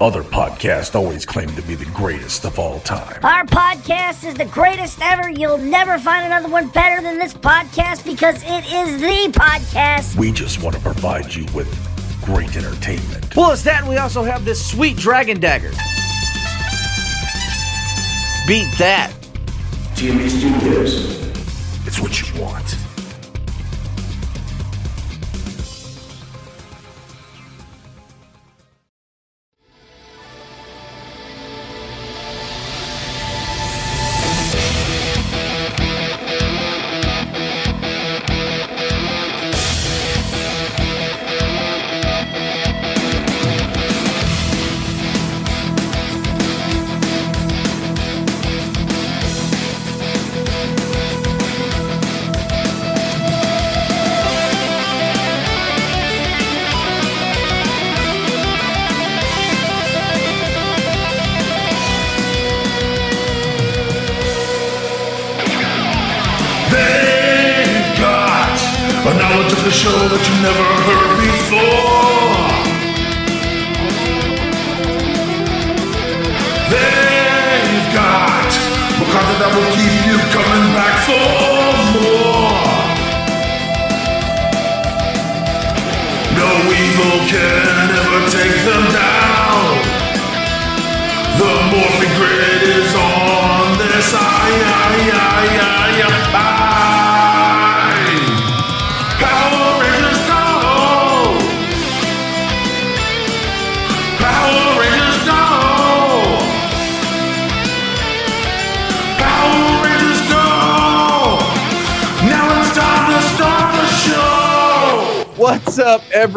[0.00, 3.20] Other podcasts always claim to be the greatest of all time.
[3.24, 5.30] Our podcast is the greatest ever.
[5.30, 10.16] You'll never find another one better than this podcast because it is the podcast.
[10.16, 11.68] We just want to provide you with
[12.24, 13.36] great entertainment.
[13.36, 15.70] Well, it's that, and we also have this sweet dragon dagger.
[18.48, 19.12] Beat that.
[19.94, 21.24] GMB Studios.
[21.86, 22.76] It's what you want.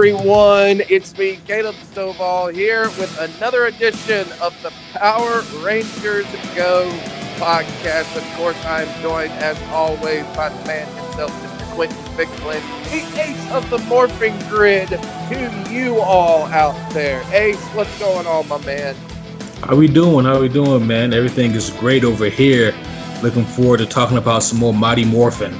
[0.07, 0.81] Everyone?
[0.87, 6.89] It's me, Caleb Stovall, here with another edition of the Power Rangers Go
[7.35, 8.15] podcast.
[8.15, 11.73] Of course, I'm joined, as always, by the man himself, Mr.
[11.73, 17.21] Quentin Bicklin, the ace of the morphing grid to you all out there.
[17.33, 18.95] Ace, what's going on, my man?
[19.63, 20.23] How we doing?
[20.23, 21.13] How we doing, man?
[21.13, 22.73] Everything is great over here.
[23.21, 25.53] Looking forward to talking about some more Mighty Morphin.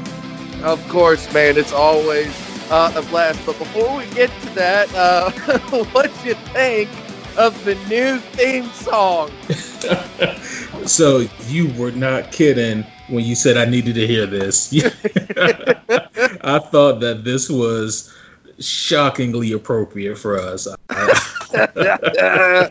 [0.64, 3.46] Of course, man, it's always uh, a blast.
[3.46, 5.32] But before we get to that, uh,
[5.92, 6.90] what you think
[7.38, 9.32] of the new theme song?
[10.86, 14.74] So you were not kidding when you said I needed to hear this.
[16.42, 18.14] I thought that this was
[18.60, 20.68] shockingly appropriate for us.
[20.90, 22.70] uh,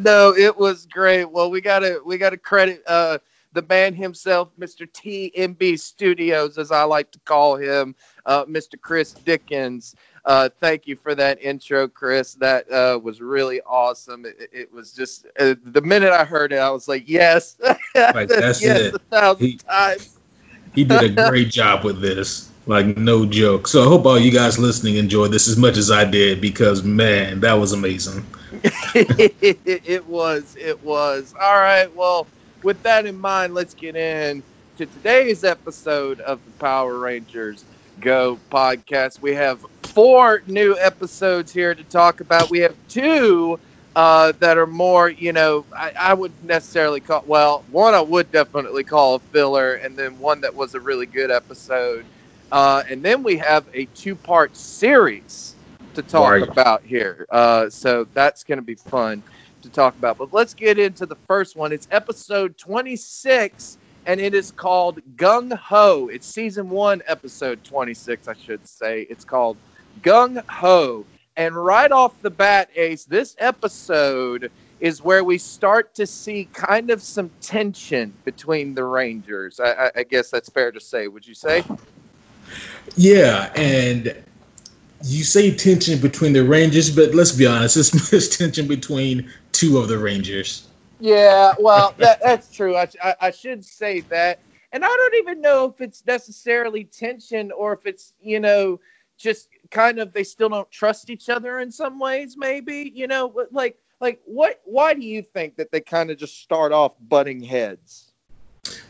[0.00, 1.26] no, it was great.
[1.26, 3.18] Well, we gotta we gotta credit uh,
[3.52, 4.90] the man himself, Mr.
[4.90, 7.94] TMB Studios, as I like to call him,
[8.26, 8.76] uh, Mr.
[8.76, 9.94] Chris Dickens.
[10.24, 12.34] Uh, thank you for that intro, Chris.
[12.34, 14.24] That uh, was really awesome.
[14.26, 17.56] It, it was just uh, the minute I heard it, I was like, yes,
[18.12, 18.94] Like, that's yes, it.
[18.94, 20.18] a thousand He- times.
[20.74, 22.50] he did a great job with this.
[22.66, 23.66] Like no joke.
[23.66, 26.82] So I hope all you guys listening enjoyed this as much as I did because
[26.82, 28.24] man, that was amazing.
[28.94, 30.56] it was.
[30.58, 31.34] It was.
[31.40, 31.92] All right.
[31.92, 32.30] Well,
[32.62, 34.44] with that in mind, let's get in
[34.76, 37.66] to today's episode of the Power Rangers
[38.00, 39.20] Go podcast.
[39.20, 42.50] We have four new episodes here to talk about.
[42.50, 43.58] We have two
[43.94, 48.30] uh, that are more, you know, I, I would necessarily call, well, one I would
[48.30, 52.06] definitely call a filler, and then one that was a really good episode.
[52.50, 55.56] Uh, and then we have a two part series
[55.94, 56.42] to talk Right.
[56.42, 57.26] about here.
[57.30, 59.24] Uh, so that's going to be fun
[59.62, 60.18] to talk about.
[60.18, 61.72] But let's get into the first one.
[61.72, 66.08] It's episode 26, and it is called Gung Ho.
[66.08, 69.02] It's season one, episode 26, I should say.
[69.10, 69.56] It's called
[70.02, 71.04] Gung Ho.
[71.36, 74.50] And right off the bat, Ace, this episode
[74.80, 79.60] is where we start to see kind of some tension between the Rangers.
[79.60, 81.06] I, I, I guess that's fair to say.
[81.06, 81.62] Would you say?
[82.96, 84.14] Yeah, and
[85.04, 89.78] you say tension between the Rangers, but let's be honest, it's, it's tension between two
[89.78, 90.66] of the Rangers.
[91.00, 92.76] Yeah, well, that, that's true.
[92.76, 94.40] I, I, I should say that.
[94.72, 98.78] And I don't even know if it's necessarily tension or if it's, you know,
[99.18, 103.28] just kind of they still don't trust each other in some ways, maybe, you know,
[103.28, 106.92] but like, like what, why do you think that they kind of just start off
[107.08, 108.12] butting heads?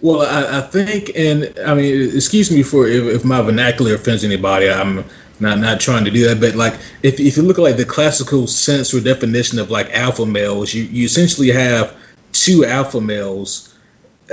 [0.03, 4.25] Well, I, I think, and I mean, excuse me for if, if my vernacular offends
[4.25, 4.71] anybody.
[4.71, 5.05] I'm
[5.41, 7.85] not not trying to do that, but like if if you look at like the
[7.85, 11.97] classical sense or definition of like alpha males, you you essentially have
[12.33, 13.75] two alpha males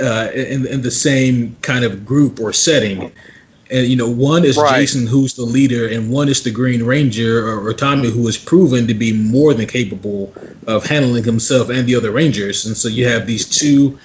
[0.00, 3.12] uh, in in the same kind of group or setting,
[3.70, 4.80] and you know one is Right.
[4.80, 8.38] Jason who's the leader, and one is the Green Ranger or, or Tommy who is
[8.38, 10.32] proven to be more than capable
[10.66, 13.98] of handling himself and the other Rangers, and so you have these two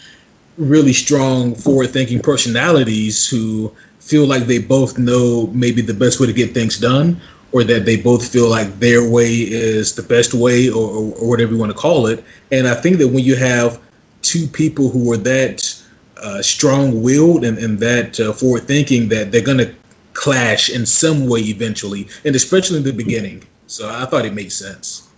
[0.57, 6.34] really strong forward-thinking personalities who feel like they both know maybe the best way to
[6.34, 7.19] get things done
[7.53, 11.53] or that they both feel like their way is the best way or, or, whatever
[11.53, 12.23] you want to call it.
[12.51, 13.79] And i think that when you have
[14.21, 15.81] two people who are that
[16.17, 19.73] uh, strong-willed and, and that uh, forward-thinking that they're going to
[20.13, 23.44] clash in some way eventually and especially in the beginning.
[23.67, 25.09] So i thought it made sense.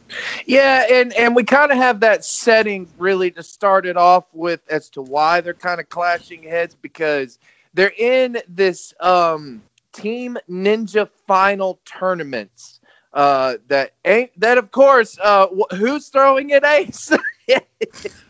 [0.46, 4.62] Yeah, and and we kind of have that setting really to start it off with
[4.70, 7.40] as to why they're kind of clashing heads because
[7.74, 9.62] they're in this um,
[9.96, 12.80] team ninja final tournaments.
[13.14, 15.18] Uh, that ain't that of course.
[15.24, 17.12] Uh, wh- who's throwing it, Ace?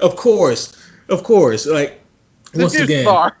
[0.00, 0.76] of course
[1.08, 2.00] of course like
[2.54, 3.36] The once Juice again Bar.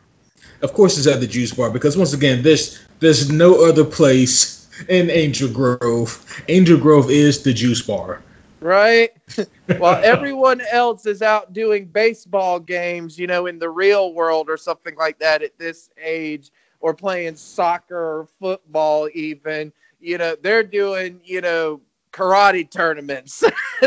[0.62, 4.68] of course it's at the juice bar because once again there's there's no other place
[4.88, 8.22] in angel grove angel grove is the juice bar
[8.60, 9.10] right?
[9.76, 14.56] While everyone else is out doing baseball games, you know, in the real world or
[14.56, 16.50] something like that at this age,
[16.80, 21.80] or playing soccer or football, even, you know, they're doing, you know,
[22.16, 23.44] karate tournaments.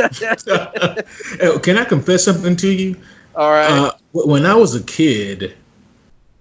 [1.64, 2.96] Can i confess something to you
[3.36, 3.70] All right.
[3.70, 5.56] uh, when i was a kid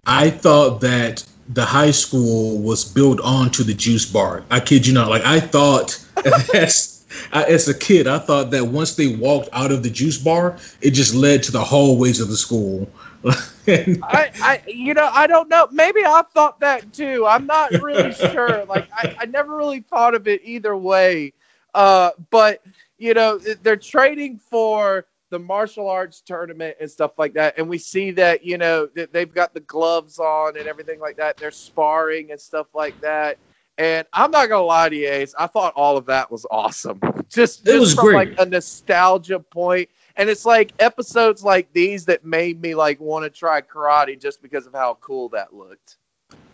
[0.07, 4.93] i thought that the high school was built onto the juice bar i kid you
[4.93, 5.99] not like i thought
[6.55, 10.19] as, I, as a kid i thought that once they walked out of the juice
[10.19, 12.87] bar it just led to the hallways of the school
[13.25, 15.69] I, I, you know, I don't know.
[15.71, 17.27] Maybe I thought that too.
[17.27, 18.65] I'm not really sure.
[18.67, 21.33] Like, I, I never really thought of it either way.
[21.75, 22.63] Uh, but
[22.99, 27.79] you know, they're trading for the martial arts tournament and stuff like that, and we
[27.79, 31.39] see that you know that they've got the gloves on and everything like that.
[31.39, 33.39] They're sparring and stuff like that.
[33.77, 35.35] And I'm not gonna lie to you, Ace.
[35.39, 36.99] I thought all of that was awesome.
[37.29, 38.15] Just, It was from great.
[38.15, 39.89] like a nostalgia point
[40.19, 44.43] and it's like episodes like these that made me like want to try karate just
[44.43, 45.97] because of how cool that looked.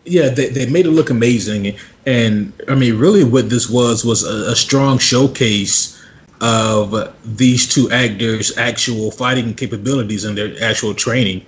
[0.05, 1.75] Yeah, they, they made it look amazing,
[2.05, 5.99] and I mean, really, what this was was a, a strong showcase
[6.41, 11.43] of these two actors' actual fighting capabilities and their actual training.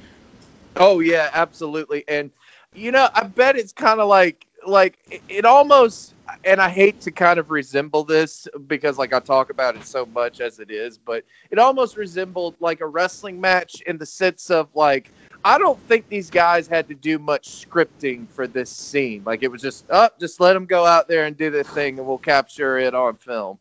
[0.75, 2.03] Oh yeah, absolutely.
[2.07, 2.31] And
[2.73, 6.99] you know, I bet it's kind of like like it, it almost and I hate
[7.01, 10.71] to kind of resemble this because like I talk about it so much as it
[10.71, 15.11] is, but it almost resembled like a wrestling match in the sense of like
[15.43, 19.23] I don't think these guys had to do much scripting for this scene.
[19.25, 21.63] Like it was just up, oh, just let them go out there and do their
[21.63, 23.57] thing, and we'll capture it on film.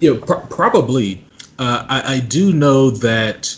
[0.00, 1.24] Yeah, pro- probably.
[1.58, 3.54] Uh, I, I do know that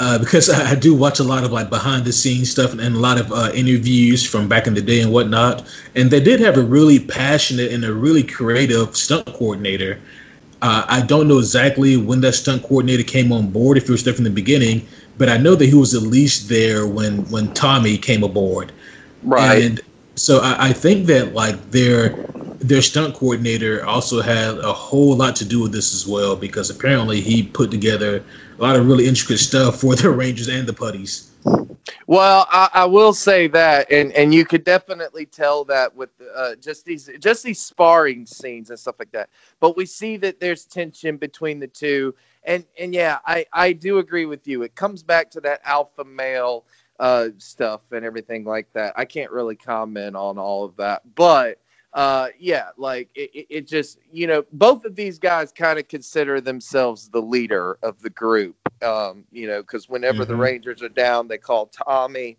[0.00, 2.80] uh, because I, I do watch a lot of like behind the scenes stuff and,
[2.80, 5.70] and a lot of uh, interviews from back in the day and whatnot.
[5.94, 10.00] And they did have a really passionate and a really creative stunt coordinator.
[10.62, 14.02] Uh, I don't know exactly when that stunt coordinator came on board, if it was
[14.04, 14.86] there from the beginning,
[15.18, 18.72] but I know that he was at least there when when Tommy came aboard.
[19.22, 19.62] Right.
[19.62, 19.80] And
[20.16, 22.16] so I, I think that like their
[22.60, 26.68] their stunt coordinator also had a whole lot to do with this as well because
[26.68, 28.22] apparently he put together
[28.58, 31.30] a lot of really intricate stuff for the Rangers and the Putties.
[32.06, 36.56] Well, I, I will say that, and and you could definitely tell that with uh,
[36.56, 39.30] just these just these sparring scenes and stuff like that.
[39.58, 42.14] But we see that there's tension between the two,
[42.44, 44.62] and and yeah, I I do agree with you.
[44.62, 46.66] It comes back to that alpha male
[46.98, 48.92] uh, stuff and everything like that.
[48.96, 51.58] I can't really comment on all of that, but
[51.92, 56.40] uh yeah like it, it- just you know both of these guys kind of consider
[56.40, 60.36] themselves the leader of the group um you know because whenever the Mhm.
[60.36, 62.38] rangers are down they call tommy.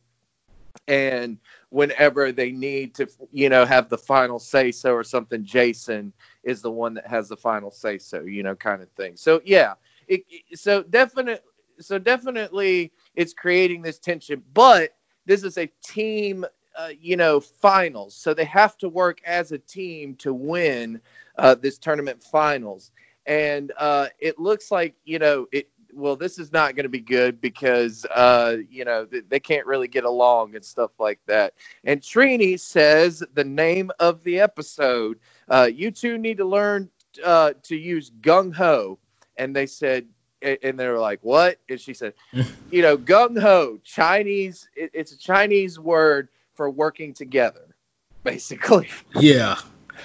[0.88, 1.38] And
[1.70, 6.62] whenever they need to you know have the final say so or something jason is
[6.62, 9.16] the one that has the final say so you know kind of thing.
[9.16, 9.74] So yeah
[10.08, 11.44] it, it- so definite
[11.80, 14.44] so definitely it's creating this tension.
[14.54, 14.92] But
[15.26, 16.46] this is a team
[16.78, 18.16] uh, you know finals.
[18.16, 21.02] So they have to work as a team to win
[21.38, 22.92] uh, this tournament finals.
[23.26, 27.00] And uh, it looks like you know it well this is not going to be
[27.00, 31.54] good because uh, you know th- they can't really get along and stuff like that.
[31.84, 35.20] And trini says the name of the episode.
[35.50, 36.90] Uh, you two need to learn
[37.24, 38.98] uh, to use gung-ho.
[39.38, 40.08] And they said
[40.42, 41.60] and they were like what?
[41.70, 42.14] And she said
[42.72, 46.30] you know gung-ho chinese it, it's a chinese word
[46.62, 47.74] for working together
[48.24, 49.56] basically Yeah.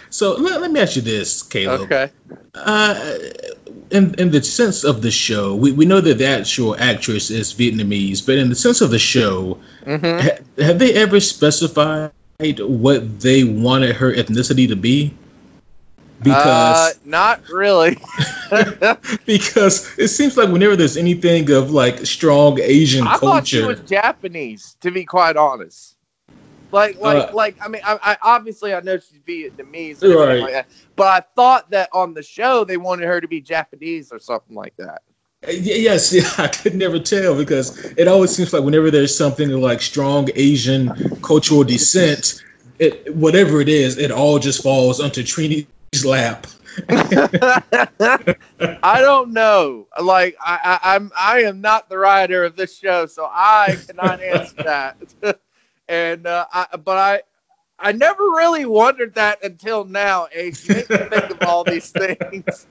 [0.09, 1.83] So let, let me ask you this, Caleb.
[1.83, 2.11] okay
[2.55, 2.95] Uh,
[3.91, 7.53] in in the sense of the show, we, we know that the actual actress is
[7.53, 12.11] Vietnamese, but in the sense of the show, hmm ha, have they ever specified
[12.61, 15.13] what they wanted her ethnicity to be?
[15.13, 17.99] uh, Because not really.
[19.27, 23.81] because it seems like whenever there's anything of like strong Asian I thought she was
[23.81, 25.96] Japanese, to be quite honest.
[26.73, 27.57] Like, like, Uh, like.
[27.63, 30.41] I mean, I, I obviously I know she's Vietnamese, and Right.
[30.41, 34.13] like that, but I thought that on the show they wanted her to be Japanese
[34.13, 35.03] or something like that.
[35.49, 39.81] Yes, yeah, I could never tell because it always seems like whenever there's something like
[39.81, 40.91] strong Asian
[41.23, 42.43] cultural descent,
[42.79, 46.47] it whatever it is, it all just falls onto Trini's lap.
[48.83, 49.89] I don't know.
[50.01, 54.21] Like, I, I, I'm, I am not the writer of this show, so I cannot
[54.23, 54.97] answer that.
[55.89, 57.23] and, uh, I, but I,
[57.79, 60.29] I never really wondered that until now.
[60.33, 62.67] Ace, you make me think of all these things.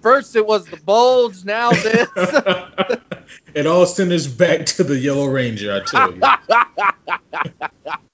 [0.00, 1.44] First, it was the bulge.
[1.44, 2.08] Now this.
[3.54, 6.20] it all centers back to the Yellow Ranger, I tell you.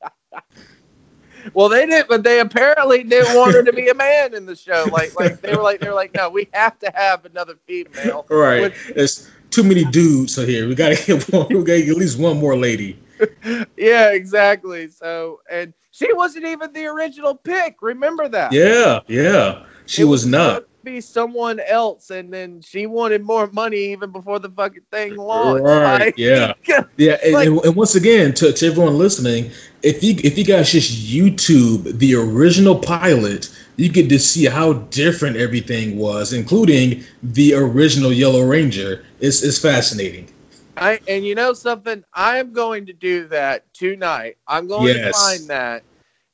[1.53, 4.57] Well, they didn't, but they apparently didn't want her to be a man in the
[4.57, 4.87] show.
[4.91, 8.25] Like, like they were like, they were like, no, we have to have another female.
[8.31, 8.63] Right.
[8.63, 10.67] Which- There's too many dudes here.
[10.67, 12.99] We gotta get one, we gotta get at least one more lady.
[13.77, 14.89] Yeah, exactly.
[14.89, 17.77] So, and she wasn't even the original pick.
[17.83, 18.53] Remember that?
[18.53, 19.65] Yeah, yeah.
[19.87, 20.65] She It was not.
[20.83, 25.65] Be someone else, and then she wanted more money even before the fucking thing launched.
[25.65, 26.07] Right.
[26.07, 26.53] Like, Yeah.
[26.97, 29.51] Yeah, and, Like- and once again, to, to everyone listening,
[29.83, 34.75] if you if you guys just YouTube the original pilot, you get to see how
[34.91, 39.05] different everything was, including the original Yellow Ranger.
[39.21, 40.29] It's it's fascinating.
[40.79, 42.05] I, and you know something?
[42.13, 44.37] I am going to do that tonight.
[44.47, 44.95] I'm going Yes.
[44.95, 45.85] to find that,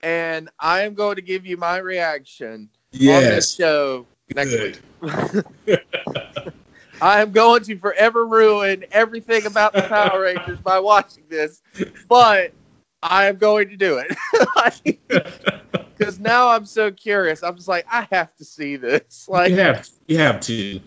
[0.02, 2.70] and I am going to give you my reaction
[3.06, 3.54] on this Yes.
[3.54, 4.60] show next Good.
[4.60, 4.82] week.
[7.00, 11.62] I am going to forever ruin everything about the Power Rangers by watching this,
[12.08, 12.54] but
[13.02, 14.16] I am going to do it
[15.98, 17.42] because now I'm so curious.
[17.42, 19.26] I'm just like, I have to see this.
[19.28, 20.80] Like, you have you have to.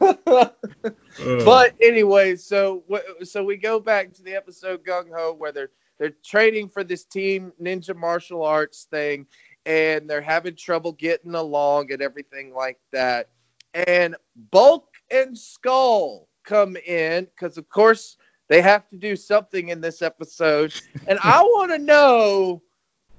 [1.20, 2.82] Uh, but anyway, so
[3.22, 7.04] so we go back to the episode Gung Ho where they're they're training for this
[7.04, 9.26] team ninja martial arts thing,
[9.64, 13.28] and they're having trouble getting along and everything like that.
[13.74, 14.16] And
[14.50, 18.16] Bulk and Skull come in because, of course,
[18.48, 20.74] they have to do something in this episode,
[21.06, 22.62] and I want to know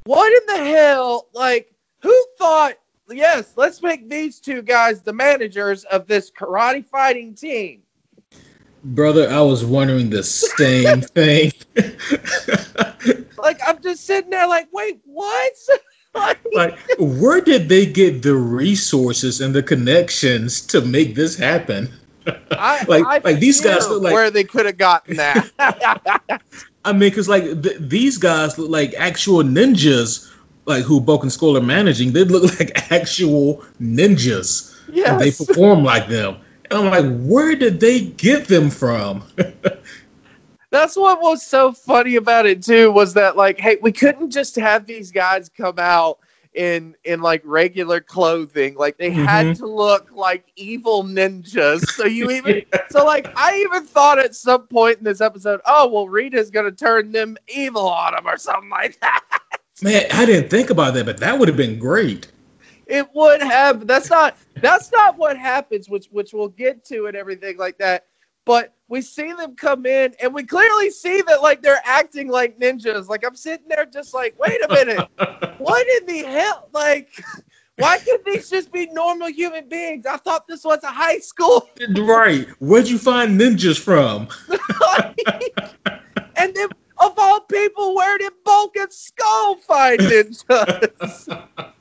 [0.06, 2.76] what in the hell, like, who thought?
[3.10, 7.84] Yes, let's make these two guys the managers of this karate fighting team.
[8.96, 11.52] Brother, I was wondering the same thing.
[13.38, 15.54] Like I'm just sitting there, like, wait, what?
[16.16, 21.90] like, like, where did they get the resources and the connections to make this happen?
[22.52, 25.50] I, like- I like these guys look like- where they could have gotten that.
[26.84, 30.34] I mean, because like th- these guys look like actual ninjas,
[30.66, 32.14] like who Bulk and Skull are managing.
[32.14, 34.74] They look like actual ninjas.
[34.88, 36.38] And They perform like them.
[36.70, 39.24] And I'm like, where did they get them from?
[40.72, 44.56] That's what was so funny about it too was that like, hey, we couldn't just
[44.56, 46.20] have these guys come out
[46.54, 48.76] in in like regular clothing.
[48.76, 49.56] Like they had Mhm.
[49.56, 51.84] to look like evil ninjas.
[51.84, 55.88] So you even so like I even thought at some point in this episode, oh
[55.90, 59.24] well, Rita's gonna turn them evil on them or something like that.
[59.82, 62.32] Man, I didn't think about that, but that would have been great.
[62.88, 63.86] It would have.
[63.88, 64.38] That's not.
[64.62, 65.90] That's not what happens.
[65.90, 68.06] Which which we'll get to and everything like that.
[68.46, 72.58] But we see them come in, and we clearly see that like they're acting like
[72.58, 73.10] ninjas.
[73.10, 75.08] Like I'm sitting there, just like, wait a minute,
[75.58, 76.70] what in the hell?
[76.72, 77.10] Like,
[77.76, 80.06] why couldn't these just be normal human beings?
[80.06, 81.70] I thought this was a high school.
[81.98, 82.48] right.
[82.60, 84.30] Where'd you find ninjas from?
[86.38, 91.74] and then, of all people, where did Bulk and Skull find ninjas?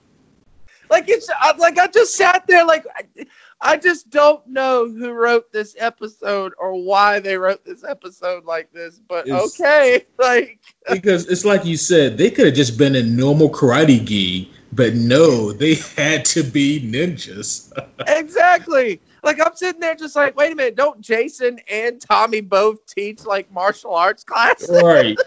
[0.90, 3.26] like it's I, like I just sat there like I,
[3.60, 8.72] I just don't know who wrote this episode or why they wrote this episode like
[8.72, 9.00] this.
[9.08, 13.02] But It's- okay, like because it's like you said, they could have just been a
[13.02, 17.72] normal karate gi, but no, they had to be ninjas.
[18.06, 19.00] exactly.
[19.22, 23.24] Like I'm sitting there just like, wait a minute, don't Jason and Tommy both teach
[23.24, 24.70] like martial arts classes?
[24.82, 25.18] right.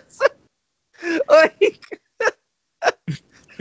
[1.30, 2.00] like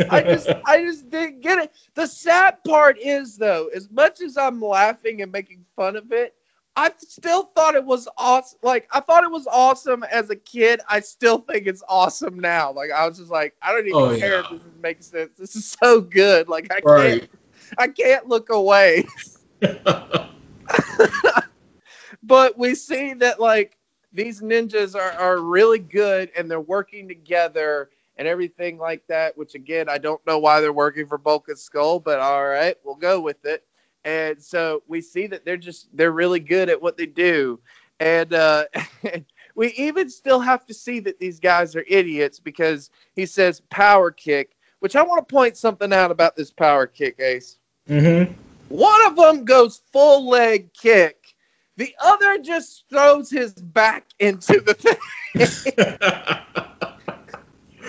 [0.09, 1.73] I just I just didn't get it.
[1.95, 6.35] The sad part is though, as much as I'm laughing and making fun of it,
[6.77, 8.59] I still thought it was awesome.
[8.63, 10.81] Like I thought it was awesome as a kid.
[10.89, 12.73] I still think it's awesome now.
[12.73, 14.43] Like I was just like, I don't even Oh, care yeah.
[14.43, 15.37] if this makes sense.
[15.39, 16.49] This is so good.
[16.49, 17.21] Like I Right.
[17.21, 17.23] can't
[17.79, 19.05] I can't look away.
[22.23, 23.77] but we see that like
[24.13, 29.37] these ninjas are, are really good and they're working together and everything like that.
[29.39, 32.77] Which again, I don't know why they're working for Bulk and Skull, but all right,
[32.85, 33.65] we'll go with it.
[34.05, 37.59] And so we see that they're just they're really good at what they do,
[38.01, 38.65] and uh,
[39.55, 44.11] we even still have to see that these guys are idiots because he says power
[44.11, 47.59] kick, which I want to point something out about this power kick, Ace.
[47.89, 48.33] Mm-hmm.
[48.69, 51.35] One of them goes full leg kick.
[51.77, 54.97] The other just throws his back into the thing.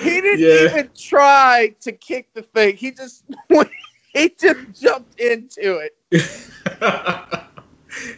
[0.10, 0.72] he didn't Yeah.
[0.72, 2.75] even try to kick the thing.
[2.75, 3.24] He just
[4.13, 6.12] he just jumped into it.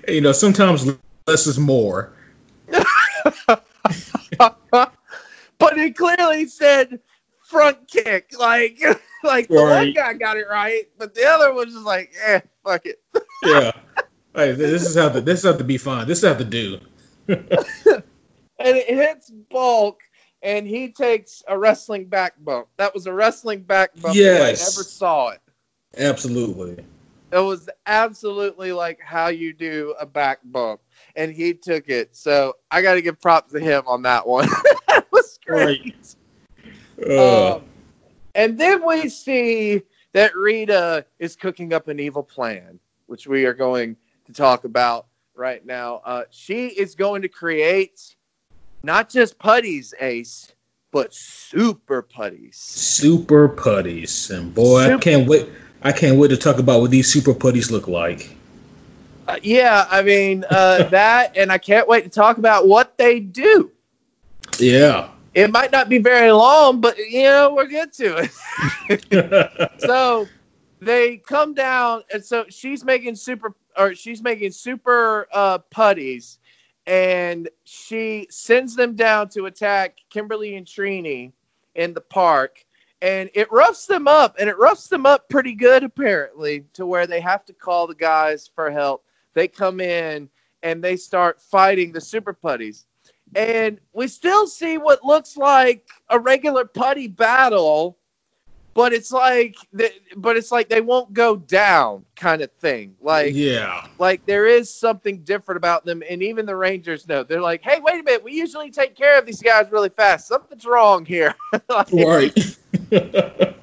[0.07, 0.89] you know, sometimes
[1.27, 2.13] less is more.
[4.37, 6.99] but he clearly said
[7.43, 8.31] front kick.
[8.37, 8.79] Like
[9.23, 12.85] like the one guy got it right, but the other was just like, eh, fuck
[12.85, 13.01] it.
[13.43, 13.71] Yeah.
[14.33, 16.07] Hey, this is how to this is how to be fine.
[16.07, 16.79] This is how to do.
[17.27, 18.03] and
[18.59, 19.99] it hits Bulk,
[20.43, 22.67] and he takes a wrestling back bump.
[22.77, 24.15] That was a wrestling back bump.
[24.17, 24.59] if I Yes.
[24.59, 25.41] never saw it.
[25.97, 26.83] Absolutely.
[27.31, 30.81] It was absolutely like how you do a back bump,
[31.15, 32.15] and he took it.
[32.15, 34.47] So I got to give props to him on that one.
[34.87, 35.95] that was great.
[37.07, 37.61] Uh, Um,
[38.35, 39.81] and then we see
[40.13, 43.95] that Rita is cooking up an evil plan, which we are going
[44.25, 46.01] to talk about right now.
[46.05, 48.15] Uh, she is going to create
[48.83, 50.53] not just putties, Ace,
[50.91, 52.57] but super putties.
[52.57, 55.47] super putties, and boy, I can't wait.
[55.83, 58.35] I can't wait to talk about what these super putties look like.
[59.27, 63.19] Uh, yeah, I mean uh, that, and I can't wait to talk about what they
[63.19, 63.71] do.
[64.59, 65.09] Yeah.
[65.33, 68.29] It might not be very long, but you know we're good to
[68.89, 69.71] it.
[69.79, 70.27] so
[70.81, 76.39] they come down and so she's making super or she's making super uh putties
[76.87, 81.31] and she sends them down to attack Kimberly and Trini
[81.75, 82.65] in the park
[83.01, 87.07] and it roughs them up and it roughs them up pretty good apparently to where
[87.07, 89.03] they have to call the guys for help.
[89.33, 90.29] They come in
[90.63, 92.85] and they start fighting the super putties.
[93.35, 97.97] And we still see what looks like a regular putty battle
[98.73, 102.95] but it's like the, but it's like they won't go down kind of thing.
[103.01, 103.87] Like yeah.
[103.99, 107.23] like there is something different about them and even the rangers know.
[107.23, 110.27] They're like hey wait a minute we usually take care of these guys really fast.
[110.27, 111.35] Something's wrong here.
[111.69, 112.57] Like, Right.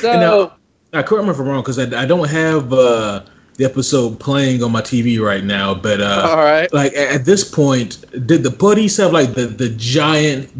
[0.00, 0.56] so now-
[0.92, 3.22] I correct me if I'm wrong because I, I don't have uh,
[3.56, 6.72] the episode playing on my TV right now, but uh, all right.
[6.72, 10.50] like a- at this point, did the putties have like the, the giant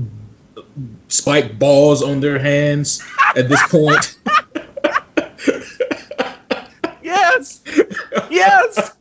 [1.09, 3.03] spike balls on their hands
[3.37, 4.19] at this point?
[7.03, 7.63] yes.
[8.31, 8.97] Yes.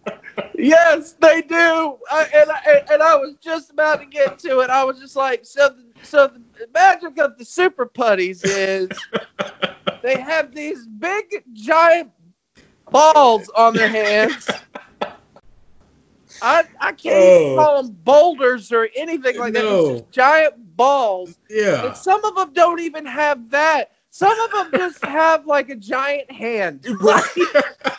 [0.58, 1.98] Yes they do.
[2.12, 4.70] I, and, I, and i was just about to get to it.
[4.70, 8.90] I was just like so the, so the magic of the super putties is.
[10.02, 12.12] They have these big giant
[12.92, 14.48] balls on their hands
[16.42, 17.56] I, I can't even Oh.
[17.56, 19.66] call them boulders or anything like that.
[19.66, 21.38] It's just giant balls.
[21.50, 21.88] yeah.
[21.88, 23.92] And some of them don't even have that.
[24.12, 26.86] Some of them just have like a giant hand.
[27.02, 27.24] Right.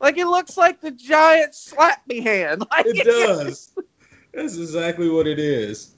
[0.00, 2.64] Like it looks like the giant slap me hand.
[2.70, 3.74] Like It does.
[4.32, 5.94] That's exactly what it is.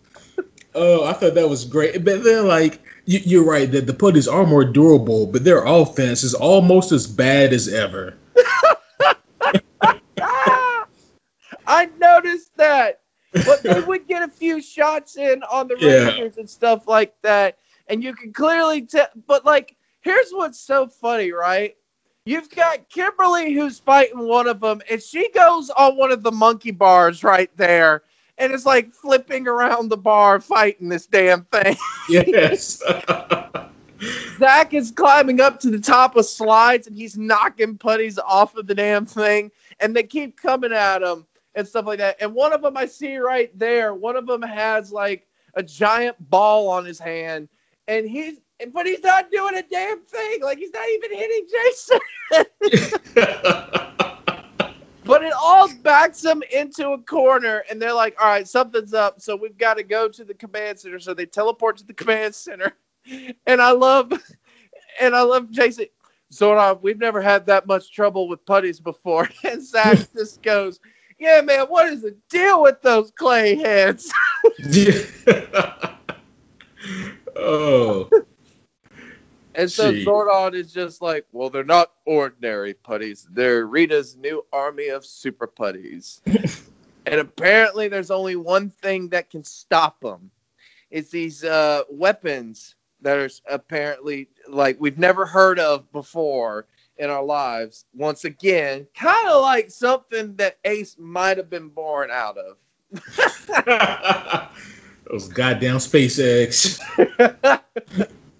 [0.75, 2.05] Oh, I thought that was great.
[2.05, 6.25] But then, like, you, you're right that the putties are more durable, but their offense
[6.25, 8.17] is almost as bad as ever.
[10.21, 10.87] Ah!
[11.67, 13.01] I noticed that.
[13.47, 16.07] But they would get a few shots in on the Yeah.
[16.07, 17.59] Rangers and stuff like that.
[17.89, 19.09] And you can clearly tell.
[19.27, 21.77] But, like, here's what's so funny, right?
[22.25, 26.31] You've got Kimberly who's fighting one of them, and she goes on one of the
[26.31, 28.03] monkey bars right there
[28.39, 31.77] and it's like flipping around the bar fighting this damn thing.
[32.09, 32.83] Yes.
[34.39, 38.67] Zach is climbing up to the top of slides and he's knocking putties off of
[38.67, 42.17] the damn thing, and they keep coming at him and stuff like that.
[42.21, 46.17] And one of them I see right there, one of them has like a giant
[46.31, 47.49] ball on his hand,
[47.89, 48.39] and he's
[48.73, 50.43] but he's not doing a damn thing.
[50.43, 52.01] Like he's not even hitting Jason.
[55.05, 59.21] But it all backs them into a corner, and they're like, "All right, something's up,
[59.21, 62.35] so we've got to go to the command center." So they teleport to the command
[62.35, 62.73] center,
[63.47, 64.13] and I love,
[65.01, 65.87] and I love Jason.
[66.33, 70.81] Zordon, we've never had that much trouble with putties before, and Zach just goes,
[71.23, 74.13] "Yeah, man, what is the deal with those clay heads?"
[77.37, 78.11] oh.
[79.55, 80.05] And so Gee.
[80.05, 85.47] Zordon is just like, "Well, they're not ordinary putties; they're Rita's new army of super
[85.47, 90.29] putties." and apparently, there's only one thing that can stop them.
[90.91, 96.67] It's these uh, weapons that are apparently like we've never heard of before
[96.99, 97.87] in our lives.
[97.95, 102.57] Once again, kind of like something that Ace might have been born out of.
[105.11, 106.79] Those goddamn SpaceX.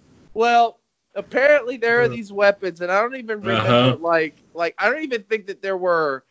[0.33, 0.79] well,
[1.15, 3.97] apparently there are these weapons, and I don't even remember Uh-huh.
[3.97, 6.25] like like I don't even think that there were.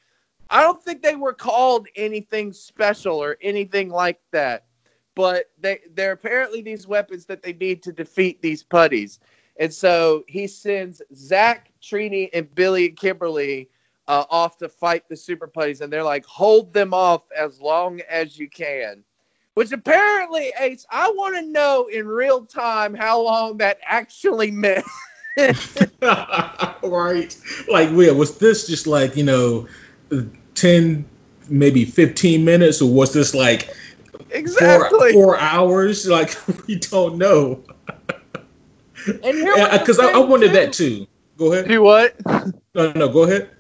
[0.51, 4.67] I don't think they were called anything special or anything like that.
[5.15, 9.21] But they they're apparently these weapons that they need to defeat these putties.
[9.59, 13.69] And so he sends Zach, Trini, and Billy and Kimberly
[14.09, 18.01] uh, off to fight the super putties, and they're like, hold them off as long
[18.09, 19.05] as you can.
[19.55, 24.85] Which apparently, Ace, I want to know in real time how long that actually meant.
[26.83, 27.37] right.
[27.69, 29.69] Like, was this just like, you know,
[30.55, 31.05] 10,
[31.49, 33.75] maybe 15 minutes, or was this like
[34.31, 35.13] exactly.
[35.13, 36.09] four hours?
[36.09, 36.35] Like,
[36.67, 37.63] we don't know.
[39.07, 40.55] and Because I, I wondered too.
[40.55, 41.07] that too.
[41.37, 41.69] Go ahead.
[41.69, 42.15] Do what?
[42.75, 43.51] No, no, go ahead.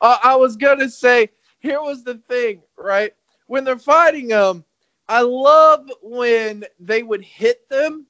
[0.00, 3.12] Uh, I was gonna say, here was the thing, right?
[3.46, 4.64] When they're fighting them,
[5.08, 8.06] I love when they would hit them,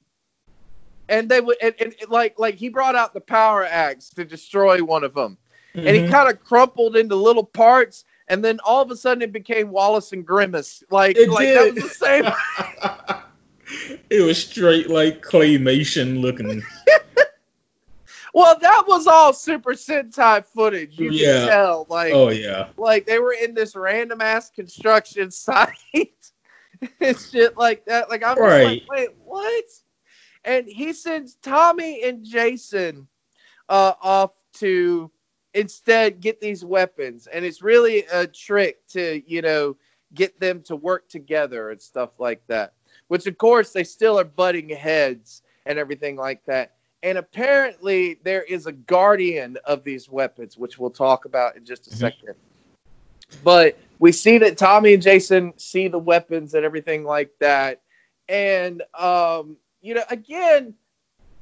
[1.07, 4.83] and they would, and, and like, like he brought out the power axe to destroy
[4.83, 5.37] one of them,
[5.75, 6.09] and he Mhm.
[6.09, 10.11] kind of crumpled into little parts, and then all of a sudden it became Wallace
[10.11, 11.55] and Grimace, like, It like did.
[11.55, 12.25] that was the same.
[14.09, 16.63] it was straight like claymation looking.
[18.33, 20.97] well, that was all Super Sentai footage.
[20.99, 21.41] You Yeah.
[21.41, 22.67] can tell, like, Oh yeah.
[22.77, 26.31] like they were in this random ass construction site
[27.01, 28.09] and shit like that.
[28.09, 28.63] Like I'm just Right.
[28.65, 29.63] like, wait, what?
[30.45, 33.07] And he sends Tommy and Jason
[33.67, 35.11] uh, off to
[35.53, 39.75] instead get these weapons, and it's really a trick to you know
[40.13, 42.73] get them to work together and stuff like that.
[43.09, 46.73] Which of course they still are butting heads and everything like that.
[47.01, 51.87] And apparently there is a guardian of these weapons, which we'll talk about in just
[51.87, 51.97] a Mhm.
[51.99, 52.35] second.
[53.43, 57.81] But we see that Tommy and Jason see the weapons and everything like that.
[58.27, 60.75] And um, you know, again,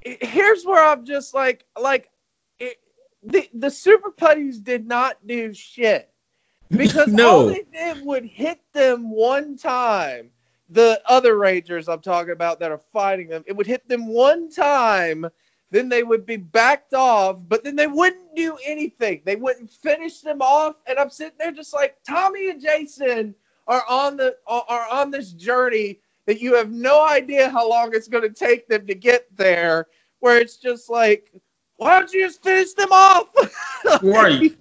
[0.01, 2.11] here's where I'm just like, like
[2.59, 2.77] it,
[3.23, 6.11] the the super putties did not do shit
[6.69, 7.39] because No.
[7.39, 10.29] all they did would hit them one time.
[10.69, 14.49] The other Rangers I'm talking about that are fighting them, it would hit them one
[14.51, 15.25] time,
[15.71, 19.21] then they would be backed off, but then they wouldn't do anything.
[19.25, 23.35] They wouldn't finish them off, and I'm sitting there just like Tommy and Jason
[23.67, 28.07] are on the are on this journey that you have no idea how long it's
[28.07, 29.87] going to take them to get there.
[30.19, 31.31] Where it's just like,
[31.75, 33.29] why don't you just finish them off?
[34.01, 34.55] Right.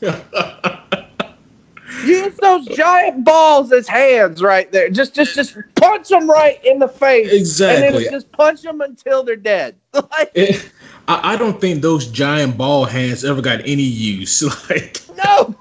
[2.04, 4.90] Use those giant balls as hands right there.
[4.90, 7.28] Just, just, just punch them right in the face.
[7.30, 8.04] And Exactly.
[8.04, 9.76] then just punch them until they're dead.
[9.92, 10.70] like, It-
[11.06, 14.42] I, I don't think those giant ball hands ever got any use.
[14.70, 15.54] Like, no,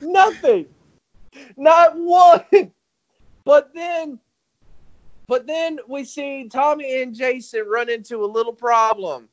[0.00, 0.66] nothing,
[1.56, 2.72] not one.
[3.44, 4.18] But then,
[5.28, 9.28] but then we see Tommy and Jason run into a little problem.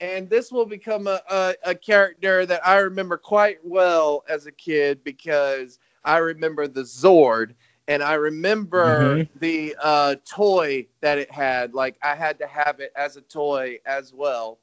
[0.00, 4.52] And this will become a, a, a character that I remember quite well as a
[4.52, 7.54] kid because I remember the Zord
[7.88, 9.28] and I remember Mhm.
[9.40, 11.74] the uh, toy that it had.
[11.74, 14.58] Like I had to have it as a toy as well.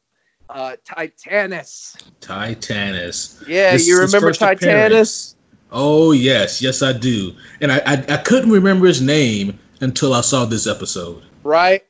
[0.50, 1.96] Uh, Titanus.
[2.20, 3.44] Titanus.
[3.48, 4.94] Yeah, This you remember first appearance.
[4.94, 5.36] Titanus?
[5.72, 7.34] Oh yes, yes I do.
[7.62, 11.24] And I, I I couldn't remember his name until I saw this episode.
[11.44, 11.86] Right?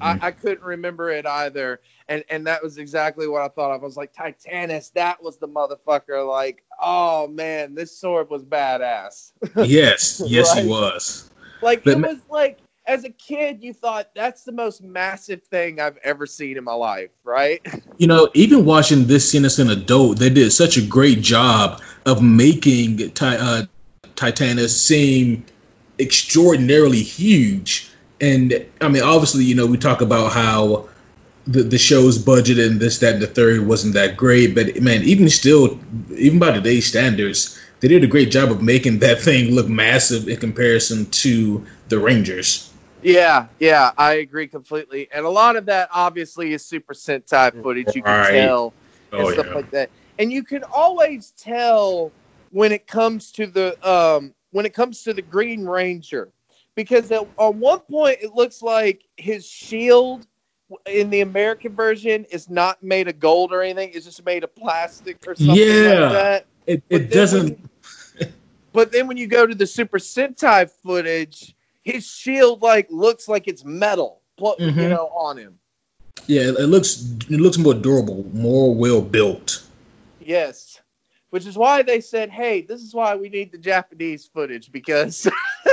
[0.00, 1.80] I, I couldn't remember it either.
[2.08, 3.82] And and that was exactly what I thought of.
[3.82, 6.26] I was like, Titanus, that was the motherfucker.
[6.28, 9.32] Like, oh man, this Zord was badass.
[9.64, 10.64] Yes, yes Right.
[10.64, 11.30] he was.
[11.62, 15.80] Like But it was like as a kid, you thought that's the most massive thing
[15.80, 17.60] I've ever seen in my life, right?
[17.96, 21.80] You know, even watching this scene as an adult, they did such a great job
[22.06, 23.62] of making Ti- uh,
[24.16, 25.44] Titanus seem
[26.00, 27.88] extraordinarily huge.
[28.20, 30.88] And I mean, obviously, you know, we talk about how
[31.46, 34.54] the, the show's budget and this, that, and the third wasn't that great.
[34.54, 35.78] But man, even still,
[36.16, 40.28] even by today's standards, they did a great job of making that thing look massive
[40.28, 42.72] in comparison to the Rangers.
[43.02, 45.08] Yeah, yeah, I agree completely.
[45.12, 47.94] And a lot of that obviously is Super Sentai footage.
[47.94, 48.30] You can Right.
[48.32, 48.74] tell.
[49.12, 49.54] and Oh, stuff yeah.
[49.54, 49.90] like that.
[50.18, 52.12] And you can always tell
[52.50, 56.30] when it comes to the um, when it comes to the Green Ranger,
[56.74, 60.26] because at, on one point it looks like his shield
[60.86, 64.54] in the American version is not made of gold or anything; it's just made of
[64.54, 66.00] plastic or something Yeah.
[66.00, 66.46] like that.
[66.66, 67.58] It, it doesn't.
[67.58, 67.68] when-
[68.72, 73.46] but then when you go to the Super Sentai footage, his shield like looks like
[73.46, 74.20] it's metal.
[74.38, 74.88] you Mhm.
[74.90, 75.56] know, on him.
[76.26, 79.62] Yeah, it, it looks it looks more durable, more well built.
[80.20, 80.80] Yes.
[81.30, 85.28] Which is why they said, hey, this is why we need the Japanese footage because.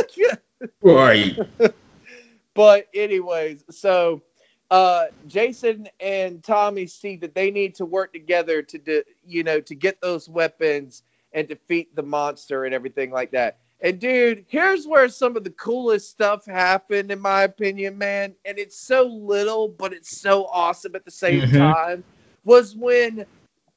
[0.81, 1.37] Right.
[2.53, 4.21] but, anyways, so
[4.69, 9.59] uh, Jason and Tommy see that they need to work together to, do, you know,
[9.59, 13.57] to get those weapons and defeat the monster and everything like that.
[13.83, 18.35] And, dude, here's where some of the coolest stuff happened, in my opinion, man.
[18.45, 21.57] And it's so little, but it's so awesome at the same Mhm.
[21.57, 22.03] time.
[22.43, 23.25] Was when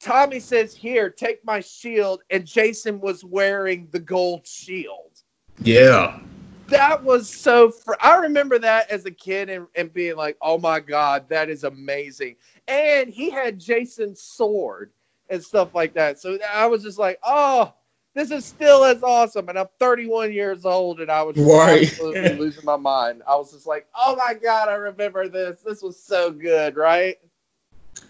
[0.01, 2.23] Tommy says, Here, take my shield.
[2.31, 5.23] And Jason was wearing the gold shield.
[5.63, 6.21] Yeah.
[6.69, 7.71] That was so.
[7.71, 11.49] Fr- I remember that as a kid and, and being like, Oh my God, that
[11.49, 12.37] is amazing.
[12.69, 14.91] And he had Jason's sword
[15.29, 16.19] and stuff like that.
[16.19, 17.73] So I was just like, Oh,
[18.15, 19.49] this is still as awesome.
[19.49, 21.83] And I'm 31 years old and I was Right.
[21.83, 23.23] absolutely losing my mind.
[23.29, 25.61] I was just like, Oh my God, I remember this.
[25.61, 27.17] This was so good, right?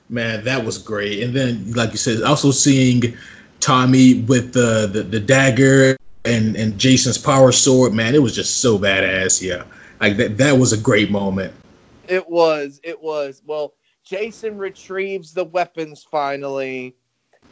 [0.09, 1.23] Man, that was great.
[1.23, 3.17] And then, like you said, also seeing
[3.61, 8.59] Tommy with the the, the dagger and and Jason's power sword, man, it was just
[8.61, 9.43] so badass.
[9.43, 9.65] Yeah,
[10.01, 11.53] like that that was a great moment.
[12.09, 12.81] It was.
[12.83, 13.43] It was.
[13.47, 16.95] Well, Jason retrieves the weapons finally.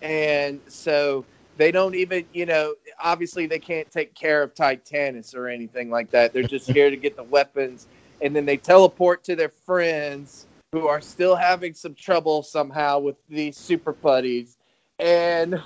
[0.02, 1.24] And so
[1.56, 6.10] they don't even, you know, obviously they can't take care of Titanus or anything like
[6.10, 6.32] that.
[6.32, 7.86] They're just here to get the weapons.
[8.20, 13.16] And then they teleport to their friends who are still having some trouble somehow with
[13.28, 14.56] these super putties.
[14.98, 15.60] And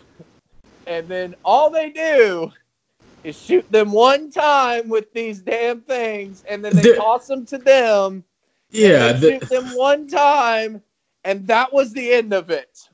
[0.87, 2.53] and then all they do
[3.27, 7.45] is shoot them one time with these damn things, and then they The- toss them
[7.47, 8.25] to them.
[8.71, 10.83] Yeah, the, shoot them one time,
[11.25, 12.89] and that was the end of it.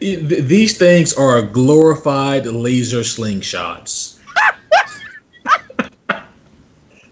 [0.00, 4.18] these things are glorified laser slingshots.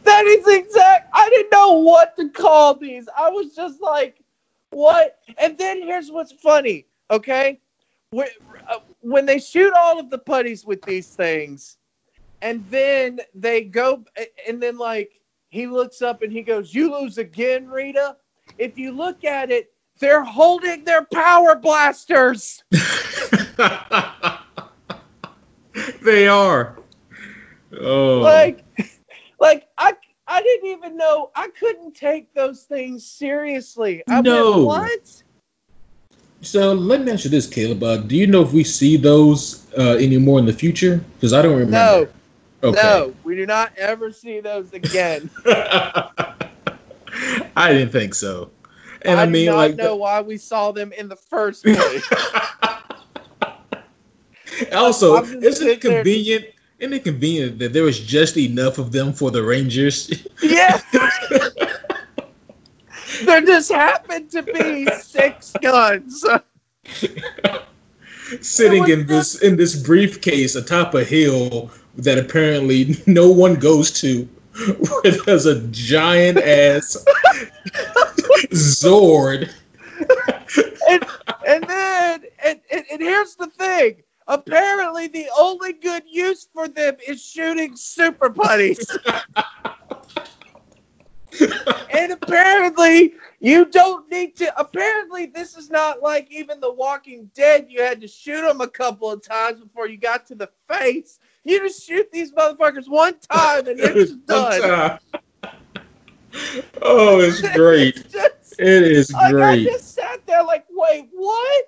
[0.05, 1.09] That is exact.
[1.15, 3.09] I didn't know what to call these.
[3.17, 4.21] I was just like,
[4.71, 5.21] what?
[5.39, 7.61] And then here's what's funny, okay?
[8.11, 8.27] When,
[8.69, 11.79] uh, when they shoot all of the putties with these things,
[12.43, 14.05] and then they go,
[14.47, 15.13] and then like
[15.49, 18.17] he looks up and he goes, "You lose again, Rita."
[18.59, 22.63] If you look at it, they're holding their power blasters.
[26.03, 26.77] they are.
[27.81, 28.67] Oh, like
[29.41, 29.93] like i
[30.29, 34.53] i didn't even know i couldn't take those things seriously i No.
[34.53, 35.23] went what
[36.43, 37.83] so let me ask you this, Caleb.
[37.83, 41.03] Uh, do you know if we see those uh, anymore in the future?
[41.15, 42.07] Because I don't remember.
[42.07, 42.09] no
[42.63, 42.81] Okay.
[42.81, 45.31] no we do not ever see those again
[47.57, 48.51] I didn't think so.
[49.03, 51.65] And i, I, mean, do not like, know why we saw them in the first
[51.65, 52.09] place
[54.73, 56.47] also, isn't it convenient?
[56.79, 60.27] Isn't it convenient that there was just enough of them for the Rangers?
[60.43, 60.81] yeah
[63.25, 66.25] there just happened to be six guns
[68.41, 74.25] sitting in this in this briefcase atop a hill that apparently no one goes to,
[75.03, 77.05] where there's a giant ass
[78.53, 79.51] Zord.
[80.89, 81.05] and,
[81.47, 84.03] and then and, and, and here's the thing.
[84.29, 88.87] Apparently the only good use for them is shooting super putties
[91.93, 97.67] and apparently you don't need to apparently this is not like even the walking dead.
[97.69, 101.19] You had to shoot them a couple of times before you got to the face
[101.45, 104.99] you just shoot these motherfuckers one time and they're just done
[106.83, 107.97] oh, it's great.
[107.97, 111.65] It's just- It is like, I just sat there like, wait, what?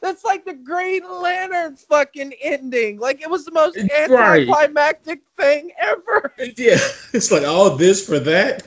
[0.00, 2.98] That's like the Green Lantern fucking ending.
[3.00, 3.76] Like it was the most
[4.08, 4.48] Right.
[4.48, 6.32] anticlimactic thing ever.
[6.56, 6.78] Yeah,
[7.12, 8.62] it's like all this for that.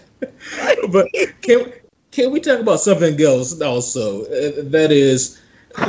[0.91, 1.07] but
[1.41, 1.71] can
[2.11, 4.23] can we talk about something else also?
[4.25, 5.39] Uh, that is,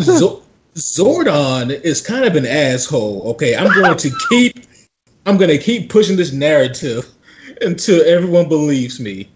[0.01, 0.43] Zo-
[0.75, 3.23] Zordon is kind of an asshole.
[3.33, 4.65] Okay, I'm going to keep
[5.27, 7.09] I'm going to keep pushing this narrative
[7.61, 9.29] until everyone believes me.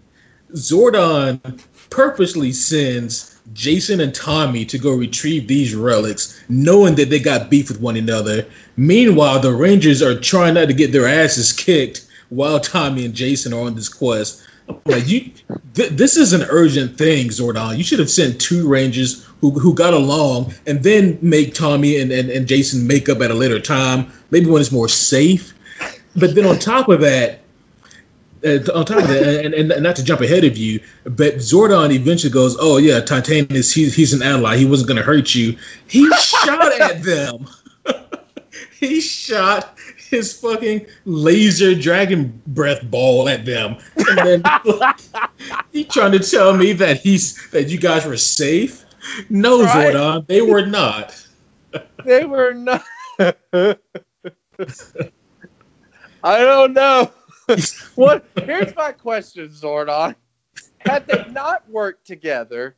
[0.53, 7.49] Zordon purposely sends Jason and Tommy to go retrieve these relics, knowing that they got
[7.49, 8.45] beef with one another.
[8.75, 13.53] Meanwhile, the Rangers are trying not to get their asses kicked while Tommy and Jason
[13.53, 14.41] are on this quest.
[14.85, 15.31] Like you,
[15.75, 17.77] th- this is an urgent thing, Zordon.
[17.77, 22.11] You should have sent two Rangers who who got along, and then make Tommy and,
[22.11, 25.53] and, and Jason make up at a later time, maybe when it's more safe.
[26.15, 27.41] But then on top of that,
[28.43, 31.35] uh, on top of that, and, and, and not to jump ahead of you, but
[31.35, 34.57] Zordon eventually goes, "Oh yeah, Titanus, he's he's an ally.
[34.57, 37.47] He wasn't going to hurt you." He shot at them.
[38.79, 39.76] he shot
[40.09, 44.43] his fucking laser dragon breath ball at them, and then
[45.71, 48.85] he trying to tell me that he's that you guys were safe.
[49.29, 49.93] No, Right.
[49.93, 51.25] Zordon, they were not.
[52.03, 52.83] They were not.
[53.19, 53.75] I
[56.39, 57.11] don't know.
[57.95, 58.25] what?
[58.43, 60.15] Here's my question, Zordon.
[60.79, 62.75] Had they not worked together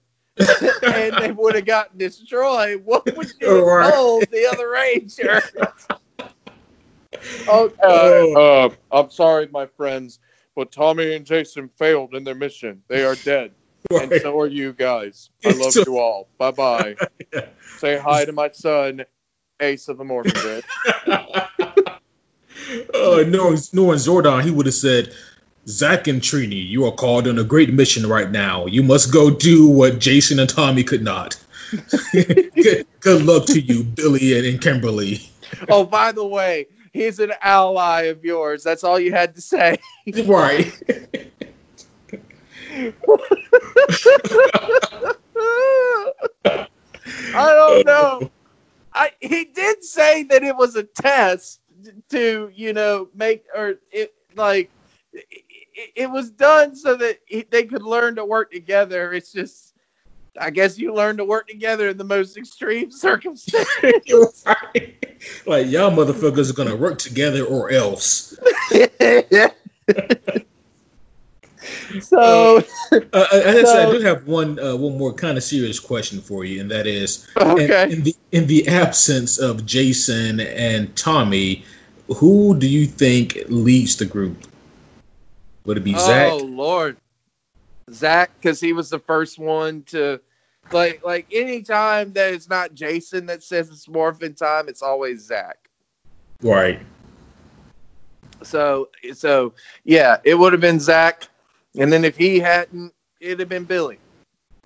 [0.84, 5.42] and they would have gotten destroyed, what would you have told the other Ranger?
[7.48, 10.20] Oh, uh, uh, I'm sorry, my friends,
[10.56, 12.82] but Tommy and Jason failed in their mission.
[12.88, 13.52] They are dead.
[13.92, 15.30] And so are you guys.
[15.46, 16.28] I love So- you all.
[16.38, 16.96] Bye bye.
[17.78, 19.06] Say hi to my son,
[19.62, 20.64] Ace of the Morphin Grid.
[21.08, 21.48] uh,
[23.28, 25.14] knowing, knowing Zordon, he would have said,
[25.68, 28.66] Zack and Trini, you are called on a great mission right now.
[28.66, 31.38] You must go do what Jason and Tommy could not.
[32.12, 35.20] good, good luck to you, Billy and, and Kimberly.
[35.70, 36.68] oh, by the way,
[37.00, 38.62] he's an ally of yours.
[38.62, 39.78] That's all you had to say.
[40.26, 40.74] Right.
[47.36, 48.32] I don't know.
[48.94, 51.62] I he did say that it was a test
[52.10, 54.72] to you know make or it like
[55.14, 59.14] it, it was done so that he, they could learn to work together.
[59.14, 59.69] It's just.
[60.40, 64.44] I guess you learn to work together in the most extreme circumstances.
[64.46, 64.96] right.
[65.46, 68.38] Like, y'all motherfuckers are going to work together or else.
[72.02, 75.80] so Uh, as I said, I do have one uh, one more kind of serious
[75.80, 77.92] question for you, and that is, okay.
[77.92, 81.64] in, the in the absence of Jason and Tommy,
[82.08, 84.48] who do you think leads the group?
[85.66, 86.32] Would it be Zach?
[86.32, 86.98] Oh Lord,
[87.94, 90.20] Zach, because he was the first one to,
[90.72, 95.58] like, like anytime that it's not Jason that says it's morphin time, it's always Zach.
[96.42, 96.80] Right.
[98.44, 101.28] So, so yeah, it would have been Zach,
[101.78, 104.00] and then if he hadn't, it'd have been Billy,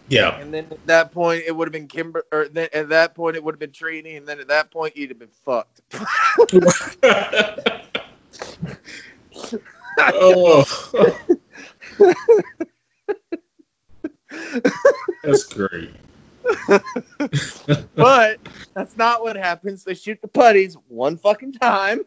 [0.10, 0.38] Yeah.
[0.38, 3.36] and then at that point it would have been Kimber, or then at that point
[3.36, 5.82] it would have been Trini, and then at that point you'd have been fucked.
[10.00, 10.66] oh.
[15.24, 15.92] That's great.
[17.96, 18.40] but
[18.74, 19.84] that's not what happens.
[19.84, 22.02] They shoot the putties one fucking time,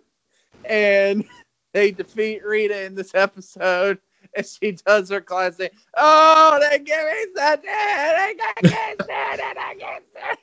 [0.65, 1.25] and
[1.73, 3.99] they defeat Rita in this episode.
[4.37, 9.75] And she does her classic, "Oh, they give me such They got get and I
[9.79, 10.37] get that."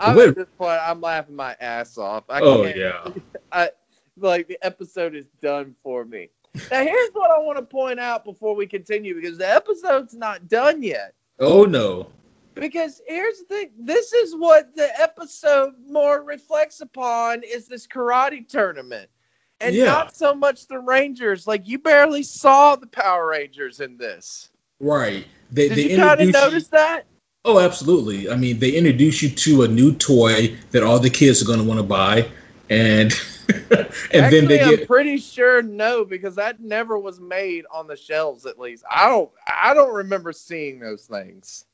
[0.00, 0.30] I'm Wait.
[0.30, 0.80] at this point.
[0.82, 2.24] I'm laughing my ass off.
[2.28, 3.68] I Oh can't, yeah.
[4.16, 6.30] like the episode is done for me.
[6.54, 10.48] Now here's what I want to point out before we continue because the episode's not
[10.48, 11.14] done yet.
[11.38, 12.08] Oh no.
[12.54, 18.46] Because here's the thing, this is what the episode more reflects upon is this karate
[18.46, 19.08] tournament.
[19.60, 19.84] And Yeah.
[19.84, 21.46] not so much the Rangers.
[21.46, 24.50] Like you barely saw the Power Rangers in this.
[24.80, 25.26] Right.
[25.52, 27.04] They Did they you kind of notice that?
[27.44, 28.28] Oh, absolutely.
[28.28, 31.58] I mean, they introduce you to a new toy that all the kids are going
[31.58, 32.28] to want to buy,
[32.68, 33.12] and
[33.70, 37.96] and Actually, then they I'm pretty sure no, because that never was made on the
[37.96, 38.46] shelves.
[38.46, 39.30] At least I don't.
[39.48, 41.64] I don't remember seeing those things.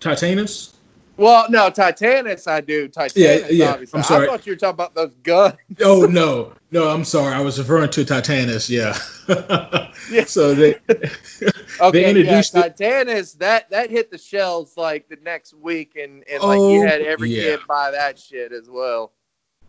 [0.00, 0.74] Titanus.
[1.18, 2.88] Well, no, Titanus, I do.
[2.90, 3.96] Titanus, yeah, obviously.
[3.98, 4.26] I'm sorry.
[4.26, 5.54] I thought you were talking about those guns.
[5.82, 7.32] Oh no, no, I'm sorry.
[7.32, 8.68] I was referring to Titanus.
[8.68, 8.96] Yeah.
[10.10, 10.24] Yeah.
[10.26, 10.76] So they
[11.80, 16.22] Okay, introduced yeah, it- Titanus that that hit the shelves like the next week, and
[16.30, 17.42] and like you Oh, had every yeah.
[17.56, 19.12] kid buy that shit as well.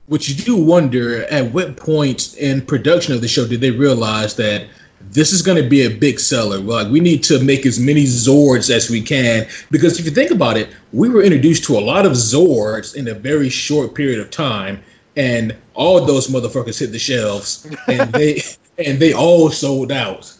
[0.07, 4.35] Which you do wonder at what point in production of the show did they realize
[4.37, 4.67] that
[5.01, 6.59] this is going to be a big seller?
[6.59, 10.31] Like we need to make as many Zords as we can because if you think
[10.31, 14.19] about it, we were introduced to a lot of Zords in a very short period
[14.19, 14.81] of time,
[15.15, 18.41] and all those motherfuckers hit the shelves, and they
[18.77, 20.33] and they all sold out.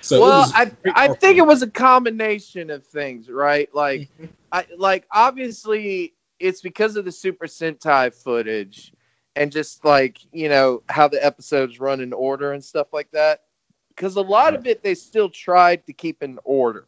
[0.00, 3.68] So well, I I think it was a combination of things, right?
[3.74, 4.08] Like.
[4.52, 8.92] I like obviously it's because of the Super Sentai footage,
[9.36, 13.42] and just like you know how the episodes run in order and stuff like that.
[13.88, 16.86] Because a lot of it they still tried to keep in order.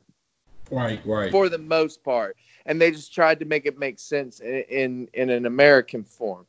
[0.71, 1.31] right, right.
[1.31, 5.09] for the most part, and they just tried to make it make sense in in,
[5.15, 6.47] in an American form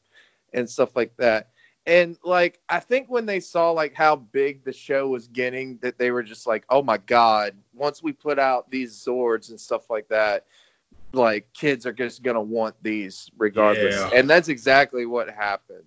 [0.53, 1.49] and stuff like that.
[1.85, 5.97] And like I think when they saw like how big the show was getting, that
[5.97, 9.89] they were just like, "Oh my god!" Once we put out these Zords and stuff
[9.89, 10.45] like that,
[11.13, 13.95] like kids are just gonna want these regardless.
[13.95, 14.09] Yeah.
[14.13, 15.83] And that's exactly what happened.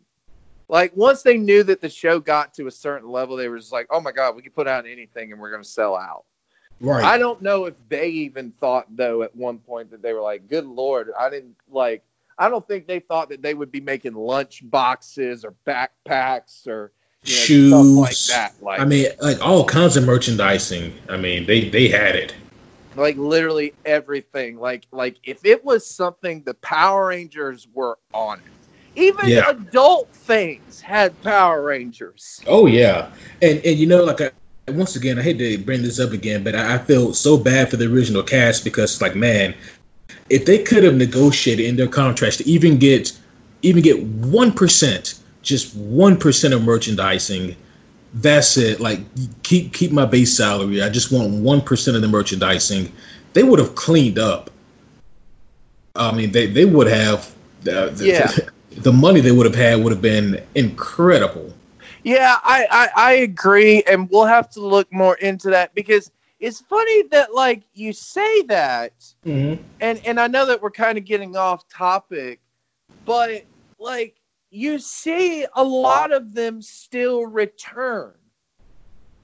[0.68, 3.72] Like once they knew that the show got to a certain level, they were just
[3.72, 6.24] like, "Oh my god, we can put out anything and we're gonna sell out."
[6.80, 7.04] right.
[7.04, 10.48] I don't know if they even thought though at one point that they were like,
[10.48, 12.02] "Good lord, I didn't like."
[12.38, 16.92] I don't think they thought that they would be making lunch boxes or backpacks or
[17.24, 18.62] shoes, stuff like that.
[18.62, 20.92] Like I mean, like all kinds of merchandising.
[21.08, 22.34] I mean, they they had it.
[22.96, 24.58] Like literally everything.
[24.58, 28.44] Like like if it was something the Power Rangers were on it.
[28.98, 29.50] Even Yeah.
[29.50, 32.42] adult things had Power Rangers.
[32.46, 33.10] Oh yeah,
[33.42, 34.30] and and you know, like I,
[34.70, 37.70] once again, I hate to bring this up again, but I, I feel so bad
[37.70, 39.54] for the original cast because, like, man,
[40.30, 43.12] if they could have negotiated in their contracts to even get
[43.62, 47.54] even get one percent, just one percent of merchandising,
[48.16, 48.80] that's it.
[48.80, 49.00] Like,
[49.42, 50.82] keep keep my base salary.
[50.82, 52.92] I just want one percent of the merchandising.
[53.32, 54.50] They would have cleaned up.
[55.94, 57.34] I mean, they they would have.
[57.62, 58.32] Uh, the, Yeah.
[58.82, 61.52] the money they would have had would have been incredible.
[62.04, 66.60] Yeah, I, I I agree, and we'll have to look more into that because it's
[66.60, 68.92] funny that like you say that,
[69.24, 69.62] Mm-hmm.
[69.80, 72.40] and and I know that we're kind of getting off topic,
[73.04, 73.44] but
[73.80, 74.16] like
[74.56, 78.14] you see a lot of them still return.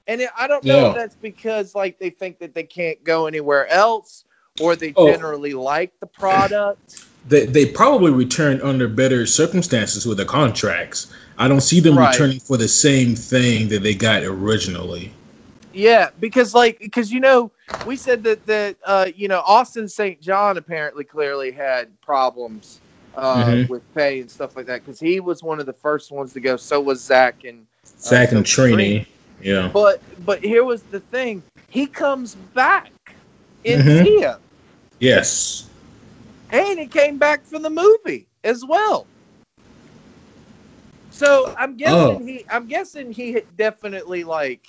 [0.05, 0.89] And it, I don't know Yeah.
[0.89, 4.25] if that's because like they think that they can't go anywhere else
[4.59, 5.07] or they Oh.
[5.07, 7.03] generally like the product.
[7.27, 11.11] they, they probably return under better circumstances with the contracts.
[11.37, 12.11] I don't see them Right.
[12.11, 15.11] returning for the same thing that they got originally.
[15.71, 17.51] Yeah, because like because you know
[17.83, 20.21] we said that that uh, you know Austin St.
[20.21, 22.82] John apparently clearly had problems
[23.15, 23.69] uh, Mhm.
[23.69, 26.39] with pay and stuff like that because he was one of the first ones to
[26.39, 26.55] go.
[26.57, 29.05] So was Zach and Zach so and was Trini.
[29.41, 29.69] Yeah.
[29.71, 32.91] But but here was the thing: he comes back
[33.63, 34.03] in Mhm.
[34.03, 34.39] Tia,
[34.99, 35.67] Yes.
[36.51, 39.09] and he came back for the movie as well.
[41.09, 42.25] So I'm guessing Oh.
[42.25, 44.65] he I'm guessing he definitely like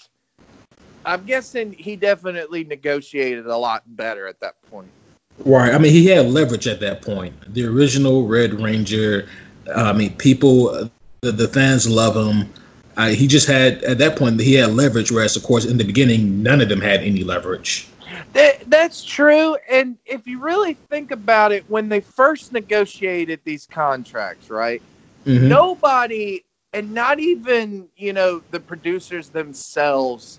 [1.05, 4.93] I'm guessing he definitely negotiated a lot better at that point.
[5.39, 5.75] Right.
[5.75, 7.35] I mean, he had leverage at that point.
[7.53, 9.29] The original Red Ranger.
[9.75, 10.91] I mean, people,
[11.23, 12.53] the, the fans love him.
[12.97, 15.85] Uh, he just had at that point he had leverage, whereas of course in the
[15.85, 17.89] beginning none of them had any leverage.
[18.35, 19.57] That, that's true.
[19.69, 24.81] And if you really think about it, when they first negotiated these contracts, right?
[25.27, 25.49] Mhm.
[25.49, 30.39] Nobody, and not even, you know, the producers themselves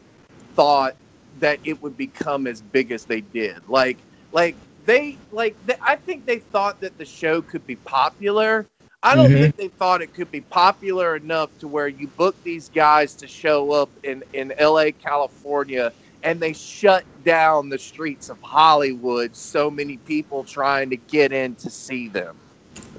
[0.54, 0.96] thought
[1.39, 3.58] that it would become as big as they did.
[3.68, 3.98] Like,
[4.32, 4.56] like
[4.86, 8.68] they, like, they, I think they thought that the show could be popular.
[9.04, 9.40] I don't Mhm.
[9.40, 13.28] think they thought it could be popular enough to where you book these guys to
[13.28, 19.36] show up in, in LA, California, and they shut down the streets of Hollywood.
[19.36, 22.42] So many people trying to get in to see them.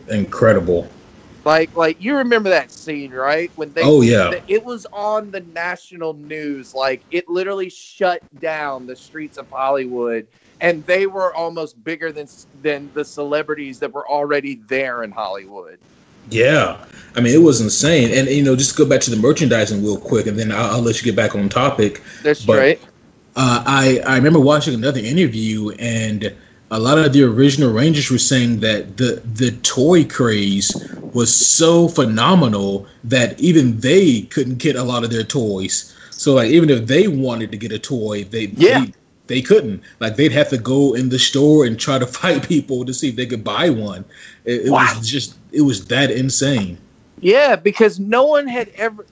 [0.08, 0.88] Incredible.
[1.46, 3.52] Like, like you remember that scene, right?
[3.54, 4.32] When they, Oh, yeah.
[4.48, 6.74] it was on the national news.
[6.74, 10.26] Like, it literally shut down the streets of Hollywood,
[10.60, 15.78] and they were almost bigger than than the celebrities that were already there in Hollywood.
[16.30, 16.84] Yeah,
[17.14, 18.10] I mean it was insane.
[18.12, 20.82] And you know, just go back to the merchandising real quick, and then I'll, I'll
[20.82, 22.02] let you get back on topic.
[22.24, 22.80] That's But- right.
[23.38, 26.34] Uh, I I remember watching another interview, and
[26.70, 31.88] a lot of the original Rangers were saying that the the toy craze was so
[31.88, 35.94] phenomenal that even they couldn't get a lot of their toys.
[36.10, 38.84] So like even if they wanted to get a toy, they Yeah.
[38.86, 38.92] they,
[39.28, 39.82] they couldn't.
[40.00, 43.08] Like they'd have to go in the store and try to fight people to see
[43.10, 44.04] if they could buy one.
[44.44, 44.94] It, it Wow.
[44.98, 46.78] was just it was that insane.
[47.20, 49.06] Yeah, because no one had ever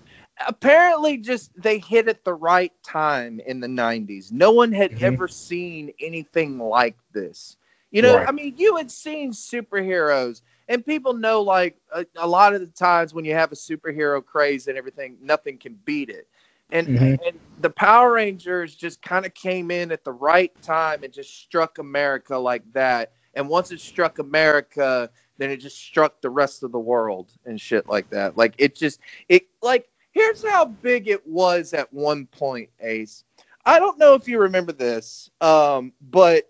[0.47, 4.32] apparently just they hit at the right time in the 90s.
[4.32, 5.03] No one had Mhm.
[5.03, 7.57] ever seen anything like this.
[7.91, 8.28] You know, Right.
[8.28, 12.66] I mean, you had seen superheroes and people know like a, a lot of the
[12.66, 16.26] times when you have a superhero craze and everything, nothing can beat it.
[16.72, 17.18] And Mhm.
[17.26, 21.39] and the Power Rangers just kind of came in at the right time and just
[21.43, 23.12] struck America like that.
[23.35, 27.61] And once it struck America, then it just struck the rest of the world and
[27.61, 28.37] shit like that.
[28.37, 33.25] Like it just it like here's how big it was at one point, Ace.
[33.67, 36.45] I don't know if you remember this, um, but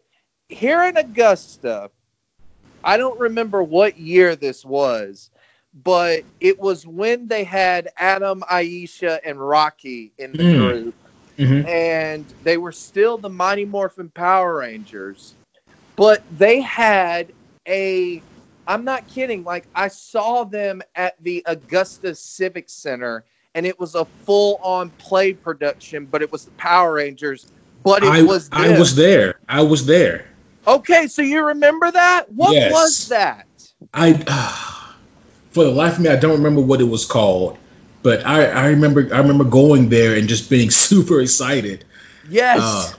[0.48, 1.90] here in Augusta,
[2.84, 5.30] I don't remember what year this was,
[5.74, 10.46] but it was when they had Adam, Aisha, and Rocky in the Mm.
[10.46, 10.96] group
[11.38, 11.68] Mhm.
[11.68, 15.36] and they were still the Mighty Morphin Power Rangers,
[15.96, 17.32] but they had
[17.68, 18.24] a.
[18.66, 19.44] I'm not kidding.
[19.44, 25.32] Like I saw them at the Augusta Civic Center, and it was a full-on play
[25.32, 27.46] production, but it was the Power Rangers.
[27.84, 29.40] But it I was I was there.
[29.48, 30.26] I was there.
[30.66, 31.06] okay.
[31.06, 32.30] So you remember that?
[32.32, 32.72] What Yes.
[32.72, 33.46] was that?
[33.92, 34.14] I
[35.50, 37.58] for the life of me, I don't remember what it was called,
[38.02, 41.84] but I, I remember I remember going there and just being super excited.
[42.28, 42.58] Yes.
[42.62, 42.92] Uh,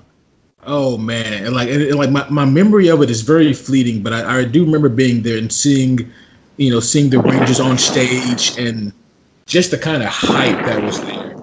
[0.68, 4.04] oh man, and like and, and like my, my memory of it is very fleeting,
[4.04, 6.12] but I, I do remember being there and seeing,
[6.58, 8.94] you know, seeing the Rangers on stage and
[9.48, 11.36] just the kind of hype that was there.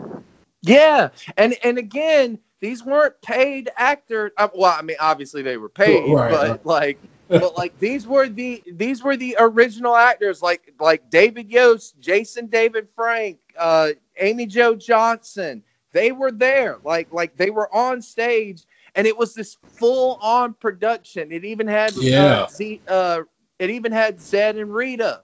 [0.62, 4.32] Yeah, and and again, these weren't paid actors.
[4.36, 6.66] Uh, well, I mean, obviously they were paid, Right, but right.
[6.66, 6.98] like,
[7.28, 12.46] but like these were the these were the original actors, like like David Yost, Jason
[12.46, 13.90] David Frank, uh,
[14.20, 15.62] Amy Jo Johnson.
[15.92, 20.54] They were there, like like they were on stage, and it was this full on
[20.54, 21.32] production.
[21.32, 22.42] It even had Yeah.
[22.42, 23.22] uh, Z, uh,
[23.58, 25.22] it even had Zedd and Rita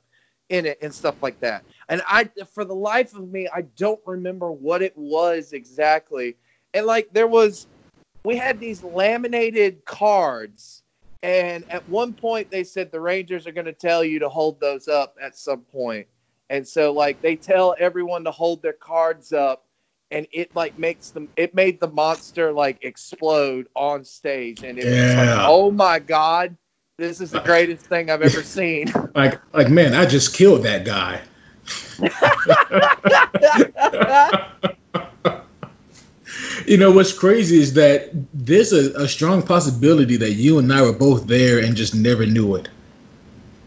[0.48, 1.64] in it and stuff like that.
[1.88, 6.36] And I, for the life of me, I don't remember what it was exactly.
[6.74, 7.66] And like there was,
[8.24, 10.82] we had these laminated cards,
[11.22, 14.60] and at one point they said the Rangers are going to tell you to hold
[14.60, 16.06] those up at some point.
[16.50, 19.64] And so like they tell everyone to hold their cards up,
[20.10, 21.28] and it like makes them.
[21.36, 26.56] It made the monster like explode on stage, and it was like, oh my god.
[26.98, 28.92] This is the greatest thing I've ever seen.
[29.14, 31.20] Like, like man, I just killed that guy.
[36.66, 40.82] You know what's crazy is that there's a, a strong possibility that you and I
[40.82, 42.68] were both there and just never knew it.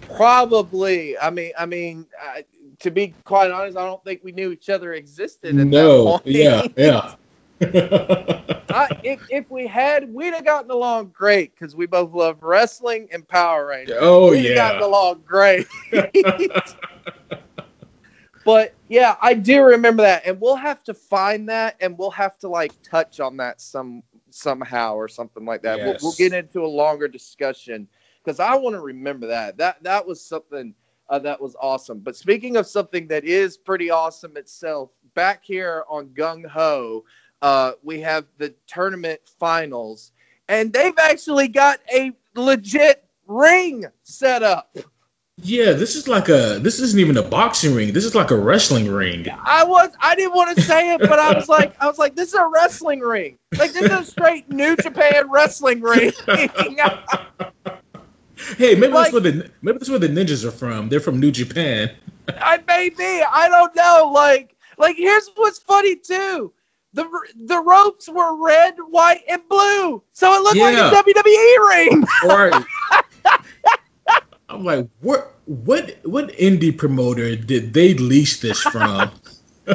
[0.01, 1.17] Probably.
[1.17, 2.41] I mean, I mean, uh,
[2.77, 5.55] to be quite honest, I don't think we knew each other existed.
[5.55, 7.15] No, yeah, yeah.
[7.61, 13.07] I, if, if we had, we'd have gotten along great because we both love wrestling
[13.11, 13.97] and Power Rangers.
[13.99, 15.67] oh we'd have gotten along great.
[18.45, 22.37] But yeah, I do remember that, and we'll have to find that, and we'll have
[22.39, 25.77] to like touch on that some somehow or something like that.
[25.77, 27.87] We'll, we'll get into a longer discussion
[28.23, 29.57] because I want to remember that.
[29.57, 30.73] That that was something
[31.09, 31.99] uh, that was awesome.
[31.99, 37.03] But speaking of something that is pretty awesome itself, back here on Gung Ho,
[37.41, 40.13] uh, we have the tournament finals,
[40.47, 44.77] and they've actually got a legit ring set up.
[45.37, 47.93] Yeah, this is like a this isn't even a boxing ring.
[47.93, 49.27] This is like a wrestling ring.
[49.43, 52.15] I was I didn't want to say it, but I was like I was like
[52.15, 53.37] this is a wrestling ring.
[53.57, 56.11] Like this is a straight New Japan wrestling ring.
[58.57, 60.89] Hey, maybe Like- that's where the maybe that's where the ninjas are from.
[60.89, 61.91] They're from New Japan.
[62.27, 63.23] I may be.
[63.23, 64.11] I don't know.
[64.13, 66.51] Like like here's what's funny too.
[66.93, 67.07] The
[67.45, 70.89] the ropes were red, white, and blue, so it looked Yeah.
[70.91, 72.03] like a WWE ring.
[72.25, 72.65] Right.
[74.51, 79.11] I'm like, what what what indie promoter did they lease this from?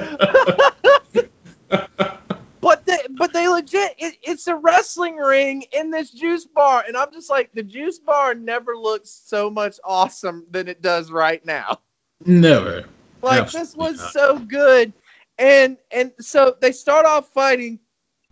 [2.66, 6.96] But they, but they legit, it, it's a wrestling ring in this juice bar, and
[6.96, 11.44] I'm just like, the juice bar never looks so much awesome than it does right
[11.46, 11.78] now.
[12.24, 12.84] Never.
[13.22, 14.12] Like this was not.
[14.12, 14.92] so good,
[15.38, 17.78] and and so they start off fighting.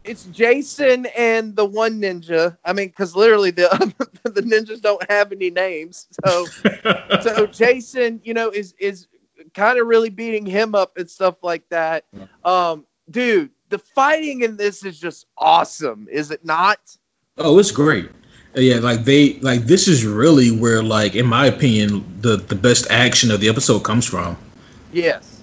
[0.05, 2.57] It's Jason and the one ninja.
[2.65, 3.69] I mean, because literally the
[4.23, 6.09] the ninjas don't have any names.
[6.25, 6.45] So
[7.23, 9.07] so Jason, you know, is is
[9.55, 12.05] kind of really beating him up and stuff like that.
[12.45, 16.97] Um, dude, the fighting in this is just awesome, is it not?
[17.39, 18.11] Oh, it's great.
[18.55, 22.89] Yeah, like they like this is really where like in my opinion the the best
[22.91, 24.37] action of the episode comes from.
[24.93, 25.34] Yes,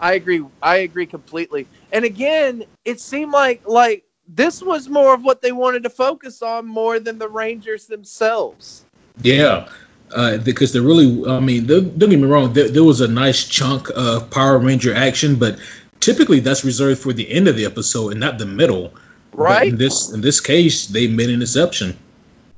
[0.00, 0.44] I agree.
[0.62, 1.66] I agree completely.
[1.92, 6.42] And again, it seemed like like this was more of what they wanted to focus
[6.42, 8.84] on more than the Rangers themselves.
[9.22, 9.68] Yeah.
[10.14, 12.52] Uh, because they really, I mean, don't get me wrong.
[12.52, 15.58] There, there was a nice chunk of Power Ranger action, but
[16.00, 18.92] typically that's reserved for the end of the episode and not the middle.
[19.30, 19.68] But Right?
[19.68, 21.96] in this in this case, they made an exception.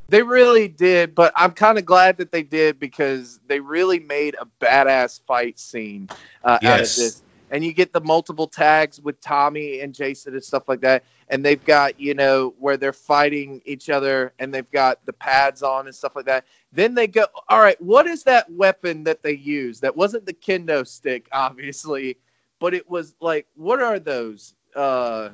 [0.09, 4.37] They really did, but I'm kind of glad that they did because they really made
[4.41, 6.09] a badass fight scene
[6.45, 7.23] uh, out of this.
[7.53, 11.05] And you get the multiple tags with Tommy and Jason and stuff like that.
[11.29, 15.63] And they've got, you know, where they're fighting each other and they've got the pads
[15.63, 16.47] on and stuff like that.
[16.73, 19.81] Then they go, all right, what is that weapon that they use?
[19.81, 22.17] That wasn't the kendo stick, obviously,
[22.59, 24.55] but it was like, what are those?
[24.75, 25.29] Uh,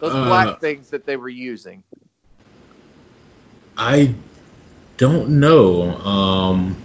[0.00, 1.82] those Uh, black things that they were using.
[3.76, 4.14] I
[4.96, 5.92] don't know.
[5.98, 6.76] Um,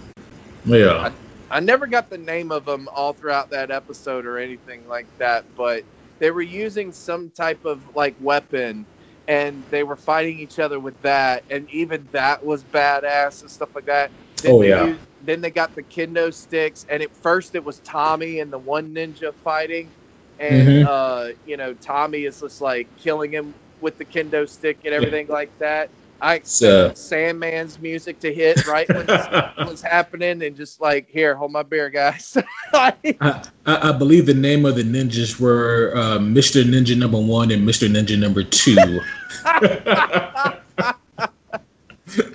[0.64, 1.12] yeah, I
[1.60, 5.84] never got the name of them all throughout that episode or anything like that, but
[6.18, 8.86] they were using some type of like weapon
[9.28, 13.70] and they were fighting each other with that, and even that was badass and stuff
[13.74, 14.12] like that.
[14.42, 14.86] Then Oh, they yeah.
[14.86, 18.58] used- then they got the kendo sticks, and at first it was Tommy and the
[18.58, 19.94] one ninja fighting,
[20.38, 20.84] and Mhm.
[20.86, 25.28] uh, you know Tommy is just like killing him with the kendo stick and everything
[25.28, 25.90] like that.
[26.20, 29.26] I So- Sandman's music to hit right when this
[29.58, 32.36] was happening, and just like here, hold my beer, guys.
[32.72, 36.64] I, I, I believe the name of the ninjas were uh, Mr.
[36.64, 37.88] Ninja Number One and Mr.
[37.88, 39.00] Ninja Number Two.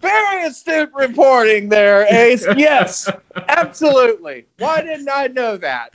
[0.00, 2.46] Very astute reporting there, Ace.
[2.56, 3.10] Yes,
[3.48, 4.46] absolutely.
[4.58, 5.92] Why didn't I know that?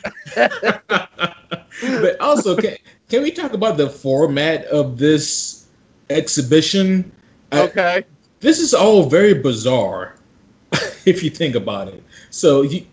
[1.81, 2.75] but also, can,
[3.09, 5.62] can we talk about the format of this
[6.09, 7.11] exhibition?
[7.51, 8.03] I- Okay.
[8.39, 10.15] this is all very bizarre
[11.05, 12.03] if you think about it.
[12.29, 12.85] So you,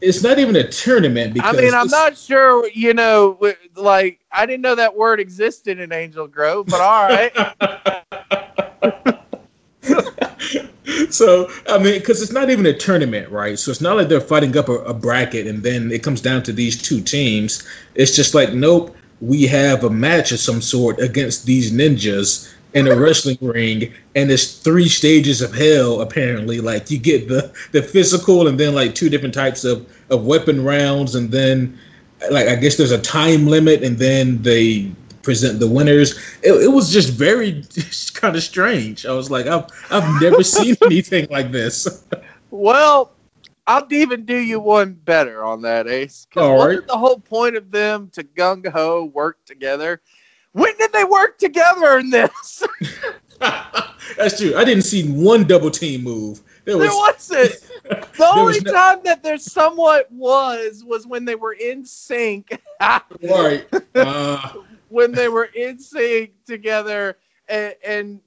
[0.00, 3.38] it's not even a tournament I mean, I'm not sure, you know,
[3.74, 7.32] like, I didn't know that word existed in Angel Grove, but all right.
[11.10, 13.58] so I mean, because it's not even a tournament, right?
[13.58, 16.42] So it's not like they're fighting up a, a bracket and then it comes down
[16.44, 17.66] to these two teams.
[17.94, 22.86] It's just like, nope, we have a match of some sort against these ninjas in
[22.86, 26.00] a wrestling ring, and it's three stages of hell.
[26.00, 30.26] Apparently, like you get the the physical, and then like two different types of of
[30.26, 31.78] weapon rounds, and then
[32.30, 34.90] like I guess there's a time limit, and then they
[35.22, 36.18] present the winners.
[36.42, 37.64] It, it was just very
[38.14, 39.06] kind of strange.
[39.06, 42.04] I was like, I've I've never seen anything like this.
[42.50, 43.12] Well,
[43.68, 46.26] I'll even do you one better on that, Ace.
[46.36, 46.86] All wasn't right.
[46.88, 50.00] the whole point of them to gung ho work together?
[50.52, 52.62] When did they work together in this?
[54.16, 54.56] That's true.
[54.56, 56.40] I didn't see one double team move.
[56.64, 57.64] There there was, wasn't.
[57.88, 62.58] The There only no- time that there somewhat was was when they were in sync.
[62.80, 63.66] right.
[63.94, 64.52] Uh,
[64.88, 67.16] when they were in sync together
[67.48, 68.20] and and,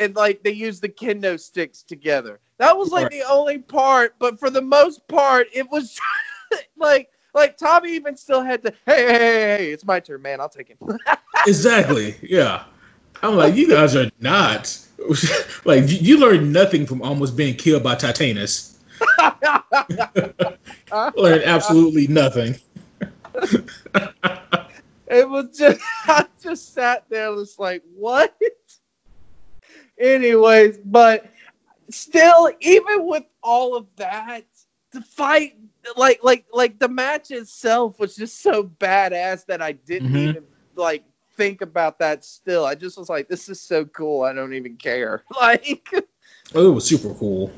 [0.00, 2.38] and like they used the kendo sticks together.
[2.58, 3.12] That was like Right.
[3.12, 5.98] the only part, but for the most part, it was
[6.76, 8.72] like like Tommy even still had to.
[8.86, 9.72] Hey, hey, hey, hey!
[9.72, 10.40] It's my turn, man.
[10.40, 10.78] I'll take it.
[11.46, 12.14] exactly.
[12.22, 12.64] Yeah.
[13.22, 14.78] I'm like, you guys are not
[15.64, 18.76] like you, you learned nothing from almost being killed by Titanus.
[21.16, 22.56] learned absolutely nothing.
[25.06, 28.36] it was just I just sat there, just like what.
[29.98, 31.30] Anyways, but
[31.94, 34.44] still, even with all of that,
[34.92, 35.56] the fight,
[35.96, 40.28] like like like the match itself, was just so badass that I didn't Mhm.
[40.28, 40.44] even
[40.76, 41.04] like
[41.36, 42.24] think about that.
[42.24, 44.22] Still, I just was like, this is so cool.
[44.22, 45.24] I don't even care.
[45.40, 45.88] Like.
[46.54, 47.50] Oh, it was super cool.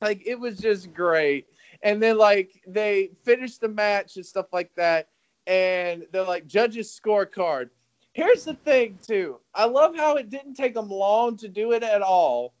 [0.00, 1.46] like it was just great
[1.82, 5.08] and then like they finished the match and stuff like that
[5.46, 7.68] and they're like judges scorecard
[8.12, 11.82] here's the thing too i love how it didn't take them long to do it
[11.82, 12.52] at all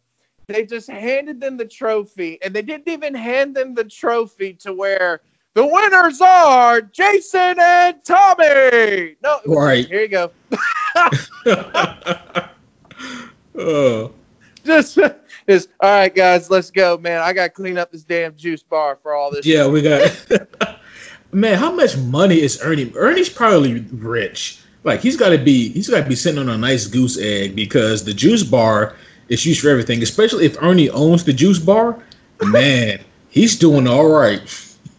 [0.46, 4.72] they just handed them the trophy and they didn't even hand them the trophy to
[4.72, 5.20] where
[5.54, 9.86] the winners are jason and tommy no Right.
[9.86, 10.30] here you go
[13.56, 14.12] oh,
[14.64, 14.98] just
[15.48, 18.98] just all right guys let's go man i gotta clean up this damn juice bar
[19.02, 20.10] for all this yeah, we got.
[21.34, 22.92] Man, how much money is Ernie?
[22.94, 24.60] Ernie's probably rich.
[24.84, 27.56] Like he's got to be, he's got to be sitting on a nice goose egg
[27.56, 28.96] because the juice bar
[29.32, 30.02] is used for everything.
[30.02, 31.98] Especially if Ernie owns the juice bar,
[32.42, 34.42] man, he's doing all right.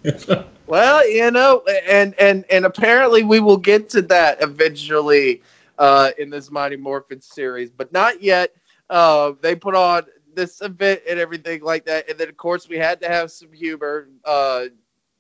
[0.65, 5.41] Well, you know, and and and apparently we will get to that eventually
[5.77, 8.55] uh, in this Mighty Morphin series, but not yet.
[8.89, 12.77] Uh, they put on this event and everything like that, and then of course we
[12.77, 14.07] had to have some humor.
[14.23, 14.65] Uh,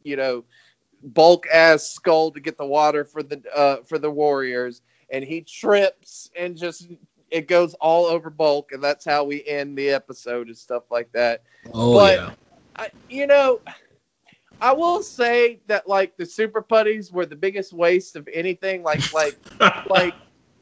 [0.03, 0.45] you know,
[1.03, 5.41] bulk ass skull to get the water for the uh, for the Warriors, and he
[5.41, 6.87] trips and just
[7.33, 11.11] it goes all over bulk, and that's how we end the episode and stuff like
[11.11, 11.43] that.
[11.73, 12.31] Oh But- yeah,
[12.75, 13.59] I, you know,
[14.61, 18.83] I will say that like the super putties were the biggest waste of anything.
[18.83, 19.35] Like like
[19.89, 20.13] like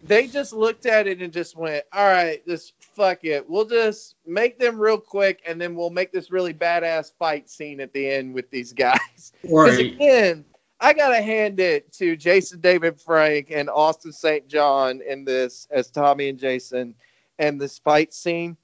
[0.04, 3.48] they just looked at it and just went, all right, just fuck it.
[3.48, 7.80] We'll just make them real quick, and then we'll make this really badass fight scene
[7.80, 9.34] at the end with these guys.
[9.42, 9.94] Because right.
[9.94, 10.46] again,
[10.82, 14.48] I gotta hand it to Jason David Frank and Austin St.
[14.48, 16.96] John in this as Tommy and Jason
[17.38, 18.58] and this fight scene.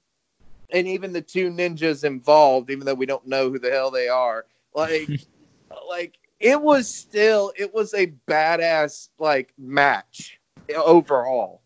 [0.70, 4.08] And even the two ninjas involved, even though we don't know who the hell they
[4.08, 4.46] are.
[4.74, 5.08] Like
[5.88, 10.40] like it was still it was a badass like match
[10.74, 11.62] overall.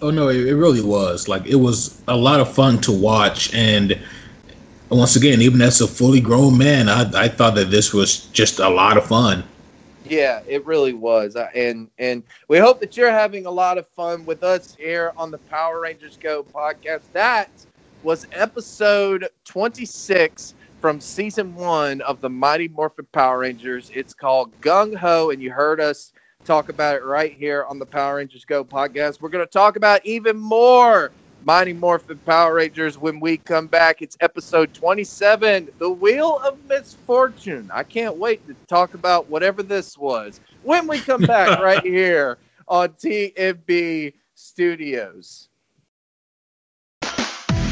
[0.00, 1.28] Oh no, it, it really was.
[1.28, 3.98] Like it was a lot of fun to watch, and
[4.88, 8.60] once again, even as a fully grown man, I I thought that this was just
[8.60, 9.44] a lot of fun.
[10.10, 14.24] Yeah, it really was, and and we hope that you're having a lot of fun
[14.24, 17.10] with us here on the Power Rangers Go podcast.
[17.12, 17.64] That
[18.02, 23.88] was episode 26 from season one of the Mighty Morphin Power Rangers.
[23.94, 26.12] It's called Gung Ho, and you heard us
[26.44, 29.20] talk about it right here on the Power Rangers Go podcast.
[29.20, 31.14] We're going to talk about even more
[31.44, 34.02] Mighty Morphin Power Rangers when we come back.
[34.02, 37.70] It's episode 27, The Wheel of Misfortune.
[37.72, 42.38] I can't wait to talk about whatever this was when we come back right here
[42.68, 45.48] on TMB Studios.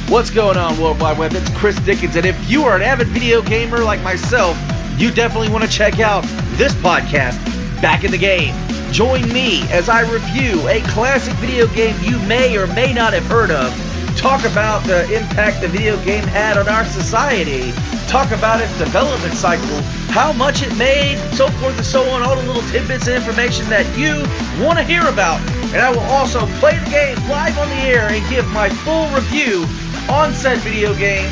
[0.08, 1.32] What's going on, World Wide Web?
[1.34, 4.56] It's Chris Dickens, and if you are an avid video gamer like myself,
[4.96, 6.24] you definitely want to check out
[6.56, 7.36] this podcast,
[7.82, 8.54] Back in the Game.
[8.92, 13.26] Join me as I review a classic video game you may or may not have
[13.26, 13.70] heard of,
[14.16, 17.70] talk about the impact the video game had on our society,
[18.08, 22.34] talk about its development cycle, how much it made, so forth and so on, all
[22.34, 24.24] the little tidbits of information that you
[24.64, 25.38] want to hear about.
[25.70, 29.06] And I will also play the game live on the air and give my full
[29.14, 29.66] review
[30.10, 31.30] on said video game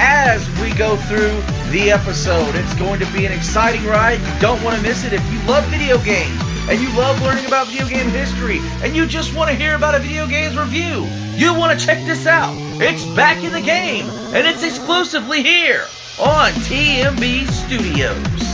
[0.00, 1.36] as we go through
[1.70, 2.56] the episode.
[2.56, 4.18] It's going to be an exciting ride.
[4.20, 7.46] You don't want to miss it if you love video games and you love learning
[7.46, 11.06] about video game history and you just want to hear about a video games review.
[11.34, 12.54] You want to check this out.
[12.80, 15.84] It's back in the game and it's exclusively here
[16.18, 18.44] on TMB Studios.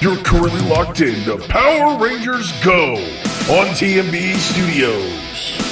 [0.00, 2.94] You're currently locked in to Power Rangers Go
[3.50, 5.67] on TMB Studios.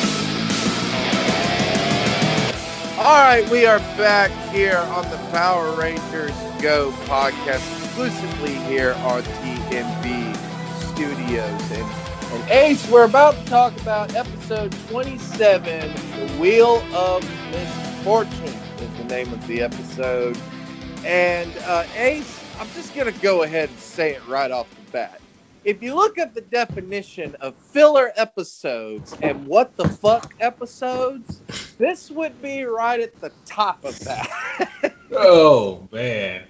[3.07, 9.23] All right, we are back here on the Power Rangers Go podcast, exclusively here on
[9.23, 10.37] TMB
[10.93, 11.71] Studios.
[11.71, 18.99] And, and Ace, we're about to talk about episode 27, The Wheel of Misfortune is
[18.99, 20.37] the name of the episode.
[21.05, 24.91] And uh, Ace, I'm just going to go ahead and say it right off the
[24.91, 25.21] bat.
[25.67, 31.41] If you look at the definition of filler episodes and what the fuck episodes,
[31.77, 34.95] this would be right at the top of that.
[35.13, 36.43] Oh man,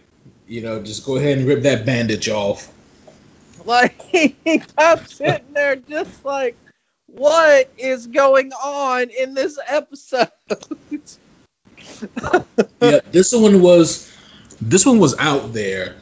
[0.49, 2.73] you know, just go ahead and rip that bandage off.
[3.67, 4.35] like he
[4.79, 6.57] kept sitting there just like,
[7.07, 10.31] what is going on in this episode?
[12.81, 14.11] yeah, this one was
[14.63, 15.97] this one was out there.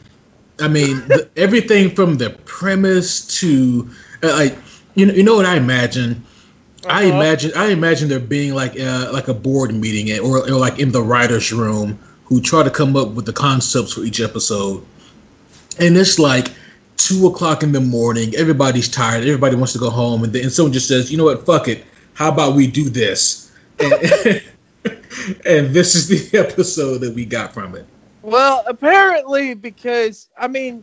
[0.61, 3.91] I mean, the, everything from the premise to
[4.23, 4.57] uh, like
[4.95, 6.25] you know you know what I imagine.
[6.89, 7.15] I Uh-huh.
[7.17, 10.93] imagine I imagine there being like uh, like a board meeting or, or like in
[10.93, 14.85] the writers' room who try to come up with the concepts for each episode,
[15.79, 16.49] and it's like
[16.97, 18.35] two o'clock in the morning.
[18.37, 19.23] Everybody's tired.
[19.25, 21.45] Everybody wants to go home, and then someone just says, "You know what?
[21.47, 21.85] Fuck it.
[22.15, 24.43] How about we do this?" And,
[25.47, 27.87] and this is the episode that we got from it.
[28.25, 30.83] Well, apparently, because I mean,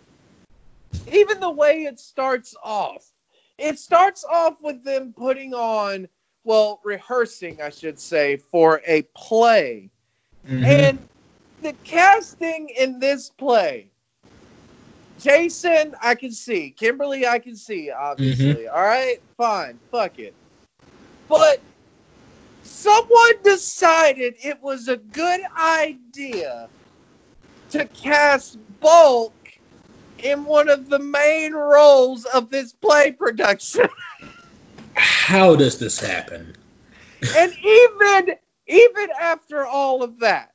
[1.12, 3.12] even the way it starts off,
[3.58, 6.08] it starts off with them putting on,
[6.44, 9.90] well, rehearsing, I should say, for a play.
[10.48, 10.64] Mm-hmm.
[10.66, 11.00] And
[11.64, 13.88] the casting in this play,
[15.20, 16.70] Jason, I can see.
[16.70, 18.68] Kimberly, I can see, obviously.
[18.68, 20.36] All right, fine, fuck it.
[21.28, 21.60] But
[22.62, 26.70] someone decided it was a good idea
[27.72, 29.34] to cast Bulk
[30.20, 33.88] in one of the main roles of this play production.
[34.96, 36.56] How does this happen?
[37.36, 38.36] and even
[38.68, 40.54] even after all of that,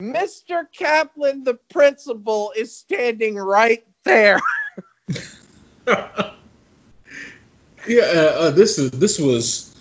[0.00, 0.66] Mr.
[0.76, 4.40] Caplan, the principal, is standing right there.
[5.86, 5.94] yeah,
[7.86, 9.76] uh, uh, this is this was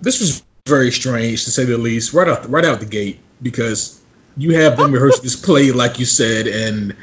[0.00, 2.14] this was very strange to say the least.
[2.14, 3.99] Right out right out the gate because
[4.40, 6.94] you have them rehearse this play like you said, and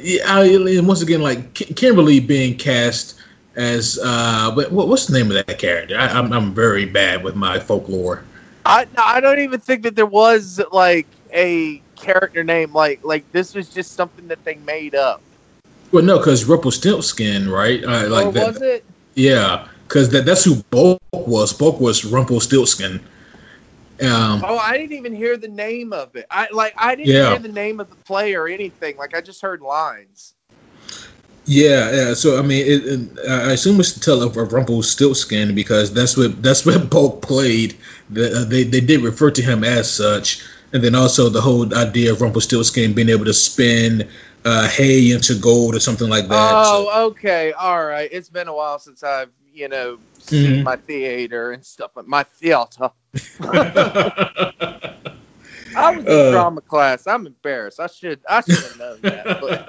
[0.00, 3.20] yeah, I, and once again, like Kimberly being cast
[3.56, 5.96] as uh, what, what's the name of that character?
[5.98, 8.22] I, I'm I'm very bad with my folklore.
[8.64, 13.54] I I don't even think that there was like a character name like like this
[13.54, 15.20] was just something that they made up.
[15.90, 17.82] Well, no, because Rumpelstiltskin, right?
[17.82, 18.84] Uh, like or that, was it?
[19.14, 21.52] yeah, because that, that's who Bulk was.
[21.52, 23.00] Bulk was Rumpelstiltskin.
[24.00, 26.26] Um, Oh, I didn't even hear the name of it.
[26.30, 27.30] I like I didn't Yeah.
[27.30, 28.96] hear the name of the play or anything.
[28.96, 30.34] Like I just heard lines.
[31.46, 32.14] Yeah, yeah.
[32.14, 36.16] So I mean, it, it, I assume it's to tell of, of Rumpelstiltskin because that's
[36.16, 37.76] what that's what Bulk played.
[38.10, 40.42] The, uh, they they did refer to him as such,
[40.72, 44.08] and then also the whole idea of Rumpelstiltskin being able to spin
[44.44, 46.64] uh, hay into gold or something like that.
[46.64, 48.08] So- Oh, okay, all right.
[48.12, 50.62] It's been a while since I've you know seen Mhm.
[50.64, 51.92] my theater and stuff.
[52.06, 52.90] My theater.
[55.74, 56.24] I was in Uh.
[56.24, 57.06] drama class.
[57.06, 57.80] I'm embarrassed.
[57.80, 59.30] I should I should have known that.
[59.38, 59.62] But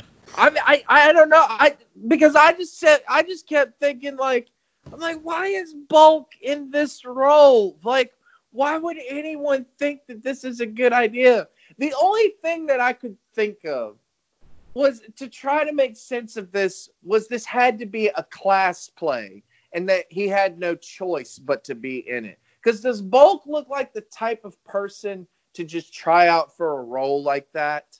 [0.34, 1.44] I, mean, I I don't know.
[1.48, 1.76] I
[2.08, 4.48] because I just said I just kept thinking like
[4.92, 7.78] I'm like why is Bulk in this role?
[7.84, 8.12] Like
[8.50, 11.48] why would anyone think that this is a good idea?
[11.78, 13.96] The only thing that I could think of
[14.74, 18.88] was to try to make sense of this was this had to be a class
[18.88, 19.42] play
[19.72, 22.38] and that he had no choice but to be in it.
[22.62, 26.82] Because does Bulk look like the type of person to just try out for a
[26.82, 27.98] role like that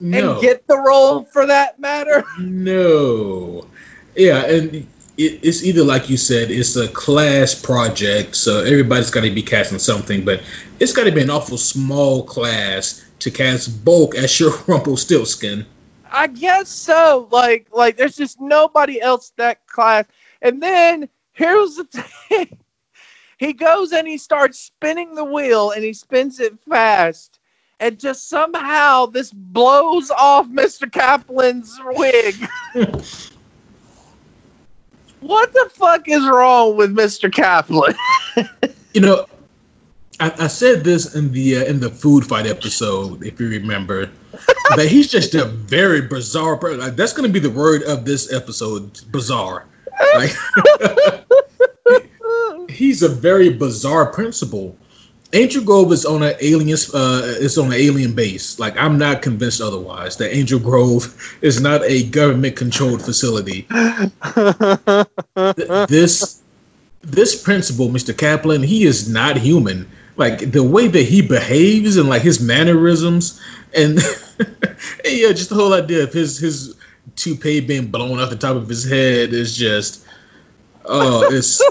[0.00, 2.24] no, and get the role for that matter?
[2.40, 3.66] no.
[4.14, 4.86] Yeah, and it,
[5.16, 9.78] it's either like you said, it's a class project, so everybody's got to be casting
[9.78, 10.42] something, but
[10.78, 15.64] it's got to be an awful small class to cast Bulk as your Rumpelstiltskin.
[16.10, 17.28] I guess so.
[17.30, 20.04] Like, like there's just nobody else that class.
[20.42, 21.84] And then here's the
[22.28, 22.58] thing:
[23.38, 27.38] he goes and he starts spinning the wheel, and he spins it fast,
[27.80, 30.90] and just somehow this blows off Mr.
[30.90, 32.34] Caplan's wig.
[35.20, 37.30] what the fuck is wrong with Mr.
[37.30, 37.94] Caplan?
[38.96, 39.26] You know,
[40.20, 44.10] I, I said this in the uh, in the food fight episode, if you remember,
[44.76, 46.80] that he's just a very bizarre person.
[46.80, 49.66] Like, that's going to be the word of this episode: bizarre.
[50.14, 50.30] Like,
[52.76, 54.76] he's a very bizarre principal.
[55.32, 58.58] Angel Grove is on an alien uh, is on an alien base.
[58.58, 63.62] Like I'm not convinced otherwise that Angel Grove is not a government controlled facility.
[63.62, 64.98] Th-
[65.88, 66.42] this
[67.02, 68.14] this principal, Mr.
[68.14, 69.88] Caplan, he is not human.
[70.16, 73.40] Like the way that he behaves and like his mannerisms
[73.74, 73.98] and
[75.04, 76.76] yeah, just the whole idea of his his
[77.16, 80.06] toupee being blown off the top of his head is just
[80.84, 81.62] oh, it's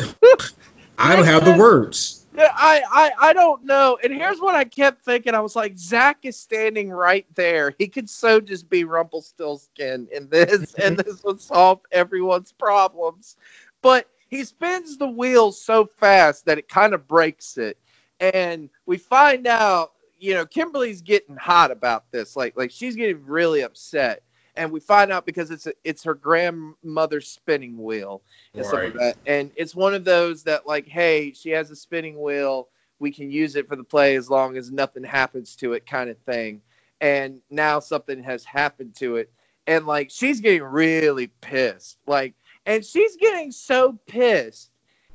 [0.97, 2.25] I don't have the words.
[2.37, 3.97] I, I I don't know.
[4.03, 5.33] And here's what I kept thinking.
[5.33, 7.73] I was like, Zach is standing right there.
[7.77, 13.37] He could so just be Rumpelstiltskin in this, and this would solve everyone's problems.
[13.81, 17.77] But he spins the wheel so fast that it kind of breaks it.
[18.19, 22.35] And we find out, you know, Kimberly's getting hot about this.
[22.35, 24.23] Like like she's getting really upset.
[24.57, 28.21] And we find out because it's a, it's her grandmother's spinning wheel
[28.53, 29.17] and stuff like that.
[29.25, 32.69] And it's one of those that like, hey, she has a spinning wheel.
[32.99, 36.09] We can use it for the play as long as nothing happens to it, kind
[36.09, 36.61] of thing.
[37.01, 39.29] And now something has happened to it,
[39.67, 41.97] and like she's getting really pissed.
[42.07, 42.33] Like,
[42.65, 44.71] and she's getting so pissed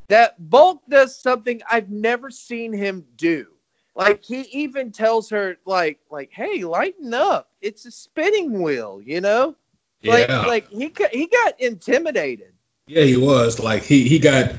[0.08, 3.46] that Bulk does something I've never seen him do.
[3.94, 7.50] Like he even tells her, like, like, hey, lighten up.
[7.60, 9.56] It's a spinning wheel, you know.
[10.04, 10.42] Like, Yeah.
[10.46, 12.52] like he got- he got intimidated.
[12.86, 13.58] Yeah, he was.
[13.60, 14.54] Like he he got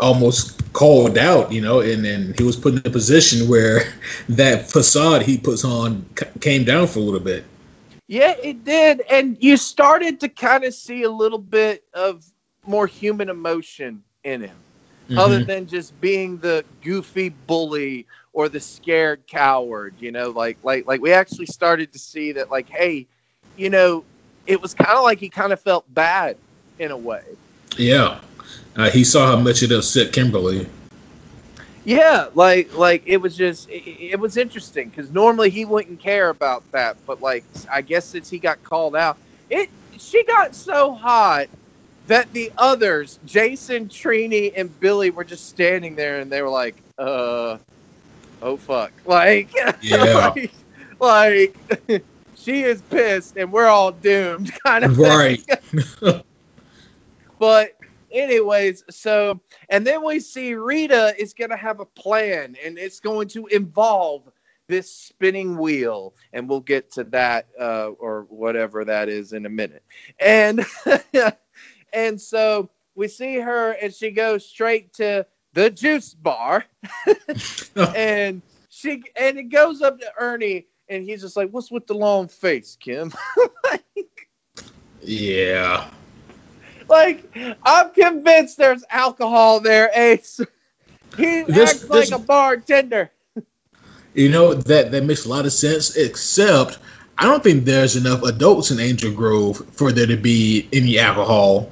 [0.00, 3.94] almost called out, you know, and then he was put in a position where
[4.28, 6.04] that facade he puts on
[6.40, 7.44] came down for a little bit.
[8.08, 9.00] Yeah, it did.
[9.10, 12.24] And you started to kind of see a little bit of
[12.66, 14.56] more human emotion in him,
[15.16, 15.46] other Mhm.
[15.46, 21.00] than just being the goofy bully or the scared coward, you know, like like like
[21.00, 23.06] we actually started to see that like, hey,
[23.56, 24.04] you know,
[24.46, 26.36] it was kind of like he kind of felt bad
[26.78, 27.22] in a way.
[27.76, 28.18] Yeah,
[28.76, 30.66] uh, he saw how much it upset Kimberly.
[31.84, 33.82] Yeah, like like it was just it,
[34.12, 38.28] it was interesting because normally he wouldn't care about that, but like I guess since
[38.28, 39.16] he got called out,
[39.50, 41.48] it she got so hot
[42.06, 46.76] that the others, Jason, Trini, and Billy, were just standing there and they were like,
[46.98, 47.58] uh,
[48.42, 49.50] oh fuck, like
[49.82, 50.32] Yeah.
[50.36, 50.52] like,
[51.00, 52.02] like
[52.34, 55.04] she is pissed and we're all doomed, kind of thing.
[55.04, 56.22] Right.
[57.38, 57.76] But
[58.12, 63.00] anyways, so and then we see Rita is going to have a plan and it's
[63.00, 64.22] going to involve
[64.68, 69.50] this spinning wheel and we'll get to that uh, or whatever that is in a
[69.50, 69.82] minute.
[70.18, 70.64] And
[71.96, 76.64] and so we see her and she goes straight to the juice bar
[77.96, 81.94] and she and it goes up to Ernie and he's just like what's with the
[81.94, 83.12] long face, Kim?
[85.06, 85.88] Yeah.
[86.88, 87.30] Like,
[87.64, 90.40] I'm convinced there's alcohol there, Ace.
[91.16, 93.10] He This- acts like a bartender.
[94.14, 95.94] You know that that makes a lot of sense.
[95.96, 96.78] Except
[97.16, 101.70] I don't think there's enough adults in Angel Grove for there to be any alcohol.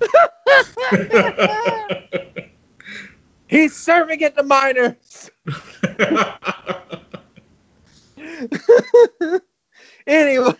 [3.48, 5.30] He's serving it to minors.
[10.06, 10.56] Anyways,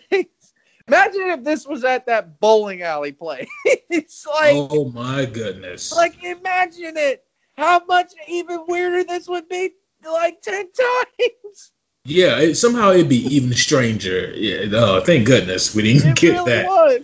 [0.89, 3.49] imagine if this was at that bowling alley place.
[3.91, 5.95] it's like, oh my goodness.
[5.95, 7.25] like, imagine it.
[7.57, 9.71] How much even weirder this would be,
[10.05, 11.73] like ten times.
[12.05, 14.31] yeah, it, somehow it'd be even stranger.
[14.35, 14.67] Yeah.
[14.73, 16.67] Oh, thank goodness we didn't It get really that.
[16.67, 17.01] was.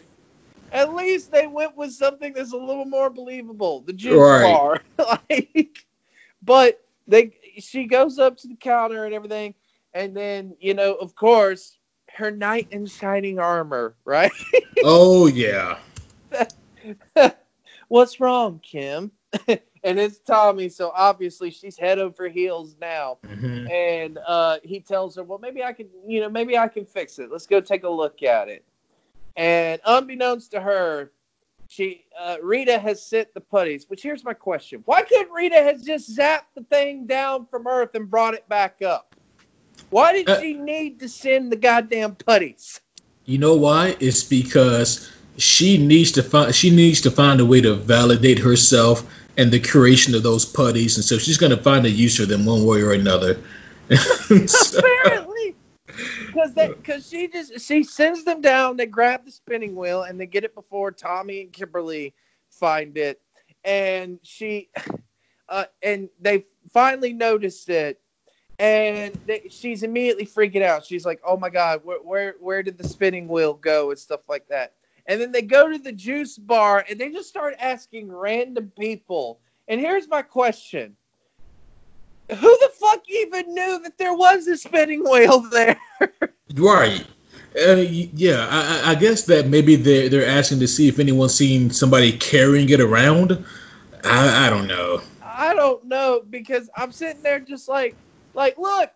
[0.72, 3.82] At least they went with something that's a little more believable.
[3.82, 4.32] The juice Right.
[4.32, 5.86] bar, like,
[6.42, 9.54] but they she goes up to the counter and everything,
[9.94, 11.78] and then you know, of course,
[12.16, 14.32] her knight in shining armor, right?
[14.82, 15.78] Oh yeah.
[17.88, 19.12] What's wrong, Kim?
[19.48, 23.18] and it's Tommy, so obviously she's head over heels now.
[23.24, 23.70] Mhm.
[23.70, 27.18] and uh, he tells her, "Well, maybe I can, you know, maybe I can fix
[27.18, 27.30] it.
[27.30, 28.64] Let's go take a look at it."
[29.36, 31.12] And unbeknownst to her,
[31.68, 33.86] she uh, Rita has sent the putties.
[33.88, 37.94] Which here's my question: Why couldn't Rita has just zapped the thing down from Earth
[37.94, 39.14] and brought it back up?
[39.90, 42.80] Why did Uh, she need to send the goddamn putties?
[43.24, 43.96] You know why?
[44.00, 49.10] It's because she needs to find she needs to find a way to validate herself
[49.38, 52.26] and the creation of those putties, and so she's going to find a use for
[52.26, 53.38] them one way or another.
[54.46, 55.31] So- Apparently,
[56.32, 58.76] because because she just she sends them down.
[58.76, 62.14] They grab the spinning wheel and they get it before Tommy and Kimberly
[62.50, 63.20] find it,
[63.64, 64.70] and she
[65.48, 68.00] uh, and they finally notice it.
[68.58, 70.84] And they, she's immediately freaking out.
[70.84, 74.20] She's like, "Oh my god, where, where where did the spinning wheel go?" and stuff
[74.28, 74.74] like that.
[75.06, 79.40] And then they go to the juice bar and they just start asking random people.
[79.68, 80.96] And here's my question:
[82.34, 85.80] Who the fuck even knew that there was a spinning wheel there?
[86.54, 87.06] Right.
[87.60, 91.34] Uh, yeah, I, I- I guess that maybe they're they're asking to see if anyone's
[91.34, 93.44] seen somebody carrying it around.
[94.04, 95.00] I, I don't know.
[95.22, 97.96] I don't know because I'm sitting there just like,
[98.34, 98.90] like, look,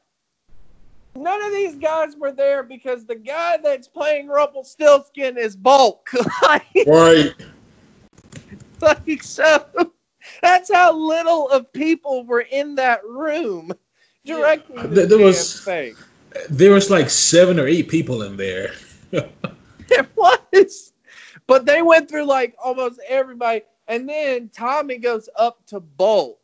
[1.15, 6.11] none of these guys were there because the guy that's playing Rumpelstiltskin is Bulk.
[6.43, 7.35] like, Right.
[8.81, 9.65] like, so
[10.43, 13.73] that's how little of people were in that room
[14.25, 15.97] directing There- this there was- thing.
[16.51, 18.73] There was like seven or eight people in there.
[19.89, 20.93] It was.
[21.47, 23.63] But they went through like almost everybody.
[23.89, 26.41] And then Tommy goes up to Bulk.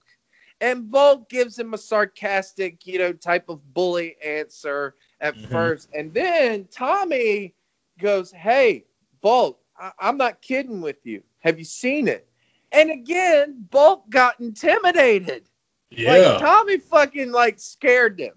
[0.60, 5.50] And Bulk gives him a sarcastic, you know, type of bully answer at Mhm.
[5.50, 5.88] first.
[5.92, 7.52] And then Tommy
[7.98, 8.84] goes, Hey,
[9.22, 11.22] Bulk, I- I'm not kidding with you.
[11.40, 12.28] Have you seen it?
[12.72, 15.44] And again, Bulk got intimidated.
[15.98, 18.32] Like Tommy fucking like scared him.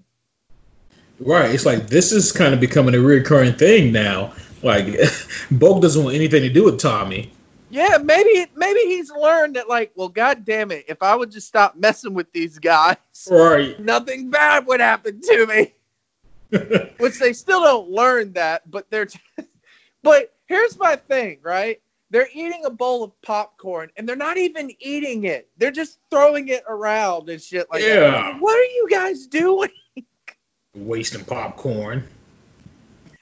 [1.20, 1.52] Right.
[1.52, 4.34] It's like this is kind of becoming a recurring thing now.
[4.62, 4.88] Like
[5.52, 7.32] Bulk doesn't want anything to do with Tommy.
[7.70, 11.48] Yeah, maybe maybe he's learned that like, well, god damn it, if I would just
[11.48, 12.98] stop messing with these guys,
[13.30, 13.80] Right.
[13.80, 15.74] nothing bad would happen to me.
[17.00, 19.08] Which they still don't learn that, but they're
[20.04, 21.82] But here's my thing, right?
[22.12, 25.49] They're eating a bowl of popcorn and they're not even eating it.
[25.58, 28.39] They're just throwing it around and shit like that.
[28.39, 29.70] What are you guys doing?
[30.76, 32.08] Wasting popcorn.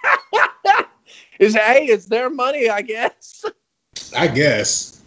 [1.39, 3.45] Is hey, it's their money, I guess.
[4.15, 5.01] I guess.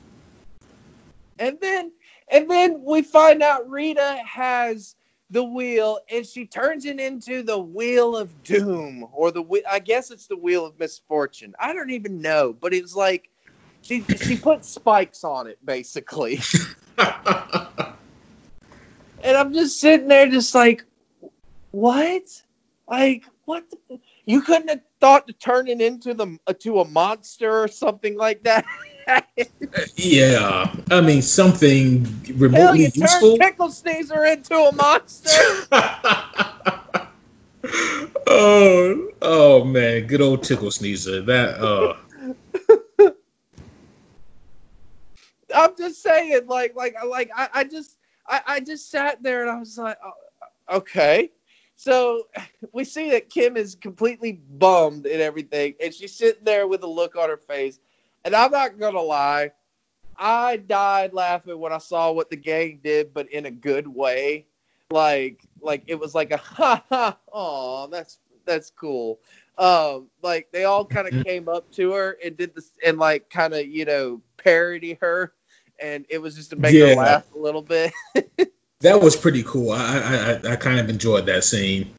[1.39, 1.93] And then
[2.29, 4.97] and then we find out Rita has
[5.31, 10.11] the wheel and she turns it into the wheel of doom or the I guess
[10.11, 11.55] it's the wheel of misfortune.
[11.59, 13.29] I don't even know, but it's like
[13.87, 16.41] she she put spikes on it basically.
[19.27, 20.85] And I'm just sitting there just like
[21.73, 22.23] what?
[22.89, 26.85] Like what the, you couldn't have thought to turn it into the uh, to a
[26.85, 28.65] monster or something like that.
[29.97, 30.73] yeah.
[30.93, 33.37] I mean something Hell, remotely you useful.
[33.37, 35.31] turned Pickle Sneezer into a monster.
[38.29, 41.21] oh, oh man, good old tickle sneezer.
[41.23, 41.97] That uh
[45.55, 49.43] I'm just saying, like, like, I- like, I, I just, I, I just sat there
[49.43, 51.31] and I was like, oh, okay.
[51.77, 52.27] So
[52.73, 56.89] we see that Kim is completely bummed and everything, and she's sitting there with a
[56.89, 57.79] look on her face.
[58.25, 59.53] And I'm not gonna lie,
[60.19, 64.47] I died laughing when I saw what the gang did, but in a good way.
[64.91, 67.19] Like, like it was like a ha ha.
[67.33, 69.21] Oh, that's that's cool.
[69.59, 73.31] Um, like they all kind of came up to her and did this and like
[73.31, 75.33] kind of you know parody her,
[75.81, 76.91] and it was just to make Yeah.
[76.91, 77.93] her laugh a little bit.
[78.81, 79.71] that was pretty cool.
[79.73, 79.79] I
[80.45, 81.95] I I, I kind of enjoyed that scene.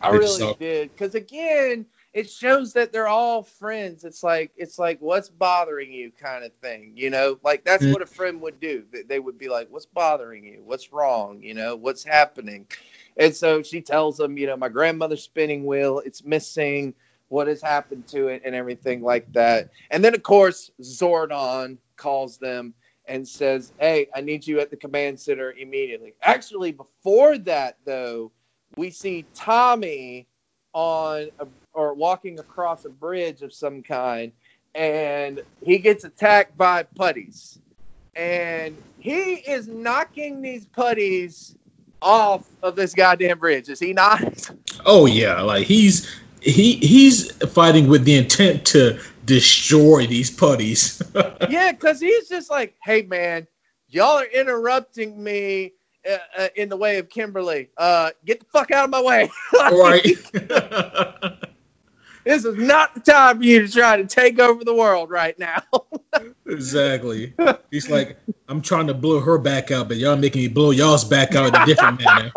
[0.00, 4.04] I It's really so- did because again, it shows that they're all friends.
[4.04, 7.38] It's like it's like what's bothering you kind of thing, you know.
[7.44, 7.92] Like that's Mm.
[7.92, 8.84] what a friend would do.
[9.06, 10.62] They would be like, "What's bothering you?
[10.64, 11.42] What's wrong?
[11.42, 12.66] You know, what's happening?"
[13.16, 16.94] And so she tells them, you know, my grandmother's spinning wheel, it's missing.
[17.28, 19.70] What has happened to it and everything like that.
[19.92, 22.74] And then of course Zordon calls them
[23.06, 28.32] and says, "Hey, I need you at the command center immediately." Actually, before that though,
[28.76, 30.26] we see Tommy
[30.72, 34.32] on a, or walking across a bridge of some kind,
[34.74, 37.60] and he gets attacked by putties,
[38.16, 41.54] and he is knocking these putties
[42.02, 43.68] off of this goddamn bridge.
[43.68, 44.50] Is he not?
[44.86, 51.02] Oh yeah, like he's he he's fighting with the intent to destroy these putties.
[51.48, 53.46] yeah, because he's just like, hey man,
[53.88, 55.72] y'all are interrupting me.
[56.10, 59.30] Uh, uh, in the way of Kimberly, uh, get the fuck out of my way!
[59.52, 60.16] right.
[62.24, 65.38] This is not the time for you to try to take over the world right
[65.38, 65.62] now.
[66.46, 67.32] exactly.
[67.70, 68.18] He's like,
[68.48, 71.48] I'm trying to blow her back out, but y'all making me blow y'all's back out
[71.48, 72.30] in a different manner.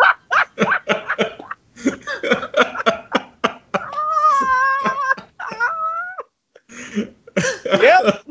[7.82, 8.26] yep.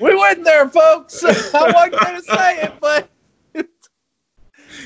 [0.00, 1.24] We went there, folks.
[1.24, 3.08] I wasn't gonna say it, but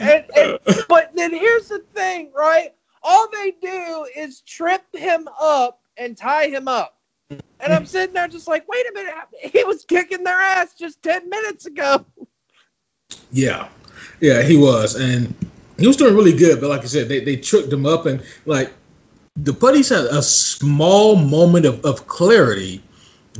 [0.01, 0.59] and, and
[0.89, 2.75] but then here's the thing, right?
[3.11, 6.98] All they do is trip him up and tie him up.
[7.30, 9.14] And I'm sitting there just like, wait a minute,
[9.50, 12.04] he was kicking their ass just 10 minutes ago.
[13.32, 13.68] Yeah.
[14.20, 14.94] Yeah, he was.
[14.94, 15.34] And
[15.78, 18.22] he was doing really good, but like I said, they, they tricked him up and
[18.44, 18.74] like
[19.36, 22.82] the putties had a small moment of, of clarity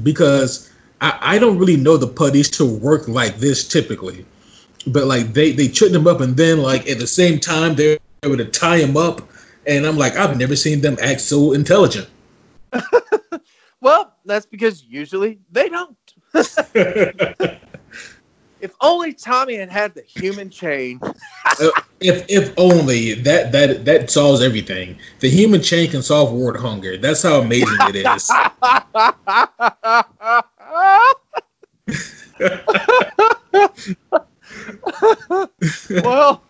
[0.03, 4.25] because I, I don't really know the putties to work like this typically.
[4.87, 7.99] But like they they tricked him up and then like at the same time they
[8.23, 9.29] were to tie him up
[9.69, 12.09] and I'm like, I've never seen them act so intelligent.
[13.81, 15.97] well, that's because usually they don't.
[18.61, 20.99] if only Tommy had had the human chain.
[21.03, 24.99] Uh, if if only that that that solves everything.
[25.21, 26.97] The human chain can solve world hunger.
[26.97, 28.31] That's how amazing it is.
[35.91, 36.43] well, well,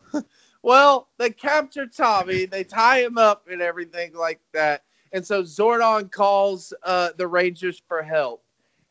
[1.29, 4.85] they capture Tommy, they tie him up and everything like that.
[5.13, 8.43] And so Zordon calls uh, the Rangers for help.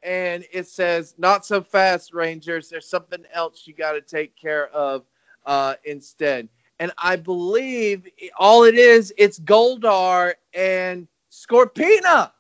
[0.04, 2.70] And it says, Not so fast, Rangers.
[2.70, 5.04] There's something else you got to take care of
[5.46, 6.48] uh, instead.
[6.80, 8.08] And I believe
[8.38, 12.32] all it is, it's Goldar and Scorpina.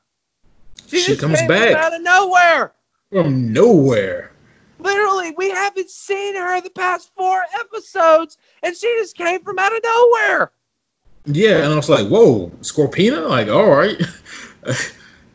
[0.86, 2.74] She, she comes back out of nowhere.
[3.12, 4.32] From nowhere.
[4.80, 9.75] Literally, we haven't seen her the past four episodes, and she just came from out
[9.75, 10.51] of nowhere.
[11.25, 13.99] Yeah, and I was like, "Whoa, Scorpina!" Like, all right.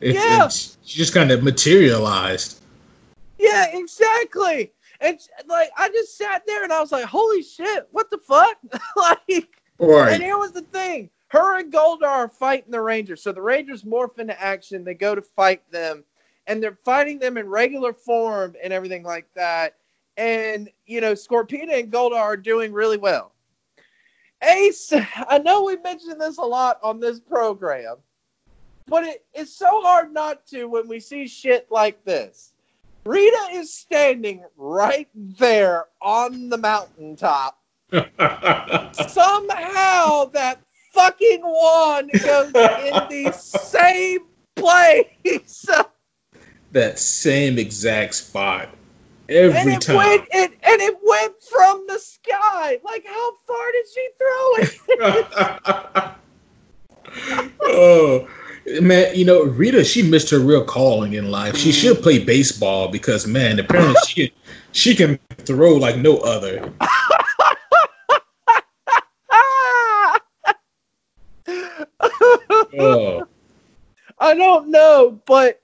[0.00, 2.60] it, yeah, it, she just kind of materialized.
[3.38, 4.72] Yeah, exactly.
[5.00, 5.18] And
[5.48, 8.56] like, I just sat there and I was like, "Holy shit, what the fuck!"
[8.96, 10.14] like, right.
[10.14, 13.22] And here was the thing: her and Goldar are fighting the Rangers.
[13.22, 14.84] So the Rangers morph into action.
[14.84, 16.04] They go to fight them
[16.46, 19.76] and they're fighting them in regular form and everything like that.
[20.16, 23.32] And you know, Scorpina and Goldar are doing really well.
[24.42, 24.92] Ace,
[25.28, 27.96] I know we mentioned this a lot on this program,
[28.86, 32.52] but it, it's so hard not to when we see shit like this.
[33.04, 37.58] Rita is standing right there on the mountaintop.
[37.90, 38.06] Somehow
[40.26, 40.58] that
[40.92, 44.20] fucking wand goes in the same
[44.54, 45.06] place
[46.72, 48.68] that same exact spot
[49.28, 49.96] every and it time.
[49.96, 52.78] Went, it, and it went from the sky.
[52.84, 54.78] Like, how far did she throw it?
[57.62, 58.28] oh,
[58.80, 61.56] man, you know, Rita, she missed her real calling in life.
[61.56, 64.32] She should play baseball because, man, apparently she,
[64.72, 66.72] she can throw like no other.
[72.78, 73.26] oh.
[74.18, 75.61] I don't know, but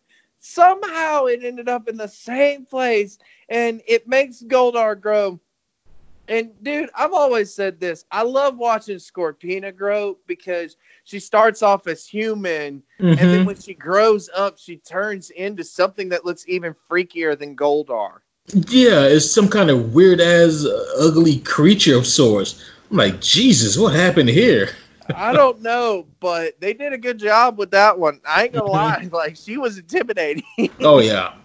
[0.49, 3.19] somehow it ended up in the same place
[3.49, 5.39] and it makes Goldar grow.
[6.27, 8.05] And dude, I've always said this.
[8.11, 13.07] I love watching Scorpina grow because she starts off as human mm-hmm.
[13.07, 13.47] and then mm-hmm.
[13.47, 18.19] when she grows up, she turns into something that looks even freakier than Goldar.
[18.53, 22.65] Yeah, it's some kind of weird ass uh, ugly creature of sorts.
[22.91, 24.71] I'm like, Jesus, what happened here?
[25.15, 28.21] I don't know, but they did a good job with that one.
[28.27, 30.45] I ain't gonna lie, like she was intimidating.
[30.81, 31.35] oh yeah.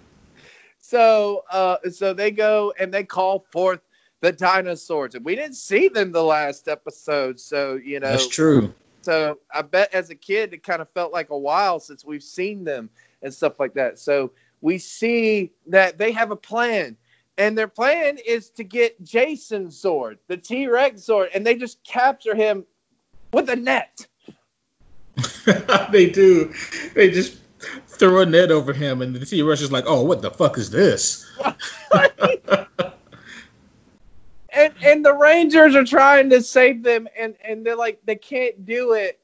[0.86, 3.80] So, uh, so they go and they call forth
[4.22, 7.40] the dinosaurs, and we didn't see them the last episode.
[7.40, 8.72] So you know that's true.
[9.02, 12.22] So I bet as a kid, it kind of felt like a while since we've
[12.22, 12.90] seen them
[13.24, 13.98] and stuff like that.
[13.98, 16.96] So we see that they have a plan
[17.38, 21.84] and their plan is to get Jason's sword, the T Rex sword, and they just
[21.84, 22.66] capture him
[23.34, 24.06] with a net.
[25.92, 26.54] they do.
[26.96, 27.38] They just
[27.88, 30.58] throw a net over him, and the T Rex is like, "Oh, what the fuck
[30.58, 31.26] is this?"
[34.54, 38.66] and and the Rangers are trying to save them, and and they're like, they can't
[38.66, 39.20] do it,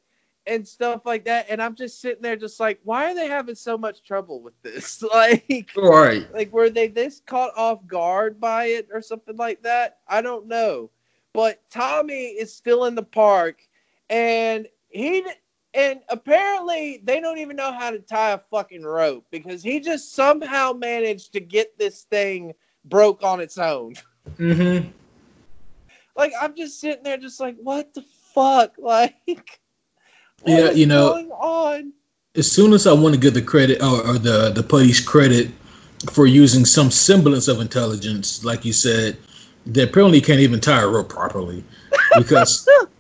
[0.46, 1.46] and stuff like that.
[1.50, 4.60] And I'm just sitting there, just like, why are they having so much trouble with
[4.62, 5.02] this?
[5.14, 6.32] like, right?
[6.34, 10.00] Like, were they this caught off guard by it or something like that?
[10.08, 10.90] I don't know.
[11.34, 13.62] But Tommy is still in the park
[14.10, 15.24] and he
[15.74, 20.16] and apparently they don't even know how to tie a fucking rope because he just
[20.16, 22.54] somehow managed to get this thing
[22.86, 23.96] broke on its own.
[24.38, 24.90] Mm-hmm.
[26.16, 28.04] Like I'm just sitting there, just like, what the
[28.36, 29.16] fuck, like.
[30.46, 31.26] yeah, you know.
[32.36, 35.50] As soon as I want to give the credit or, or the the police credit
[36.12, 39.18] for using some semblance of intelligence, like you said,
[39.66, 41.64] they apparently can't even tie a rope properly
[42.16, 42.68] because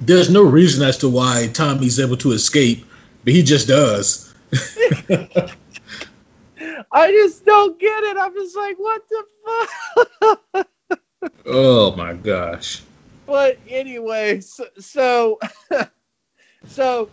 [0.00, 2.86] there's no reason as to why Tommy's able to escape,
[3.24, 4.34] but he just does.
[6.92, 8.16] I just don't get it.
[8.16, 9.24] I'm just like, what the
[10.52, 10.68] fuck?
[11.46, 12.82] oh my gosh.
[13.26, 15.38] But anyway, so so,
[16.66, 17.10] so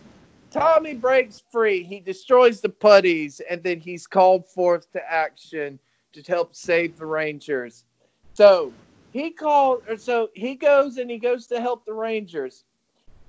[0.50, 1.82] Tommy breaks free.
[1.82, 5.78] He destroys the putties, and then he's called forth to action
[6.12, 7.84] to help save the Rangers.
[8.32, 8.72] So
[9.12, 12.64] he called, or so he goes and he goes to help the Rangers.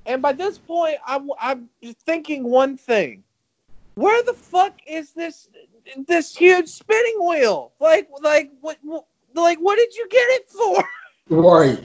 [0.08, 1.70] And by this point, I'm I'm
[2.06, 3.24] thinking one thing:
[3.96, 5.50] where the fuck is this
[6.08, 7.74] this huge spinning wheel?
[7.80, 8.78] Like like what?
[9.36, 10.84] Like what did you get it for?
[11.30, 11.84] Right.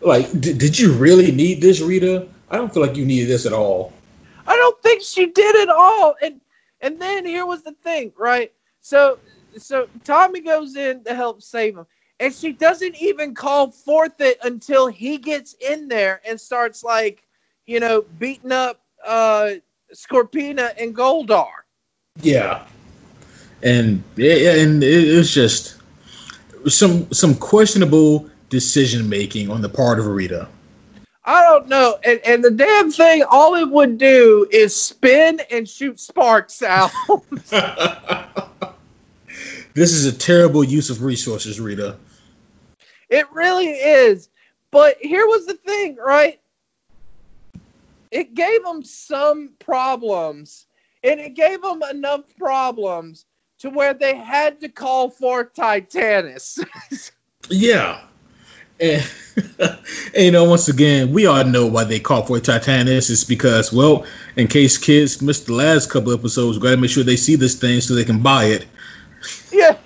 [0.00, 2.26] Like, did, did you really need this, Rita?
[2.50, 3.92] I don't feel like you needed this at all.
[4.48, 6.16] I don't think she did at all.
[6.20, 6.40] And
[6.80, 8.52] and then here was the thing, right?
[8.80, 9.20] So
[9.56, 11.86] so Tommy goes in to help save him,
[12.18, 17.22] and she doesn't even call forth it until he gets in there and starts like,
[17.70, 19.50] you know, beating up uh
[19.94, 21.48] Scorpina and Goldar.
[22.20, 22.66] Yeah.
[23.62, 25.76] And yeah, and it, was just
[26.66, 30.48] some some questionable decision making on the part of Rita.
[31.24, 31.98] I don't know.
[32.02, 36.90] And, and the damn thing, all it would do is spin and shoot sparks out.
[39.74, 41.96] this is a terrible use of resources, Rita.
[43.10, 44.28] It really is.
[44.70, 46.40] But here was the thing, right?
[48.10, 50.66] It gave them some problems,
[51.04, 53.26] and it gave them enough problems
[53.58, 56.58] to where they had to call for Titanus.
[57.50, 58.02] yeah.
[58.80, 59.06] And,
[59.58, 59.78] and,
[60.16, 63.10] you know, once again, we all know why they call for Titanus.
[63.10, 64.06] It's because, well,
[64.36, 67.36] in case kids missed the last couple episodes, we got to make sure they see
[67.36, 68.66] this thing so they can buy it.
[69.52, 69.76] Yeah,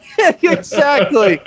[0.43, 1.41] exactly.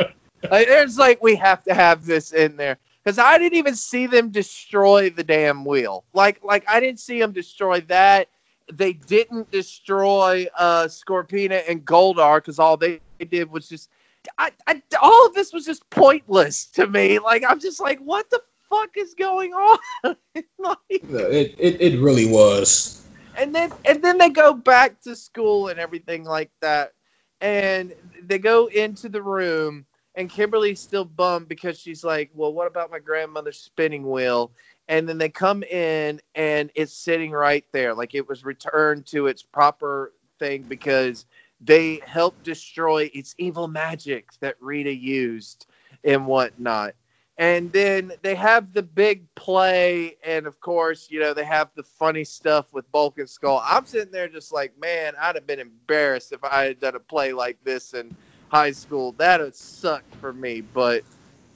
[0.51, 2.77] like, there's like we have to have this in there
[3.07, 6.03] because I didn't even see them destroy the damn wheel.
[6.11, 8.27] Like, like I didn't see them destroy that.
[8.69, 13.89] They didn't destroy uh, Scorpina and Goldar because all they did was just
[14.37, 17.17] I, I, all of this was just pointless to me.
[17.17, 19.79] Like I'm just like, what the fuck is going on?
[20.59, 23.07] like, it, it it really was.
[23.37, 26.91] And then and then they go back to school and everything like that,
[27.39, 29.85] and they go into the room.
[30.17, 34.51] And Kimberly's still bummed because she's like, "Well, what about my grandmother's spinning wheel?"
[34.89, 39.27] And then they come in, and it's sitting right there, like it was returned to
[39.27, 41.25] its proper thing because
[41.61, 45.67] they help destroy its evil magic that Rita used
[46.03, 46.95] and whatnot.
[47.37, 51.83] And then they have the big play, and of course, you know, they have the
[51.83, 53.61] funny stuff with Bulk and Skull.
[53.63, 56.99] I'm sitting there just like, man, I'd have been embarrassed if I had done a
[56.99, 58.15] play like this in
[58.49, 59.13] high school.
[59.13, 60.61] That would suck for me.
[60.61, 61.03] But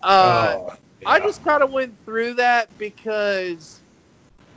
[0.01, 1.09] uh, oh, yeah.
[1.09, 3.79] I just kind of went through that because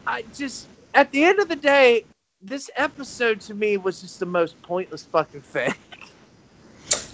[0.06, 2.04] I just, at the end of the day,
[2.42, 5.74] this episode to me was just the most pointless fucking thing.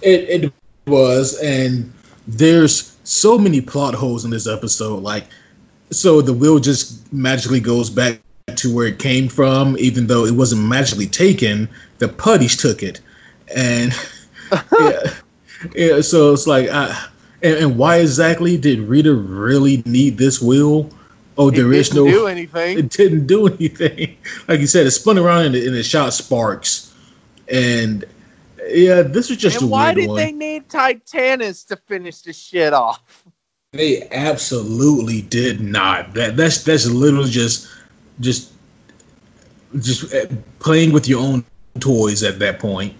[0.03, 0.53] It it
[0.87, 1.93] was, and
[2.27, 5.03] there's so many plot holes in this episode.
[5.03, 5.25] Like,
[5.91, 8.19] so the wheel just magically goes back
[8.55, 11.69] to where it came from, even though it wasn't magically taken.
[11.99, 12.99] The putties took it,
[13.55, 13.93] and
[14.79, 15.13] yeah,
[15.75, 16.01] yeah.
[16.01, 16.93] So it's like, uh,
[17.41, 20.89] and, and why exactly did Rita really need this wheel?
[21.37, 22.77] Oh, there is no do anything.
[22.77, 24.17] It didn't do anything.
[24.47, 26.93] Like you said, it spun around and, and it shot sparks.
[27.47, 28.05] And
[28.67, 32.73] yeah, this was just and a why did they need Titanus to finish the shit
[32.73, 33.23] off?
[33.71, 36.13] They absolutely did not.
[36.13, 37.69] That that's that's literally just
[38.19, 38.51] just
[39.79, 40.25] just uh,
[40.59, 41.45] playing with your own
[41.79, 42.93] toys at that point.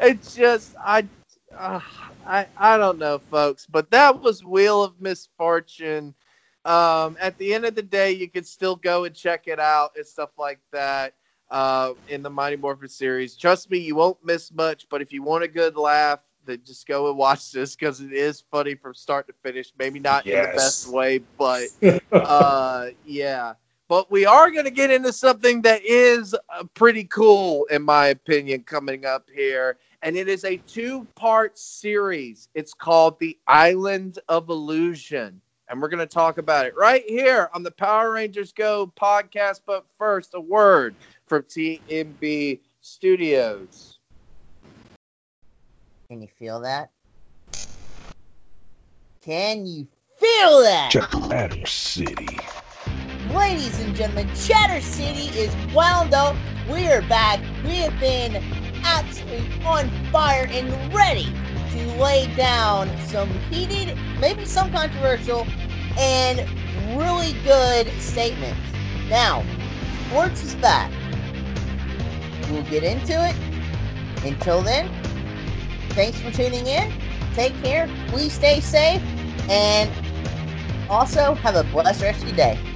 [0.00, 1.06] It's just I.
[1.56, 1.80] Uh,
[2.26, 6.14] I I don't know, folks, but that was Wheel of Misfortune.
[6.64, 9.92] Um, at the end of the day, you can still go and check it out
[9.96, 11.14] and stuff like that
[11.50, 13.36] uh, in the Mighty Morphin series.
[13.36, 14.88] Trust me, you won't miss much.
[14.90, 18.12] But if you want a good laugh, then just go and watch this because it
[18.12, 19.72] is funny from start to finish.
[19.78, 20.44] Maybe not yes.
[20.44, 21.68] in the best way, but
[22.12, 23.54] uh, yeah.
[23.88, 28.08] But we are going to get into something that is uh, pretty cool, in my
[28.08, 32.48] opinion, coming up here and it is a two part series.
[32.54, 35.40] It's called The Island of Illusion.
[35.68, 39.62] And we're going to talk about it right here on the Power Rangers Go podcast.
[39.66, 40.94] But first, a word
[41.26, 43.98] from TMB Studios.
[46.08, 46.90] Can you feel that?
[49.22, 49.88] Can you
[50.20, 50.92] feel that?
[50.92, 52.38] Chatter City.
[53.36, 56.34] Ladies and gentlemen, Chatter City is wound up
[56.72, 57.38] We are back.
[57.64, 58.42] We have been
[58.82, 61.26] absolutely on fire and ready
[61.72, 65.46] to lay down some heated, maybe some controversial,
[65.98, 66.48] and
[66.96, 68.58] really good statements.
[69.10, 69.44] Now,
[70.08, 70.90] sports is back.
[72.50, 73.36] We'll get into it.
[74.24, 74.88] Until then,
[75.90, 76.90] thanks for tuning in.
[77.34, 77.86] Take care.
[78.08, 79.02] Please stay safe.
[79.50, 79.90] And
[80.88, 82.75] also, have a blessed rest of your day.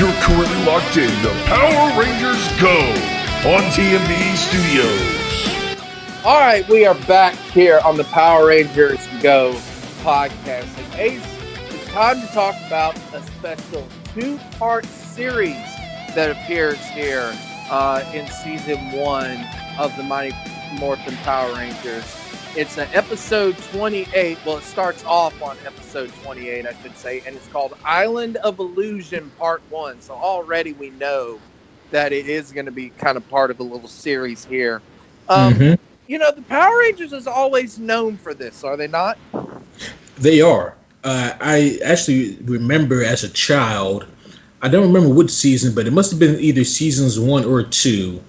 [0.00, 2.74] You're currently locked in the Power Rangers Go
[3.46, 6.24] on TMB Studios.
[6.24, 9.52] All right, we are back here on the Power Rangers Go
[10.00, 10.74] podcast.
[10.78, 11.22] And Ace,
[11.68, 15.62] it's time to talk about a special two-part series
[16.14, 17.36] that appears here
[17.68, 19.46] uh, in season one
[19.78, 20.34] of the Mighty
[20.78, 22.19] Morphin Power Rangers.
[22.56, 24.38] It's an episode 28.
[24.44, 28.58] Well, it starts off on episode 28, I should say, and it's called Island of
[28.58, 30.00] Illusion Part One.
[30.00, 31.40] So already we know
[31.90, 34.82] that it is going to be kind of part of a little series here.
[35.28, 35.78] Um, Mhm.
[36.08, 39.18] You know, the Power Rangers is always known for this, are they not?
[40.18, 40.76] They are.
[41.04, 44.06] Uh, I actually remember as a child,
[44.60, 48.20] I don't remember which season, but it must have been either seasons one or two,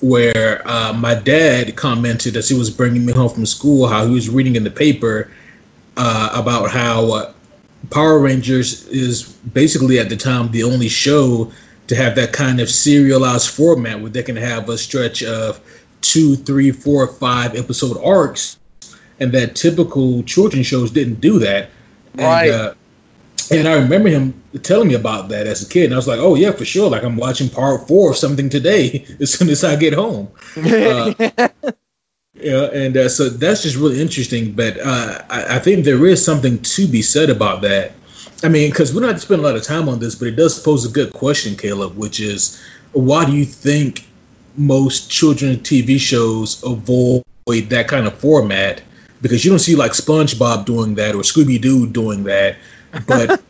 [0.00, 4.12] where uh, my dad commented as he was bringing me home from school how he
[4.12, 5.30] was reading in the paper
[5.96, 7.32] uh, about how uh,
[7.90, 9.22] Power Rangers is
[9.54, 11.50] basically at the time the only show
[11.86, 15.60] to have that kind of serialized format where they can have a stretch of
[16.00, 18.58] two, three, four, five episode arcs
[19.20, 21.70] and that typical children shows didn't do that.
[22.14, 22.50] And, Right.
[22.50, 22.74] Uh,
[23.50, 26.20] and I remember him telling me about that as a kid, and I was like,
[26.20, 26.90] "Oh yeah, for sure!
[26.90, 31.12] Like I'm watching part four of something today as soon as I get home." Uh,
[32.38, 34.52] Yeah, and uh, so that's just really interesting.
[34.52, 37.92] But uh, I, I think there is something to be said about that.
[38.42, 40.58] I mean, because we're not spending a lot of time on this, but it does
[40.58, 42.62] pose a good question, Caleb, which is
[42.92, 44.06] why do you think
[44.56, 48.82] most children's TV shows avoid that kind of format?
[49.22, 52.56] Because you don't see like SpongeBob doing that or Scooby Doo doing that,
[53.06, 53.42] but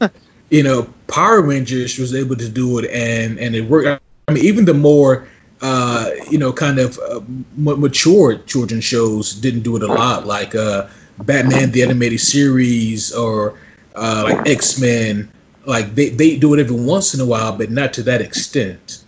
[0.51, 4.03] you know, Power Rangers was able to do it, and and it worked.
[4.29, 5.27] I mean, even the more
[5.63, 7.21] uh, you know, kind of uh,
[7.57, 10.87] mature children's shows didn't do it a lot, like uh,
[11.21, 13.59] Batman the animated series or
[13.95, 15.31] uh, like X Men.
[15.65, 19.05] Like they, they do it every once in a while, but not to that extent.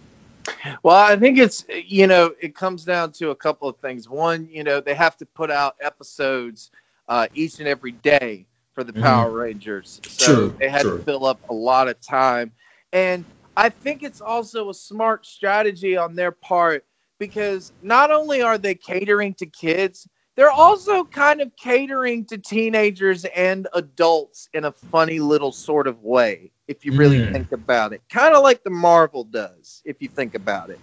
[0.82, 4.08] Well, I think it's you know it comes down to a couple of things.
[4.08, 6.70] One, you know they have to put out episodes
[7.08, 8.46] uh, each and every day
[8.78, 9.02] for the Mhm.
[9.02, 10.98] Power Rangers, so True, they had true.
[10.98, 12.52] to fill up a lot of time.
[12.92, 13.26] And
[13.56, 16.86] I think it's also a smart strategy on their part
[17.18, 23.24] because not only are they catering to kids, they're also kind of catering to teenagers
[23.34, 26.52] and adults in a funny little sort of way.
[26.68, 27.32] If you really Mm.
[27.32, 30.78] think about it, kind of like the Marvel does, if you think about it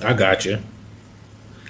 [0.00, 0.58] I got you.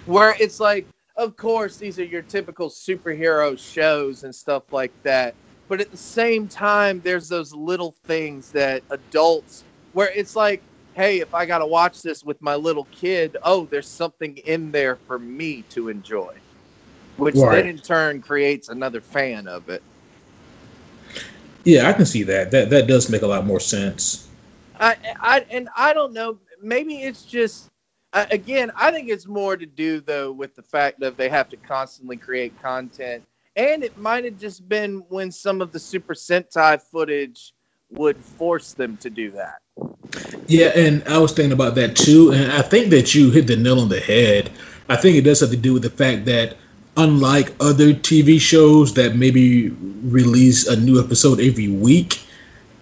[0.05, 5.35] where it's like, of course, these are your typical superhero shows and stuff like that.
[5.75, 10.63] But at the same time, there's those little things that adults, where it's like,
[10.95, 14.71] hey, if I got to watch this with my little kid, oh, there's something in
[14.71, 16.33] there for me to enjoy,
[17.17, 17.65] which Right.
[17.65, 19.83] then in turn creates another fan of it.
[21.65, 22.53] Yeah, I can see that.
[22.53, 24.29] That that does make a lot more sense.
[24.79, 26.39] I, I and I don't know.
[26.63, 27.69] Maybe it's just
[28.13, 28.71] uh, again.
[28.77, 32.17] I think it's more to do though with the fact that they have to constantly
[32.17, 33.25] create content,
[33.57, 37.53] and it might have just been when some of the Super Sentai footage
[37.91, 39.61] would force them to do that.
[40.47, 43.57] Yeah, and I was thinking about that too, and I think that you hit the
[43.57, 44.51] nail on the head.
[44.89, 46.57] I think it does have to do with the fact that
[46.97, 49.71] unlike other TV shows that maybe
[50.05, 52.21] release a new episode every week,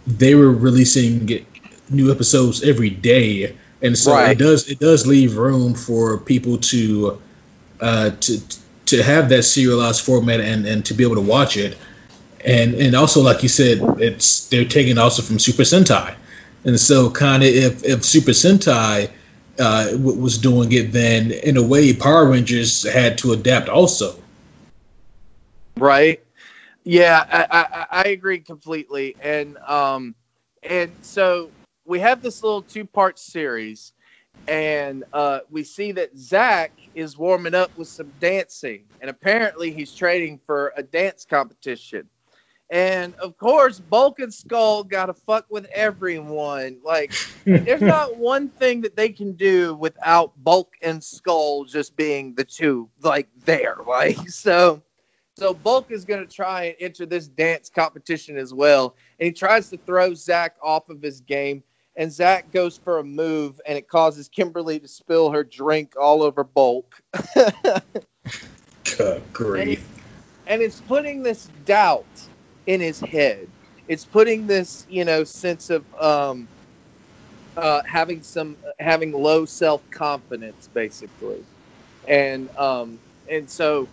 [0.07, 1.47] they were releasing
[1.91, 4.33] new episodes every day, and so Right.
[4.33, 7.21] it does it does leave room for people to
[7.81, 8.41] uh, to
[8.87, 11.77] to have that serialized format and and to be able to watch it,
[12.45, 16.15] and and also like you said, it's they're taking also from Super Sentai.
[16.65, 19.11] And so, kind of, if if Super Sentai
[19.59, 24.17] uh, was doing it, then in a way, Power Rangers had to adapt also.
[25.77, 26.23] Right?
[26.85, 29.17] Yeah, I, I, I agree completely.
[29.21, 30.15] And um,
[30.63, 31.51] and so
[31.85, 33.93] we have this little two part series,
[34.47, 39.95] and uh, we see that Zach is warming up with some dancing, and apparently he's
[39.95, 42.09] training for a dance competition.
[42.71, 46.81] And of course, Bulk and Skull got to fuck with everyone.
[46.85, 47.15] Like,
[47.65, 52.45] there's not one thing that they can do without Bulk and Skull just being the
[52.45, 53.77] two, like, there.
[53.87, 54.83] Like, so
[55.35, 59.69] So Bulk is to try and enter this dance competition as well, and he tries
[59.71, 61.63] to throw Zach off of his game.
[61.97, 66.23] And Zach goes for a move, and it causes Kimberly to spill her drink all
[66.23, 67.01] over Bulk.
[68.97, 69.89] Good grief.
[70.47, 72.29] and it's putting this doubt
[72.67, 73.49] in his head.
[73.87, 76.49] It's putting this, you know, sense of um,
[77.57, 81.47] uh, having some having low self confidence, basically,
[82.09, 83.91] and um, and so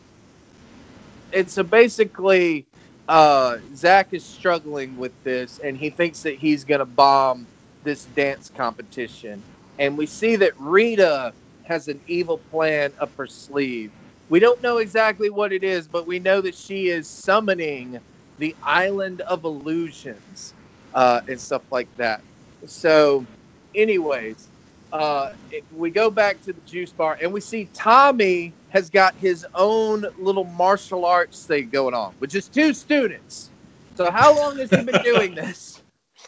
[1.34, 2.67] and so basically,
[3.07, 7.49] uh, Zach is struggling with this, and he thinks that he's gonna bomb
[7.84, 9.43] this dance competition,
[9.77, 11.34] and we see that Rita
[11.64, 13.91] has an evil plan up her sleeve.
[14.30, 17.99] We don't know exactly what it is, but we know that she is summoning
[18.38, 20.56] the Island of Illusions
[20.93, 22.22] uh, and stuff like that.
[22.65, 23.27] So,
[23.76, 24.49] anyways,
[24.91, 29.18] uh, it, we go back to the juice bar and we see Tommy has got
[29.18, 33.51] his own little martial arts thing going on with just two students.
[33.95, 35.81] So, how long has he been doing this?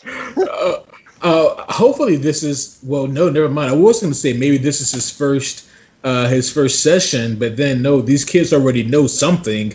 [0.07, 0.79] uh,
[1.21, 3.71] uh, hopefully this is well no never mind.
[3.71, 5.67] I was going to say maybe this is his first
[6.03, 9.73] uh, his first session but then no these kids already know something.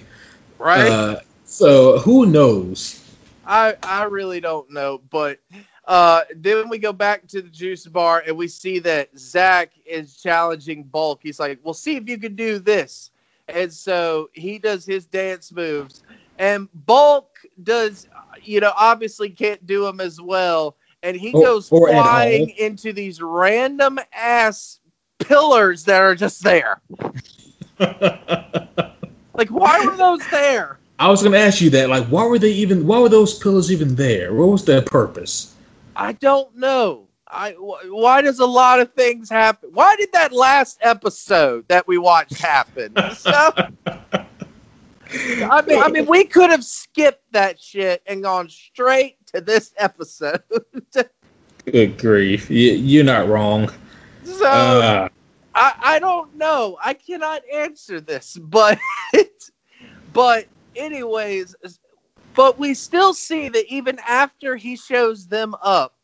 [0.58, 0.90] Right?
[0.90, 3.02] uh, so who knows?
[3.46, 5.38] I I really don't know, but
[5.86, 10.20] uh, then we go back to the juice bar and we see that Zach is
[10.20, 11.20] challenging Bulk.
[11.22, 13.10] He's like, "Well, see if you can do this,"
[13.48, 16.02] and so he does his dance moves,
[16.38, 18.08] and Bulk does,
[18.42, 20.76] you know, obviously can't do them as well,
[21.06, 24.80] and he Or- goes or flying into these random ass
[25.20, 26.80] pillars that are just there.
[29.34, 30.78] Like, why were those there?
[30.98, 33.38] i was going to ask you that like why were they even why were those
[33.38, 35.54] pillars even there what was their purpose
[35.94, 37.06] I don't know.
[37.28, 39.68] I wh- why does a lot of things happen?
[39.74, 42.94] Why did that last episode that we watched happen?
[43.14, 43.32] So,
[45.50, 49.72] I mean, I mean, we could have skipped that shit and gone straight to this
[49.76, 50.42] episode.
[51.72, 53.68] good grief you, you're not wrong
[54.24, 55.08] so uh,
[55.54, 56.76] I, I don't know.
[56.84, 58.78] I cannot answer this, but
[60.12, 61.54] but anyways,
[62.34, 65.94] but we still see that even after he shows them up,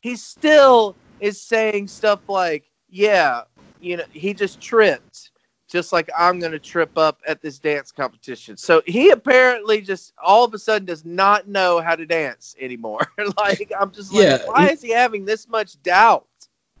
[0.00, 3.42] he still is saying stuff like, "Yeah,
[3.80, 5.31] you know, he just tripped,
[5.72, 10.12] just like I'm going to trip up at this dance competition." So he apparently just
[10.22, 13.00] all of a sudden does not know how to dance anymore.
[13.38, 16.26] like I'm just like, Yeah, why he- is he having this much doubt?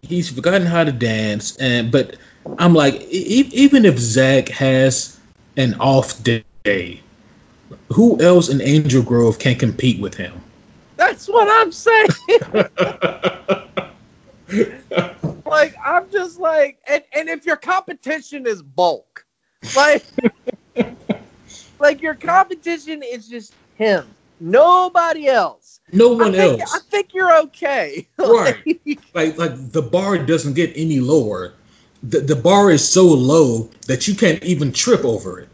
[0.04, 2.16] he's forgotten how to dance and but
[2.58, 5.20] i'm like e- even if zach has
[5.56, 7.00] an off day
[7.88, 10.32] who else in angel grove can compete with him
[10.96, 12.08] That's what I'm saying.
[15.46, 19.24] like I'm just like and, and if your competition is bulk,
[19.76, 20.04] like
[21.78, 24.06] like your competition is just him.
[24.40, 25.80] Nobody else.
[25.92, 28.08] no I one think, else I think you're okay.
[28.18, 28.56] Right.
[29.14, 31.54] like like the bar doesn't get any lower
[32.02, 35.48] the, the bar is so low that you can't even trip over it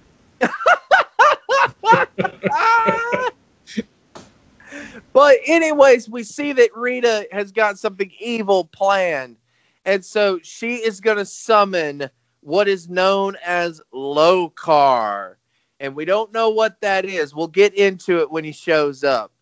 [5.19, 9.37] but anyways, we see that Rita has got something evil planned.
[9.85, 12.09] And so she is going to summon
[12.43, 15.35] what is known as Lokar.
[15.81, 17.35] And we don't know what that is.
[17.35, 19.33] We'll get into it when he shows up.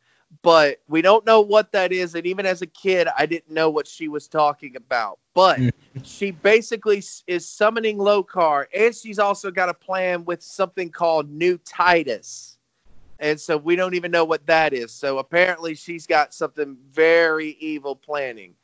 [0.40, 2.15] But we don't know what that is.
[2.15, 5.19] And even as a kid, I didn't know what she was talking about.
[5.35, 5.73] But mm.
[6.05, 8.65] she basically is summoning Lokar.
[8.74, 12.56] And she's also got a plan with something called New Titus
[13.19, 14.93] and so we don't even know what that is.
[14.93, 18.55] So apparently she's got something very evil planning,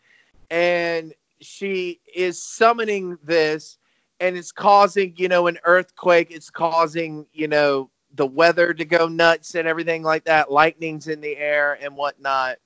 [0.51, 3.79] and she is summoning this,
[4.21, 6.31] and it's causing you know an earthquake.
[6.31, 10.51] It's causing you know the weather to go nuts and everything like that.
[10.51, 12.59] Lightning's in the air and whatnot,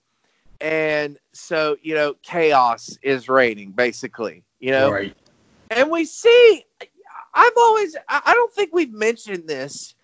[0.60, 4.42] and so you know chaos is reigning basically.
[4.58, 5.16] You know, right
[5.70, 6.64] and we see
[7.34, 9.94] i've always i I don't think we've mentioned this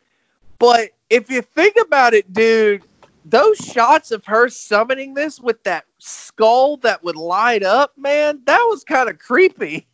[0.58, 2.82] but if you think about it dude
[3.26, 8.64] those shots of her summoning this with that skull that would light up man that
[8.70, 9.86] was kind of creepy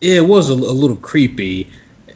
[0.00, 1.68] Yeah, it was a, a little creepy,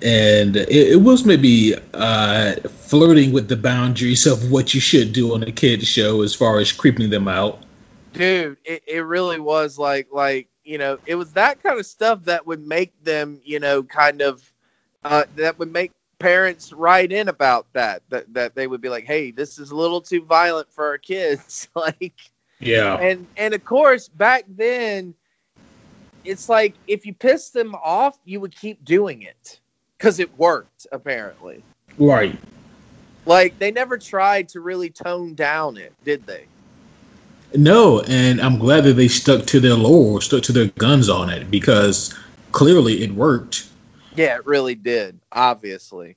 [0.02, 5.34] and it, it was maybe uh, flirting with the boundaries of what you should do
[5.34, 7.62] on a kids show as far as creeping them out.
[8.12, 12.24] dude it, it really was like like you know it was that kind of stuff
[12.24, 14.52] that would make them you know kind of
[15.04, 19.04] uh, that would make parents write in about that that that they would be like
[19.04, 22.14] hey this is a little too violent for our kids like
[22.60, 25.14] Yeah, and and of course back then
[26.24, 29.60] it's like if you pissed them off you would keep doing it
[29.96, 31.62] because it worked apparently
[31.98, 32.38] right.
[33.28, 36.46] Like they never tried to really tone down it, did they?
[37.54, 41.28] No, and I'm glad that they stuck to their lore, stuck to their guns on
[41.28, 42.14] it because
[42.52, 43.68] clearly it worked.
[44.18, 46.16] Yeah, it really did, obviously.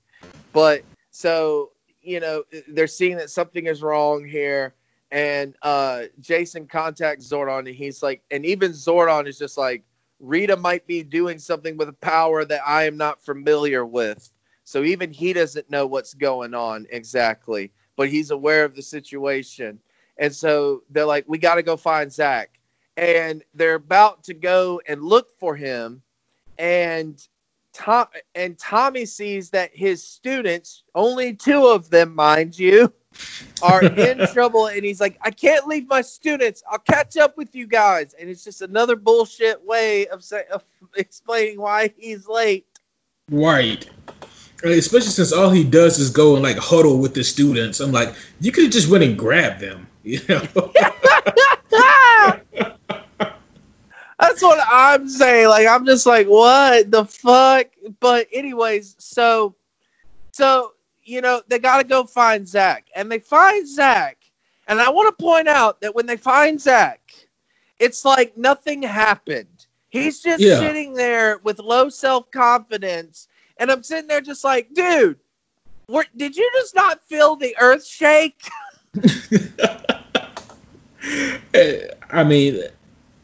[0.53, 1.69] But so,
[2.01, 4.73] you know, they're seeing that something is wrong here.
[5.11, 9.83] And uh Jason contacts Zordon and he's like, and even Zordon is just like,
[10.19, 14.31] Rita might be doing something with a power that I am not familiar with.
[14.63, 19.79] So even he doesn't know what's going on exactly, but he's aware of the situation.
[20.17, 22.59] And so they're like, we got to go find Zach.
[22.97, 26.01] And they're about to go and look for him.
[26.57, 27.27] And
[27.73, 32.91] Tom and Tommy sees that his students, only two of them, mind you,
[33.61, 34.67] are in trouble.
[34.67, 36.63] And he's like, I can't leave my students.
[36.69, 38.13] I'll catch up with you guys.
[38.19, 40.63] And it's just another bullshit way of, say, of
[40.95, 42.65] explaining why he's late.
[43.29, 43.89] Right.
[44.63, 47.79] Especially since all he does is go and like huddle with the students.
[47.79, 49.87] I'm like, you could have just went and grabbed them.
[50.03, 50.41] You know?
[54.21, 55.49] That's what I'm saying.
[55.49, 57.67] Like I'm just like, what the fuck?
[57.99, 59.55] But anyways, so
[60.31, 60.73] so
[61.03, 62.87] you know, they gotta go find Zach.
[62.95, 64.17] And they find Zach.
[64.67, 67.01] And I want to point out that when they find Zach,
[67.79, 69.67] it's like nothing happened.
[69.89, 70.57] He's just Yeah.
[70.57, 73.27] sitting there with low self confidence.
[73.57, 75.19] And I'm sitting there just like, dude,
[75.89, 78.41] were, did you just not feel the earth shake?
[81.53, 82.63] Eh, I mean,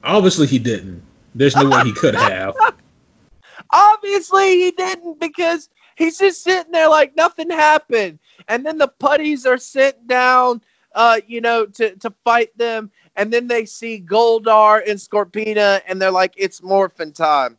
[0.03, 1.03] obviously he didn't.
[1.36, 2.56] There's no way he could have.
[3.72, 8.19] Obviously, he didn't because he's just sitting there like nothing happened.
[8.48, 10.61] And then the putties are sent down,
[10.95, 12.91] uh, you know, to, to fight them.
[13.15, 17.57] And then they see Goldar and Scorpina, and they're like, it's morphin time.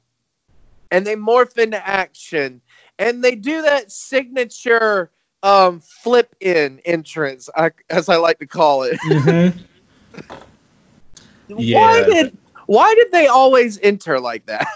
[0.90, 2.60] And they morph into action.
[2.98, 5.10] And they do that signature
[5.42, 8.98] um, flip in entrance, I, as I like to call it.
[11.48, 11.72] Mhm.
[11.74, 14.66] Why did why did they always enter like that?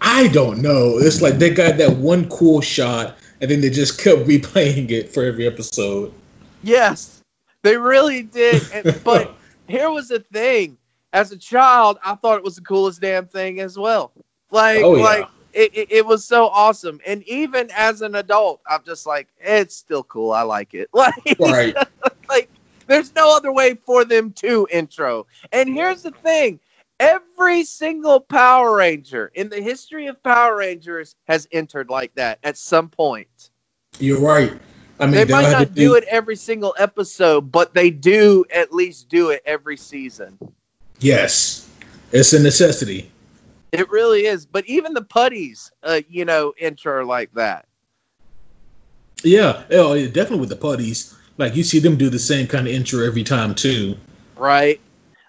[0.00, 0.98] I don't know.
[0.98, 5.08] It's like they got that one cool shot, and then they just kept replaying it
[5.12, 6.12] for every episode.
[6.62, 7.22] Yes,
[7.62, 8.62] they really did.
[8.72, 9.34] And, but
[9.68, 10.76] here was the thing:
[11.12, 14.12] as a child, I thought it was the coolest damn thing as well.
[14.50, 15.02] Like, Oh, yeah.
[15.02, 17.00] like it, it, it was so awesome.
[17.06, 20.32] And even as an adult, I'm just like, it's still cool.
[20.32, 20.88] I like it.
[20.94, 21.74] Like, Right.
[22.28, 22.50] like
[22.86, 25.26] there's no other way for them to intro.
[25.52, 26.60] And here's the thing.
[27.00, 32.56] Every single Power Ranger in the history of Power Rangers has entered like that at
[32.56, 33.50] some point.
[33.98, 34.52] You're right.
[35.00, 39.08] I mean, they might not do it every single episode, but they do at least
[39.08, 40.38] do it every season.
[41.00, 41.68] Yes,
[42.12, 43.10] it's a necessity.
[43.72, 44.46] It really is.
[44.46, 47.66] But even the putties, uh, you know, enter like that.
[49.24, 51.16] Oh, yeah, definitely with the putties.
[51.38, 53.96] Like you see them do the same kind of intro every time too.
[54.36, 54.80] right?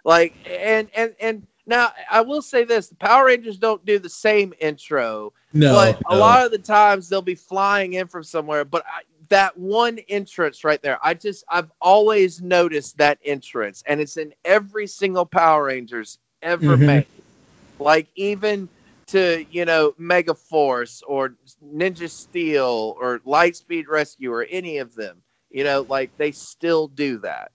[0.03, 4.09] Like, and and and now I will say this: the Power Rangers don't do the
[4.09, 8.63] same intro, No, but a lot of the times they'll be flying in from somewhere.
[8.65, 13.99] But I, that one entrance right there, I just I've always noticed that entrance, and
[13.99, 16.85] it's in every single Power Rangers ever Mhm.
[16.85, 17.05] made.
[17.79, 18.69] Like even
[19.07, 25.21] to you know Mega Force or Ninja Steel or Lightspeed Rescue or any of them,
[25.55, 27.51] you know, like they still do that.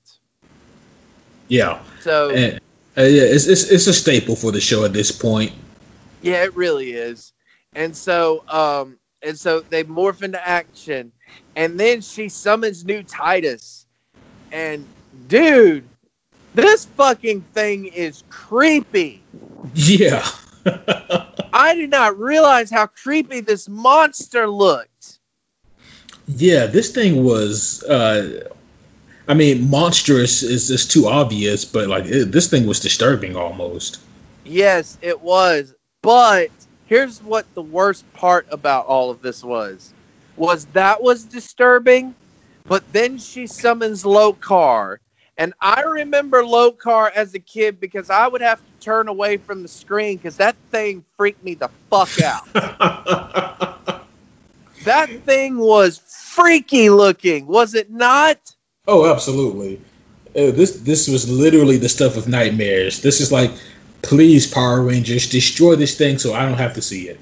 [1.49, 2.31] yeah, So.
[2.31, 2.55] and,
[2.97, 5.53] uh, yeah, it's, it's it's a staple for the show at this point.
[6.23, 7.35] Yeah, it really is.
[7.75, 11.13] And so, um, and so they morph into action,
[11.57, 13.87] and then she summons new Titus,
[14.51, 14.85] and
[15.29, 15.85] dude,
[16.55, 19.23] this fucking thing is creepy.
[19.75, 20.27] Yeah,
[21.53, 24.90] I did not realize how creepy this monster looked.
[26.37, 26.67] Yeah.
[26.67, 28.49] This thing was, uh,
[29.29, 34.01] I mean, monstrous is just too obvious, but like it, this thing was disturbing almost.
[34.45, 35.75] Yes, it was.
[36.03, 36.51] But
[36.87, 39.93] here's what the worst part about all of this was.
[40.37, 42.15] Was that was disturbing,
[42.67, 44.99] but then she summons Lokar.
[45.37, 49.63] And I remember Lokar as a kid because I would have to turn away from
[49.63, 53.77] the screen because that thing freaked me the fuck out.
[54.85, 58.55] that thing was freaky looking, was it not?
[58.87, 59.81] Oh, absolutely.
[60.37, 63.03] Uh, this this was literally the stuff of nightmares.
[63.03, 63.51] This is like,
[64.03, 67.21] please, Power Rangers, destroy this thing so I don't have to see it.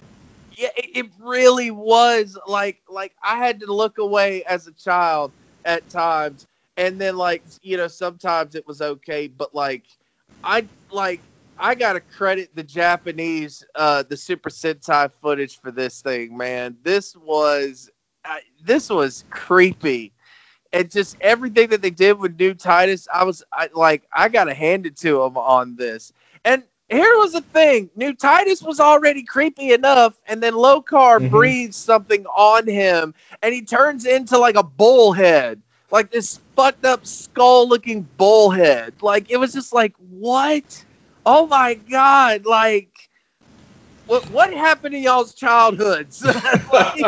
[0.56, 5.32] yeah, it, it really was like like I had to look away as a child
[5.64, 9.84] at times, and then like you know sometimes it was okay, but like
[10.44, 11.20] I like
[11.58, 16.76] I gotta credit the Japanese uh the Super Sentai footage for this thing, man.
[16.82, 17.90] This was
[18.24, 20.12] uh, this was creepy,
[20.72, 24.54] and just everything that they did with New Titus, I was I, like, I gotta
[24.54, 26.12] hand it to them on this.
[26.44, 31.28] And here was the thing: New Titus was already creepy enough, and then Lokar Mhm.
[31.28, 37.06] breathes something on him, and he turns into like a bullhead, like this fucked up
[37.06, 38.94] skull-looking bullhead.
[39.02, 40.84] Like it was just like, what?
[41.30, 42.46] Oh my god!
[42.46, 43.10] Like,
[44.06, 46.24] what what happened to y'all's childhoods?
[46.72, 47.04] Like,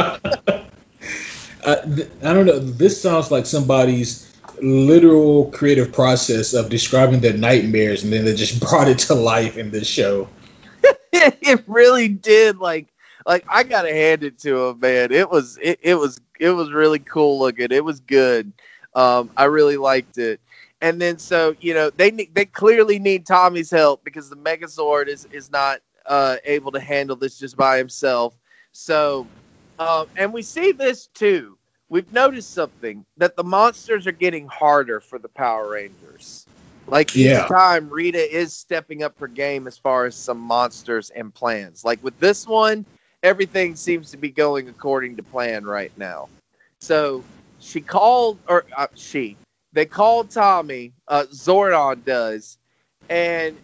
[1.65, 2.59] uh, th- I don't know.
[2.59, 8.61] This sounds like somebody's literal creative process of describing their nightmares, and then they just
[8.69, 10.29] brought it to life in this show.
[11.15, 12.89] it really did like
[13.25, 15.13] like I gotta hand it to him, man.
[15.13, 17.69] It was it, it was it was really cool looking.
[17.71, 18.53] It was good.
[18.95, 20.43] Um, I really liked it.
[20.81, 25.27] And then so you know they they clearly need Tommy's help because the Megazord is
[25.31, 28.37] is not uh, able to handle this just by himself.
[28.73, 29.31] So
[29.79, 31.59] um, and we see this too.
[31.89, 36.49] We've noticed something that the monsters are getting harder for the Power Rangers.
[36.87, 37.47] Like each Yeah.
[37.47, 41.85] time, Rita is stepping up her game as far as some monsters and plans.
[41.85, 42.87] Like with this one,
[43.23, 46.31] everything seems to be going according to plan right now.
[46.81, 47.27] So
[47.59, 49.39] she called, or uh, she,
[49.73, 52.59] they call Tommy, uh, Zordon does,
[53.09, 53.57] and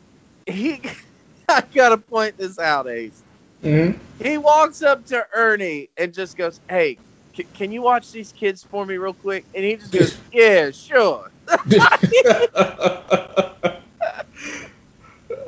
[0.47, 0.81] he,
[1.49, 3.23] I gotta point this out, Ace.
[3.63, 3.99] Mm-hmm.
[4.23, 6.99] He walks up to Ernie and just goes, "Hey,
[7.37, 10.71] c- can you watch these kids for me real quick?" And he just goes, "Yeah,
[10.71, 11.31] sure."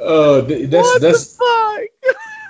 [0.00, 1.44] Oh, that's what that's the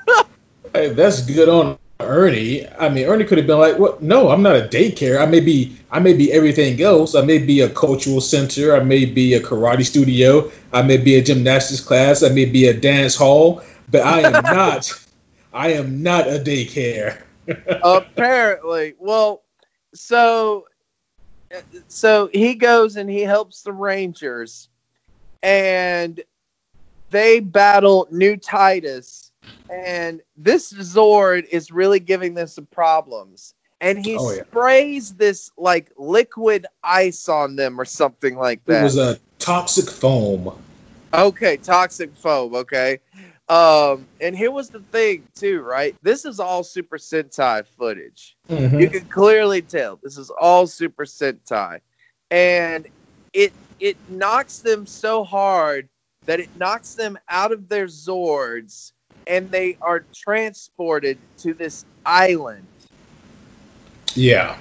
[0.07, 0.31] fuck?
[0.75, 2.67] hey, that's good on Ernie.
[2.79, 4.03] I mean, Ernie could have been like, "What?
[4.03, 5.21] No, I'm not a daycare.
[5.21, 7.15] I may be, I may be everything else.
[7.15, 8.77] I may be a cultural center.
[8.77, 10.51] I may be a karate studio.
[10.73, 12.23] I may be a gymnastics class.
[12.23, 13.63] I may be a dance hall.
[13.91, 14.93] But I am not.
[15.53, 17.23] I am not a daycare."
[17.83, 19.43] Apparently, well,
[19.95, 20.67] so
[21.89, 24.69] so he goes and he helps the Rangers,
[25.43, 26.23] and
[27.11, 29.28] they battle New Titus,
[29.71, 33.55] and this Zord is really giving them some problems.
[33.81, 34.43] And he Oh, yeah.
[34.45, 38.81] sprays this like liquid ice on them or something like that.
[38.81, 40.53] It was a toxic foam.
[41.15, 42.55] Okay, toxic foam.
[42.55, 42.99] Okay.
[43.49, 45.97] Um, and here was the thing too, right?
[46.03, 48.37] This is all Super Sentai footage.
[48.51, 48.81] Mhm.
[48.81, 51.81] You can clearly tell this is all Super Sentai,
[52.31, 52.87] and
[53.33, 55.89] it it knocks them so hard
[56.27, 58.93] that it knocks them out of their Zords,
[59.29, 62.67] and they are transported to this island.
[64.15, 64.57] Yeah.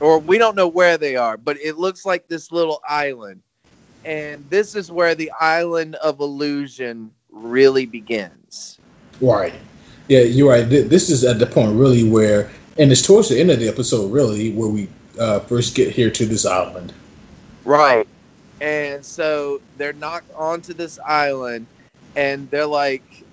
[0.00, 3.42] or we don't know where they are, but it looks like this little island.
[4.04, 8.78] And this is where the island of illusion really begins.
[9.20, 9.54] Right.
[10.08, 10.62] Yeah, you're right.
[10.62, 14.12] This is at the point really where, and it's towards the end of the episode
[14.12, 14.88] really, where we
[15.18, 16.92] uh, first get here to this island.
[17.64, 18.06] Right.
[18.60, 21.66] And so they're knocked onto this island
[22.16, 23.23] and they're like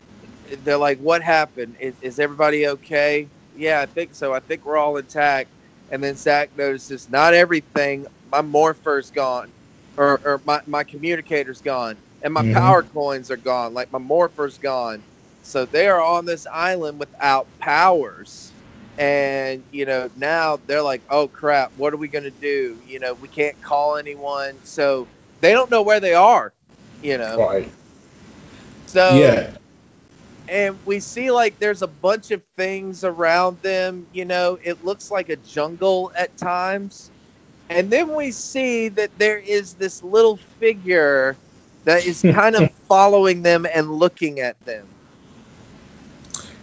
[0.59, 1.75] they're like, What happened?
[1.79, 3.31] Is, is everybody okay?
[3.53, 4.33] Yeah, I think so.
[4.33, 5.51] I think we're all intact.
[5.89, 9.53] And then Zach notices not everything, my morpher's gone.
[9.97, 11.99] Or, or my, my communicator's gone.
[12.21, 12.53] And my Mhm.
[12.53, 13.73] power coins are gone.
[13.73, 15.03] Like my morpher's gone.
[15.41, 18.55] So they are on this island without powers.
[18.97, 22.79] And, you know, now they're like, oh crap, what are we going to do?
[22.83, 24.59] You know, we can't call anyone.
[24.63, 25.09] So
[25.39, 26.53] they don't know where they are,
[27.01, 27.45] you know.
[27.45, 27.73] Right.
[28.85, 29.57] So, Yeah.
[30.51, 35.09] And we see like there's a bunch of things around them, you know, it looks
[35.09, 37.09] like a jungle at times.
[37.69, 41.37] And then we see that there is this little figure
[41.85, 44.85] that is kind of following them and looking at them.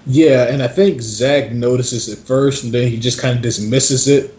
[0.07, 4.07] Yeah, and I think Zach notices it first, and then he just kind of dismisses
[4.07, 4.35] it,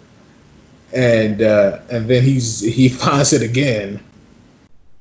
[0.94, 4.04] and uh, and then he's he finds it again.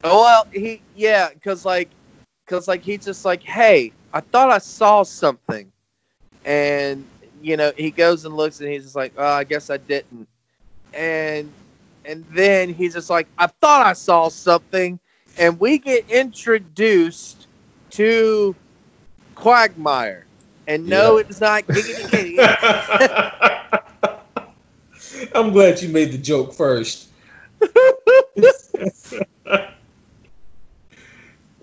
[0.05, 1.89] Oh, well, he yeah, cause like,
[2.47, 5.70] cause like he's just like, hey, I thought I saw something,
[6.44, 7.05] and
[7.43, 10.28] you know he goes and looks and he's just like, oh, I guess I didn't,
[10.93, 11.52] and
[12.05, 14.98] and then he's just like, I thought I saw something,
[15.39, 17.47] and we get introduced
[17.90, 18.55] to
[19.35, 20.26] Quagmire,
[20.66, 21.22] and no, Yeah.
[21.28, 22.51] it's not Giggity Kitty.
[25.35, 27.09] I'm glad you made the joke first.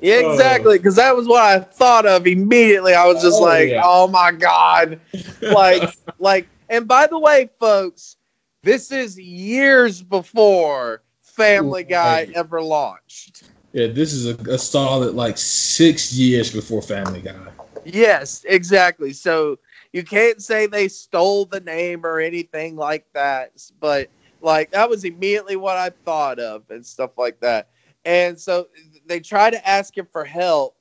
[0.02, 0.32] Yeah, Oh.
[0.32, 0.78] exactly.
[0.78, 2.94] Because that was what I thought of immediately.
[2.94, 3.82] I was just Oh, like, yeah.
[3.84, 5.00] "Oh my god!"
[5.42, 6.50] Like, like.
[6.70, 8.18] And by the way, folks,
[8.64, 13.44] this is years before Family Guy ever launched.
[13.74, 17.52] Yeah, this is a, a solid like six years before Family Guy.
[17.84, 19.14] Yes, exactly.
[19.14, 19.60] So
[19.92, 23.52] you can't say they stole the name or anything like that.
[23.80, 24.10] But
[24.42, 27.70] Like that was immediately what I thought of and stuff like that.
[28.06, 28.68] And so
[29.08, 30.76] they try to ask him for help,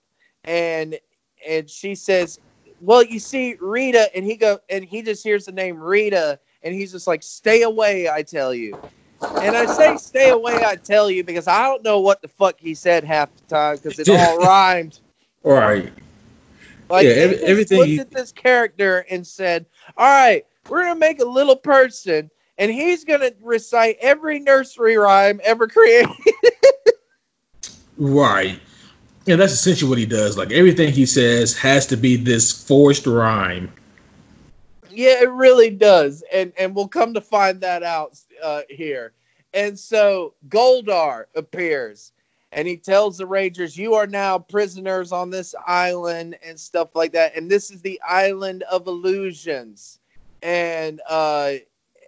[0.44, 0.98] and
[1.46, 2.38] and she says,
[2.80, 6.74] "Well, you see, Rita," and he go and he just hears the name Rita, and
[6.74, 8.80] he's just like, "Stay away, I tell you."
[9.40, 12.58] And I say "stay away," I tell you because I don't know what the fuck
[12.58, 15.00] he said half the time because it all rhymed.
[15.42, 15.92] Right.
[16.90, 20.98] Like Yeah, every- everything looked he- at this character and said, "All right, we're gonna
[20.98, 26.10] make a little person, and he's gonna recite every nursery rhyme ever created."
[27.96, 28.60] Right.
[29.26, 30.36] And that's essentially what he does.
[30.36, 33.72] Like everything he says has to be this forced rhyme.
[34.90, 39.12] Yeah, it really does, and and we'll come to find that out uh, here.
[39.52, 42.12] And so Goldar appears,
[42.52, 47.12] and he tells the Rangers, "You are now prisoners on this island and stuff like
[47.12, 47.36] that.
[47.36, 49.98] And this is the island of illusions."
[50.42, 51.54] And uh,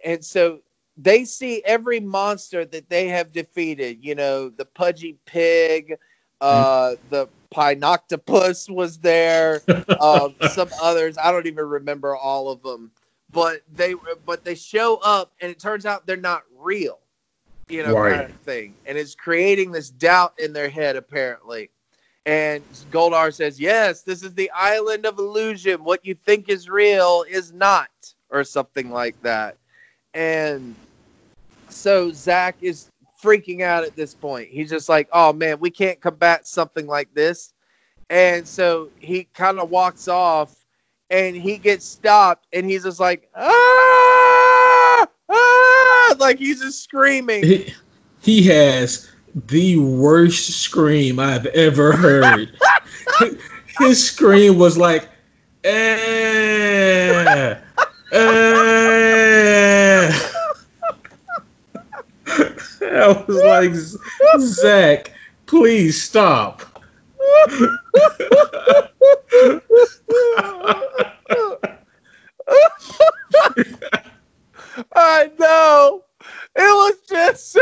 [0.05, 0.59] and so
[0.97, 3.99] they see every monster that they have defeated.
[4.03, 5.95] You know, the pudgy pig,
[6.41, 9.63] uh, the Pineoctopus was there
[9.99, 11.17] um, some others.
[11.17, 12.91] I don't even remember all of them,
[13.31, 13.95] but they
[14.25, 16.99] but they show up, and it turns out they're not real,
[17.69, 17.97] you know, Right.
[17.97, 21.71] kind of thing, and it's creating this doubt in their head apparently.
[22.25, 25.83] And Goldar says, "Yes, this is the island of illusion.
[25.83, 27.89] What you think is real is not,
[28.29, 29.57] or something like that."
[30.13, 30.77] And
[31.69, 32.89] so Zach is
[33.21, 34.49] freaking out at this point.
[34.49, 37.53] He's just like, "Oh man, we can't combat something like this."
[38.09, 40.55] And so he kind of walks off
[41.09, 47.43] and he gets stopped and he's just like, ah, ah, like he's just screaming.
[47.43, 47.73] He,
[48.21, 49.09] he has
[49.47, 52.57] the worst scream I've ever heard.
[53.79, 55.09] His scream was like,
[55.63, 57.55] eh,
[58.11, 58.66] eh.
[63.07, 65.11] I was like, Zach,
[65.45, 66.61] please stop.
[74.95, 76.03] I know.
[76.55, 77.57] It was just.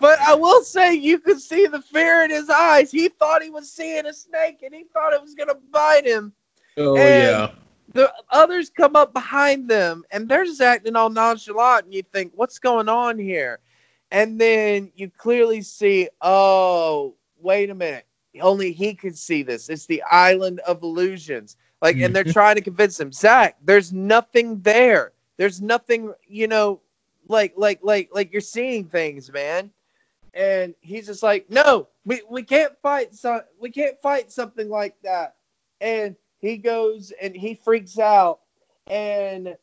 [0.00, 2.90] but I will say, you could see the fear in his eyes.
[2.90, 6.06] He thought he was seeing a snake and he thought it was going to bite
[6.06, 6.32] him.
[6.76, 7.50] Oh And- yeah.
[7.94, 12.32] The others come up behind them and they're just acting all nonchalant and you think
[12.34, 13.60] what's going on here?
[14.10, 18.04] And then you clearly see oh wait a minute.
[18.40, 19.68] Only he can see this.
[19.68, 21.56] It's the island of illusions.
[21.80, 23.12] Like and they're trying to convince him.
[23.12, 25.12] Zach there's nothing there.
[25.36, 26.80] There's nothing you know
[27.28, 29.70] like like like like you're seeing things man.
[30.34, 34.96] And he's just like no we, we can't fight so we can't fight something like
[35.04, 35.36] that.
[35.80, 38.40] And he goes and he freaks out.
[38.88, 39.56] And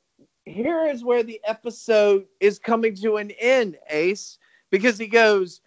[0.46, 4.38] here is where the episode is coming to an end ace
[4.72, 5.62] because he goes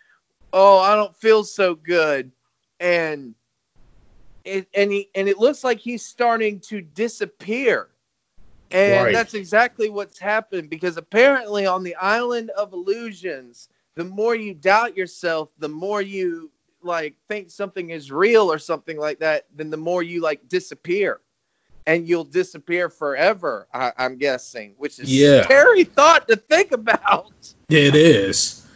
[0.52, 2.32] oh i don't feel so good.
[2.80, 3.34] And
[4.44, 7.88] it and he and it looks like he's starting to disappear.
[8.72, 9.14] And Right.
[9.14, 14.96] that's exactly what's happened because apparently on the island of illusions the more you doubt
[14.96, 16.50] yourself the more you
[16.84, 21.20] like think something is real or something like that then the more you like disappear
[21.86, 25.44] and you'll disappear forever I, i'm guessing which is Yeah.
[25.44, 27.32] scary thought to think about
[27.68, 28.66] It is.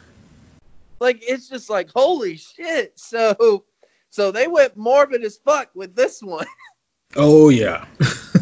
[1.01, 3.65] like it's just like holy shit so
[4.11, 6.47] so they went morbid as fuck with this one
[7.17, 7.87] Oh yeah.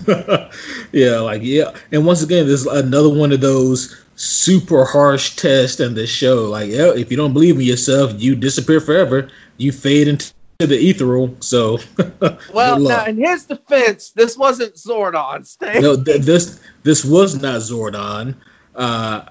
[0.92, 1.72] yeah, like yeah.
[1.92, 6.44] And once again, there's another one of those super harsh test in this show.
[6.44, 9.30] Like, yeah, if you don't believe in yourself, you disappear forever.
[9.58, 11.36] You fade into the ethereal.
[11.40, 11.78] So
[12.52, 17.60] well now in his defense this wasn't zordon stay no, th- this this was not
[17.60, 18.34] Zordon.
[18.74, 19.24] Uh,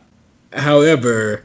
[0.53, 1.43] however,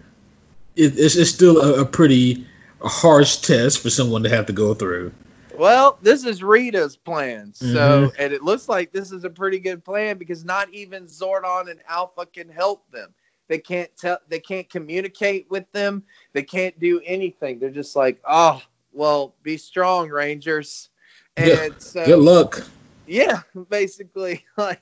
[0.76, 2.44] it, it's, it's still a, a pretty
[2.82, 5.12] harsh test for someone to have to go through.
[5.56, 7.52] Well, this is Rita's plan.
[7.54, 8.12] So, Mhm.
[8.18, 11.80] and it looks like this is a pretty good plan because not even Zordon and
[11.88, 13.14] Alpha can help them.
[13.50, 16.04] They can't tell, they can't communicate with them.
[16.32, 17.58] They can't do anything.
[17.58, 18.62] They're just like, oh,
[18.92, 20.90] well, be strong, Rangers.
[21.36, 22.62] And Yeah, so, Good luck.
[23.06, 24.80] yeah, basically, like,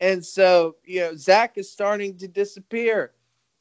[0.00, 3.14] and so you know, Zach is starting to disappear,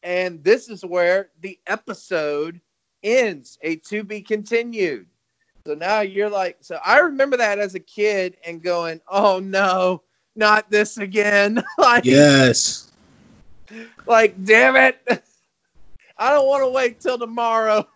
[0.03, 2.61] and this is where the episode
[3.03, 3.57] ends.
[3.64, 5.07] A to be continued.
[5.65, 10.03] So now you're like, so I remember that as a kid and going, oh no,
[10.35, 11.64] not this again.
[11.80, 12.86] like, Yes.
[14.06, 14.99] Like, damn it,
[16.18, 17.88] I don't want to wait till tomorrow.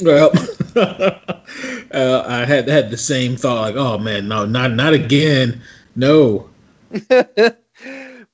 [0.00, 0.30] Well,
[0.76, 5.60] uh, I had had the same thought, like, oh man, no, not not again,
[5.96, 6.48] no.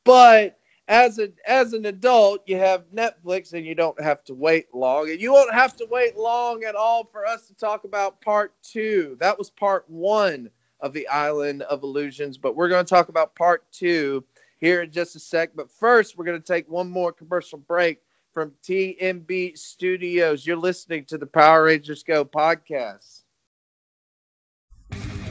[0.05, 0.59] but
[0.89, 5.11] as a as an adult, you have Netflix and you don't have to wait long,
[5.11, 8.53] and you won't have to wait long at all for us to talk about part
[8.63, 9.17] two.
[9.21, 10.51] That was part one
[10.81, 14.23] of the Island of Illusions, but we're going to talk about part two
[14.65, 15.51] here in just a sec.
[15.55, 17.99] But first, we're going to take one more commercial break
[18.33, 20.47] from TMB Studios.
[20.47, 23.25] You're listening to the Power Rangers Go podcast.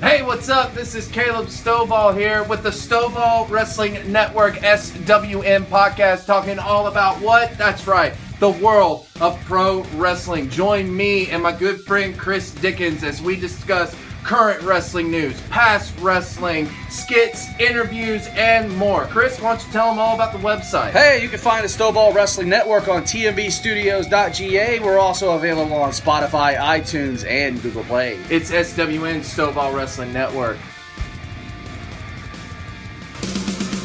[0.02, 0.76] Hey, what's up?
[0.76, 7.20] This is Caleb Stovall here with the Stovall Wrestling Network SWN podcast, talking all about
[7.20, 7.58] what?
[7.58, 10.50] That's right, the world of pro wrestling.
[10.50, 15.94] Join me and my good friend Chris Dickens as we discuss current wrestling news, past
[16.00, 19.06] wrestling, skits, interviews, and more.
[19.06, 20.92] Chris, why don't you tell them all about the website?
[20.92, 24.80] Hey, you can find the Stovall Wrestling Network on tmbstudios.ga.
[24.80, 28.18] We're also available on Spotify, iTunes, and Google Play.
[28.30, 30.58] It's SWN Stovall Wrestling Network.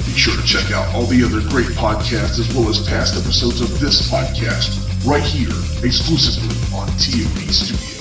[0.07, 3.61] Be sure to check out all the other great podcasts as well as past episodes
[3.61, 5.49] of this podcast right here,
[5.85, 7.98] exclusively on TMB Studios.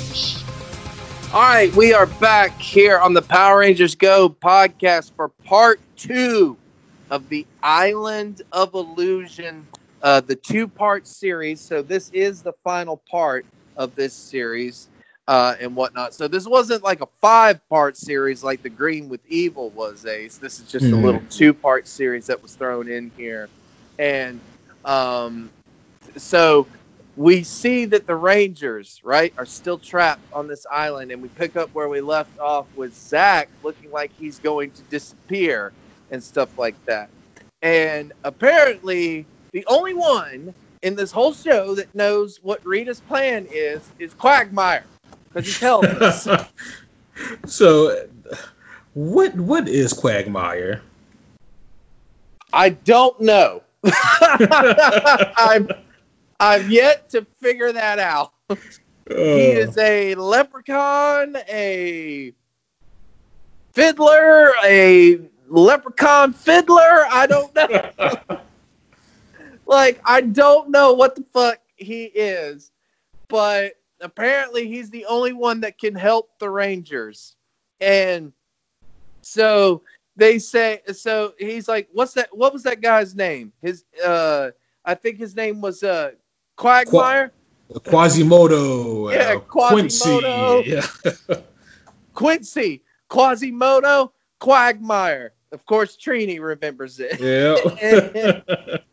[1.37, 6.57] All right, we are back here on the Power Rangers Go podcast for part two
[7.11, 9.67] of the Island of Illusion,
[10.01, 11.61] uh, the two part series.
[11.61, 13.45] So, this is the final part
[13.75, 14.87] of this series
[15.27, 16.15] uh, and whatnot.
[16.15, 20.39] So, this wasn't like a five part series like the Green with Evil was, Ace.
[20.39, 21.03] This is just a Mhm.
[21.03, 23.47] little two part series that was thrown in here.
[23.99, 24.41] And
[24.85, 25.51] um,
[26.15, 26.65] so,
[27.17, 31.55] we see that the Rangers, right, are still trapped on this island, and we pick
[31.55, 35.73] up where we left off with Zach looking like he's going to disappear
[36.11, 37.09] and stuff like that.
[37.63, 40.53] And apparently, the only one
[40.83, 44.85] in this whole show that knows what Rita's plan is is Quagmire
[45.33, 46.27] because he tells us.
[47.47, 48.05] so,
[48.93, 50.83] what what is Quagmire?
[52.53, 53.63] I don't know.
[53.83, 55.67] I'm
[56.39, 58.33] I've yet to figure that out.
[59.09, 59.61] He Oh.
[59.61, 62.33] is a leprechaun, a
[63.73, 67.05] fiddler, a leprechaun fiddler.
[67.09, 68.39] I don't know.
[69.65, 72.71] like, I don't know what the fuck he is,
[73.29, 77.35] but apparently he's the only one that can help the Rangers.
[77.79, 78.33] And
[79.21, 79.81] so
[80.15, 82.35] they say, so he's like, what's that?
[82.35, 83.53] What was that guy's name?
[83.61, 84.51] His, uh,
[84.85, 86.11] I think his name was, uh,
[86.57, 87.31] Quagmire.
[87.73, 89.13] Quasimodo.
[89.13, 90.63] Yeah, uh, Quasimodo.
[90.63, 90.69] Quincy.
[90.71, 91.37] Yeah.
[92.13, 95.33] Quincy, Quasimodo, Quagmire.
[95.51, 97.19] Of course, Trini remembers it.
[97.21, 98.77] yeah.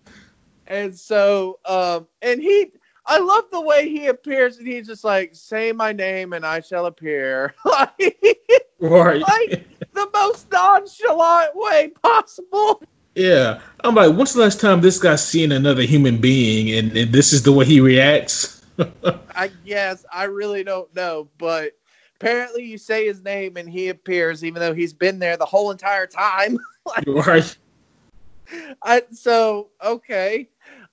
[0.66, 2.68] And so, um, and he,
[3.04, 6.60] I love the way he appears, and he's just like, "Say my name, and I
[6.60, 8.16] shall appear." like
[8.80, 9.20] right.
[9.20, 12.82] Like- the most nonchalant way possible.
[13.14, 13.60] Yeah.
[13.82, 17.32] I'm like, when's the last time this guy's seen another human being and, and this
[17.32, 18.64] is the way he reacts?
[19.36, 21.72] I guess I really don't know, but
[22.16, 25.70] apparently you say his name and he appears, even though he's been there the whole
[25.70, 26.58] entire time.
[27.06, 27.56] right.
[28.82, 30.48] I so okay.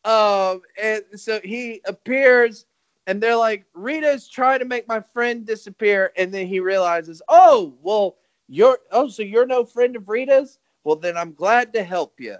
[0.05, 2.65] Um and so he appears
[3.07, 7.73] and they're like, Rita's trying to make my friend disappear, and then he realizes, oh,
[7.81, 8.17] well,
[8.47, 10.59] you're oh, so you're no friend of Rita's?
[10.83, 12.37] Well then I'm glad to help you.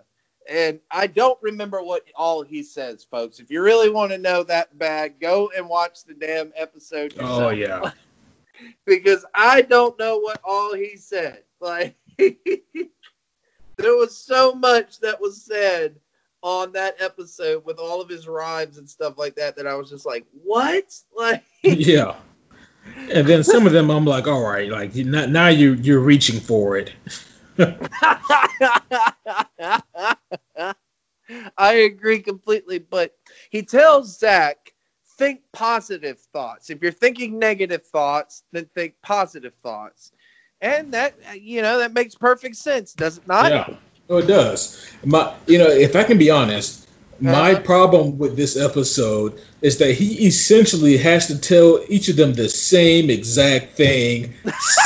[0.49, 3.39] And I don't remember what all he says, folks.
[3.39, 7.13] If you really want to know that bad, go and watch the damn episode.
[7.19, 7.91] Oh yeah.
[8.85, 11.43] because I don't know what all he said.
[11.59, 15.99] Like there was so much that was said
[16.43, 19.89] on that episode with all of his rhymes and stuff like that that I was
[19.89, 20.93] just like, what?
[21.15, 22.15] Like yeah.
[23.11, 26.39] And then some of them I'm like, all right, like now now you you're reaching
[26.39, 26.93] for it.
[31.57, 33.15] I agree completely, but
[33.49, 34.73] he tells Zach,
[35.17, 36.69] think positive thoughts.
[36.69, 40.11] If you're thinking negative thoughts, then think positive thoughts.
[40.61, 43.51] And that you know, that makes perfect sense, does it not?
[43.51, 43.77] Yeah.
[44.09, 44.91] Oh, it does.
[45.05, 47.61] My, you know, if I can be honest, my Uh-huh.
[47.61, 52.49] problem with this episode is that he essentially has to tell each of them the
[52.49, 54.33] same exact thing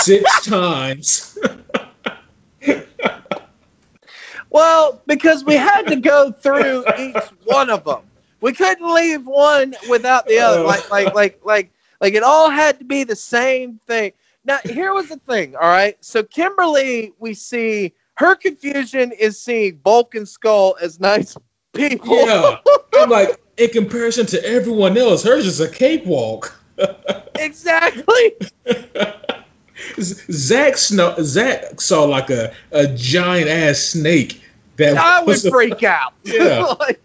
[0.04, 1.40] six times.
[4.56, 8.00] Well, because we had to go through each one of them.
[8.40, 10.62] We couldn't leave one without the other.
[10.62, 10.66] Oh.
[10.66, 14.14] Like, like, like, like, like it all had to be the same thing.
[14.46, 15.58] Now, here was the thing.
[15.58, 15.98] All right.
[16.00, 21.36] So Kimberly, we see her confusion is seeing Bulk and Skull as nice
[21.74, 22.26] people.
[22.26, 22.56] Yeah.
[22.96, 26.58] I'm like, in comparison to everyone else, hers is a cakewalk.
[27.40, 28.36] exactly.
[30.00, 34.42] Zach, sno- Zach saw like a, a giant ass snake
[34.78, 36.14] That I would a- freak out.
[36.24, 36.62] Yeah.
[36.80, 37.02] like,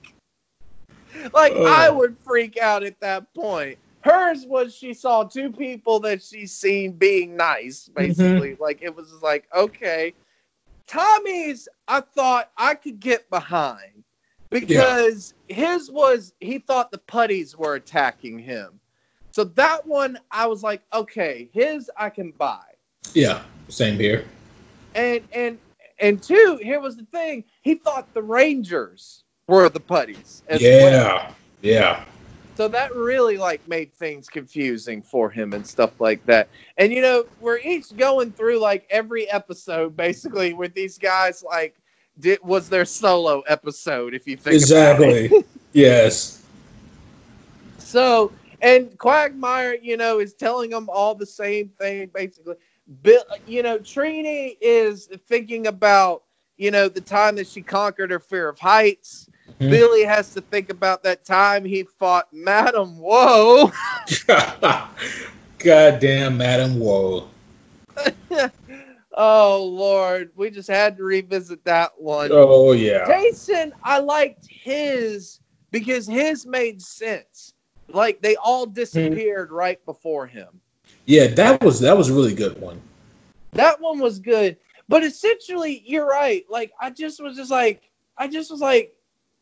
[1.33, 1.67] like Oh.
[1.67, 3.79] I would freak out at that point.
[4.03, 8.07] Hers was she saw two people that she's seen being nice, mm-hmm.
[8.07, 8.57] basically.
[8.59, 10.15] Like it was like, okay.
[10.87, 14.03] Tommy's, I thought I could get behind
[14.51, 18.81] because his was he thought the putties were attacking him.
[19.31, 22.65] So that one I was like, okay, his I can buy.
[23.15, 24.25] Yeah, same here.
[24.95, 25.59] And and
[26.01, 27.45] and two, here was the thing.
[27.63, 30.43] He thought the Rangers were the putties.
[30.49, 30.71] as well.
[30.71, 31.33] Yeah,
[31.63, 32.05] yeah.
[32.57, 36.49] So that really like made things confusing for him and stuff like that.
[36.77, 41.77] And you know, we're each going through like every episode basically with these guys like
[42.19, 45.25] did was their solo episode if you think about it.
[45.25, 45.45] Exactly.
[45.73, 46.45] yes.
[47.79, 52.57] So, and Quagmire, you know, is telling them all the same thing basically.
[53.03, 56.25] Bill, you know, Trini is thinking about,
[56.57, 59.29] you know, the time that she conquered her fear of heights.
[59.61, 59.71] Mhm.
[59.71, 63.71] Billy has to think about that time he fought Madame Woe.
[65.59, 67.29] Goddamn, Madame Woe.
[69.17, 72.31] oh Lord, we just had to revisit that one.
[72.33, 73.07] Oh yeah.
[73.07, 75.41] Jason, I liked his
[75.71, 77.55] because his made sense.
[77.89, 80.61] Like they all disappeared right before him.
[81.07, 82.81] Yeah, that was that was a really good one.
[83.53, 84.57] That one was good.
[84.89, 86.45] But essentially, you're right.
[86.49, 87.83] Like I just was just like
[88.17, 88.95] I just was like,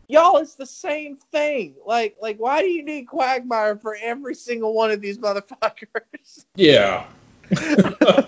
[0.08, 1.74] y'all, it's the same thing.
[1.86, 6.44] Like like why do you need Quagmire for every single one of these motherfuckers?
[6.54, 7.06] Yeah.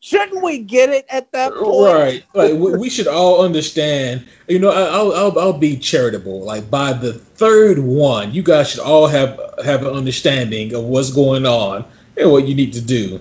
[0.00, 1.94] Shouldn't we get it at that point?
[1.94, 2.24] Right.
[2.34, 4.26] Like we, we should all understand.
[4.48, 6.42] You know, I- I'll, I'll I'll be charitable.
[6.42, 11.10] Like by the third one, you guys should all have have an understanding of what's
[11.10, 11.86] going on
[12.16, 13.20] and what you need to do.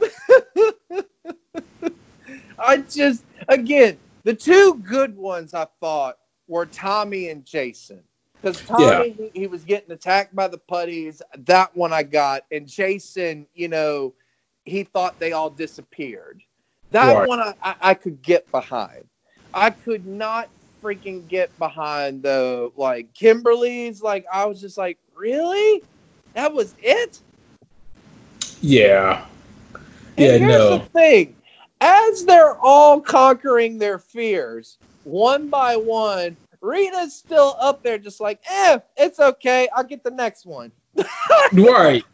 [2.58, 8.02] I just again the two good ones I thought were Tommy and Jason.
[8.42, 11.22] Because Tommy he, he was getting attacked by the putties.
[11.38, 14.14] That one I got, and Jason, you know,
[14.64, 16.42] he thought they all disappeared.
[16.90, 17.22] That Right.
[17.22, 19.04] one I, I, I could get behind.
[19.54, 20.50] I could not
[20.82, 22.72] freaking get behind though.
[22.76, 25.84] Like Kimberly's, like I was just like, really?
[26.34, 27.22] That was it?
[28.62, 29.24] Yeah.
[30.16, 30.38] And Yeah.
[30.38, 30.78] here's No.
[30.78, 31.36] the thing.
[31.80, 38.40] As they're all conquering their fears, one by one, Rita's still up there just like,
[38.48, 39.68] eh, it's okay.
[39.74, 40.70] I'll get the next one.
[41.52, 42.04] right.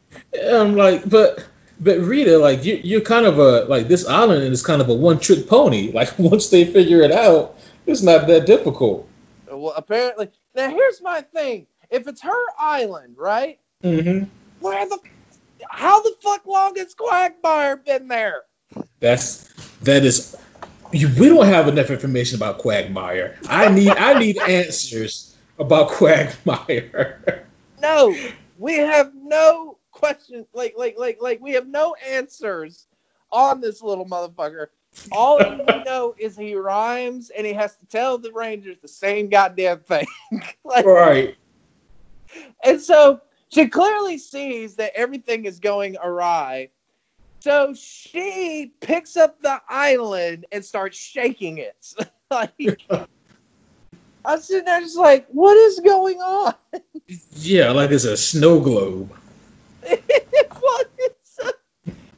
[0.50, 1.44] I'm like, but
[1.80, 4.94] but Rita, like you you're kind of a like this island is kind of a
[4.94, 5.92] one trick pony.
[5.98, 7.56] Like once they figure it out,
[7.86, 9.06] it's not that difficult.
[9.50, 10.30] Well, apparently.
[10.54, 11.66] Now, here's my thing.
[11.90, 13.58] If it's her island, right?
[13.84, 14.24] Mm-hmm.
[14.60, 14.98] Where the,
[15.70, 18.43] how the fuck long has Quagmire been there?
[19.01, 19.48] That's
[19.82, 20.36] that is.
[20.90, 23.39] You, we don't have enough information about Quagmire.
[23.48, 27.44] I need I need answers about Quagmire.
[27.80, 28.16] No,
[28.59, 32.86] we have no questions Like, like, like, like, we have no answers
[33.30, 34.68] on this little motherfucker.
[35.12, 39.28] All we know is he rhymes and he has to tell the Rangers the same
[39.28, 40.06] goddamn thing.
[40.64, 41.36] like, right.
[42.64, 46.70] and so she clearly sees that everything is going awry.
[47.40, 51.94] So she picks up the island and starts shaking it.
[52.30, 56.54] like, I was sitting there just like, what is going on?
[57.36, 59.10] Yeah, like it's a snow globe.
[60.60, 61.50] What is-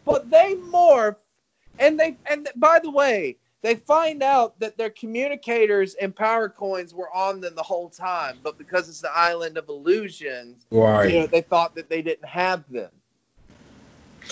[0.05, 1.17] but they morph,
[1.79, 6.95] and they and by the way, they find out that their communicators and power coins
[6.95, 11.11] were on them the whole time, but because it's the island of illusions, Right.
[11.11, 12.91] you know, they thought that they didn't have them.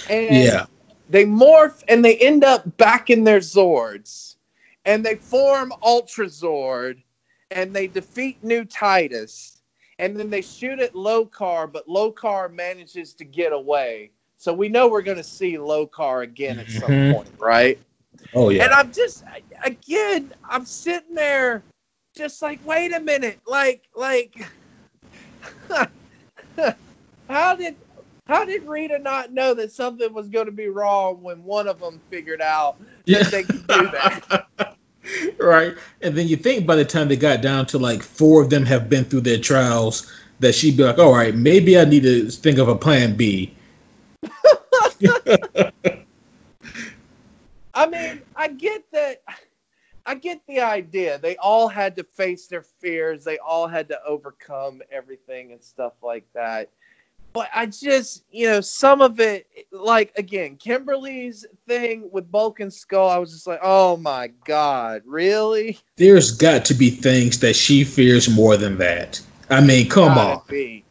[0.09, 0.67] And Yeah.
[1.09, 4.37] they morph and they end up back in their Zords,
[4.85, 7.03] and they form Ultra Zord,
[7.51, 9.61] and they defeat New Titus,
[9.99, 14.11] and then they shoot at Lokar, but Lokar manages to get away.
[14.39, 17.11] So we know we're going to see Lokar again at some Mhm.
[17.11, 17.79] point, right?
[18.35, 18.65] Oh yeah.
[18.65, 19.25] And I'm just
[19.65, 21.63] again, I'm sitting there,
[22.17, 24.35] just like, wait a minute, like, like,
[27.29, 27.77] how did
[28.27, 31.81] how did Rita not know that something was going to be wrong when one of
[31.81, 32.77] them figured out
[33.07, 33.23] Yeah.
[33.23, 34.77] that they could do that?
[35.39, 35.75] right.
[36.03, 38.67] And then you think by the time they got down to like four of them
[38.67, 42.31] have been through their trials, that she'd be like, all right, maybe I need to
[42.31, 43.55] think of a plan B.
[47.79, 49.23] I mean, I get that.
[50.07, 51.19] I get the idea.
[51.19, 53.25] They all had to face their fears.
[53.25, 56.71] They all had to overcome everything and stuff like that.
[57.35, 62.73] but I just, you know, some of it, like again, Kimberly's thing with Bulk and
[62.73, 65.79] Skull, I was just like, oh my god, really?
[65.97, 69.21] There's got to be things that she fears more than that.
[69.51, 70.43] I mean, come Gotta on.
[70.49, 70.85] be.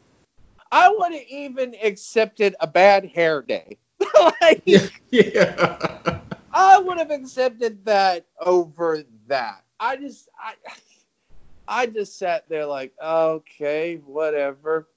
[0.72, 3.78] I would have even accepted a bad hair day.
[4.42, 4.64] like,
[5.12, 6.20] Yeah.
[6.60, 9.64] I would have accepted that over that.
[9.80, 10.54] I just, I,
[11.68, 14.88] I just sat there like, okay, whatever.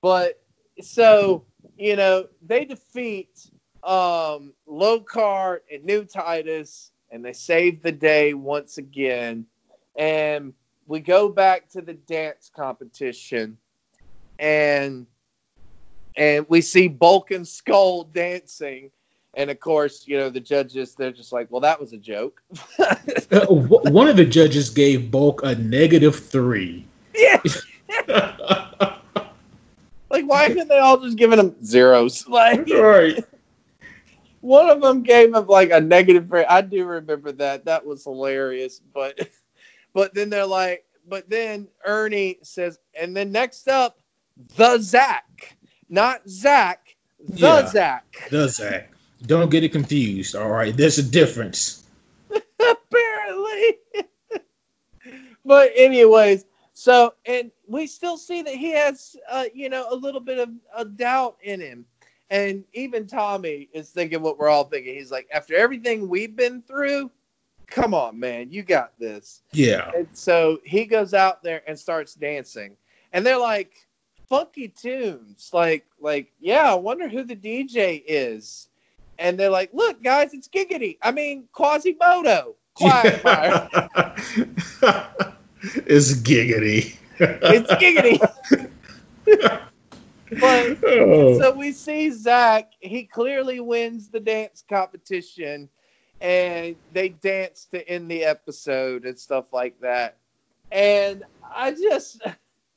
[0.00, 0.42] But
[0.80, 1.44] so
[1.76, 3.50] you know, they defeat
[3.82, 9.46] um Lokar and New Titus, and they save the day once again.
[9.96, 10.54] And
[10.86, 13.58] we go back to the dance competition,
[14.38, 15.06] and
[16.16, 18.90] and we see Bulk and Skull dancing.
[19.36, 22.42] And of course, you know, the judges, they're just like, well, that was a joke.
[23.32, 26.86] Uh, w- one of the judges gave Bulk a negative three.
[27.14, 27.40] yeah.
[30.10, 32.26] Like, why couldn't they all just giving him zeros?
[32.28, 33.24] Like, right.
[34.42, 35.80] one of them gave him like a.
[35.80, 36.44] Three.
[36.44, 37.64] I do remember that.
[37.64, 38.80] That was hilarious.
[38.92, 39.28] But,
[39.92, 43.98] but then they're like, but then Ernie says, and then next up,
[44.56, 45.56] the Zach,
[45.88, 46.94] not Zach,
[47.28, 47.66] the Yeah.
[47.66, 48.28] Zach.
[48.30, 48.90] Does that?
[49.26, 50.36] Don't get it confused.
[50.36, 50.76] All right.
[50.76, 51.84] There's a difference.
[52.60, 53.78] apparently.
[55.44, 60.20] but anyways, so and we still see that he has, uh, you know, a little
[60.20, 61.86] bit of a doubt in him,
[62.30, 64.94] and even Tommy is thinking what we're all thinking.
[64.94, 67.10] He's like, after everything we've been through,
[67.66, 69.42] come on, man, you got this.
[69.52, 69.90] Yeah.
[69.96, 72.76] And so he goes out there and starts dancing,
[73.12, 73.86] and they're like
[74.28, 78.68] funky tunes, like like yeah, I wonder who the DJ is.
[79.18, 80.98] And they're like, look, guys, it's Giggity.
[81.02, 82.54] I mean, Quasimodo.
[82.74, 83.68] Quagmire.
[85.62, 86.96] it's giggity.
[87.18, 88.18] it's Giggity.
[90.40, 91.38] but Oh.
[91.38, 92.72] so we see Zach.
[92.80, 95.68] He clearly wins the dance competition,
[96.20, 100.16] and they dance to end the episode and stuff like that.
[100.72, 101.22] And
[101.54, 102.22] I just,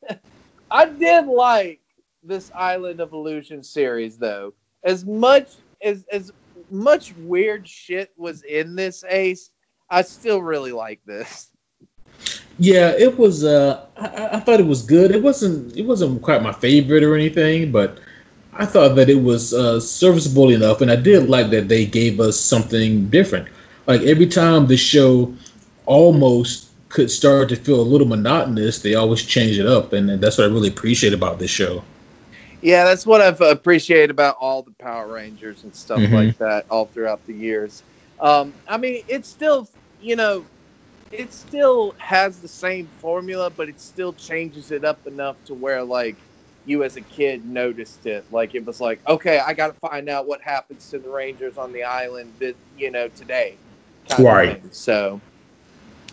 [0.71, 1.81] I did like
[2.23, 4.53] this Island of Illusion series, though.
[4.83, 6.31] As much as as
[6.69, 9.51] much weird shit was in this Ace,
[9.89, 11.51] I still really like this.
[12.59, 13.43] Yeah, it was.
[13.43, 15.11] Uh, I, I thought it was good.
[15.11, 15.75] It wasn't.
[15.77, 17.99] It wasn't quite my favorite or anything, but
[18.53, 22.19] I thought that it was uh, serviceable enough, and I did like that they gave
[22.19, 23.47] us something different.
[23.85, 25.33] Like every time the show
[25.85, 30.37] almost could start to feel a little monotonous, they always change it up, and that's
[30.37, 31.83] what I really appreciate about this show.
[32.61, 36.11] Yeah, that's what I've appreciated about all the Power Rangers and stuff Mhm.
[36.11, 37.83] like that all throughout the years.
[38.19, 39.69] Um, I mean, it's still,
[39.99, 40.47] you know,
[41.11, 45.83] it still has the same formula, but it still changes it up enough to where,
[45.83, 46.17] like,
[46.65, 48.25] you as a kid noticed it.
[48.29, 51.57] Like, it was like, okay, I got to find out what happens to the Rangers
[51.57, 53.59] on the island, that, you know, today.
[54.19, 54.61] Right.
[54.73, 55.21] So,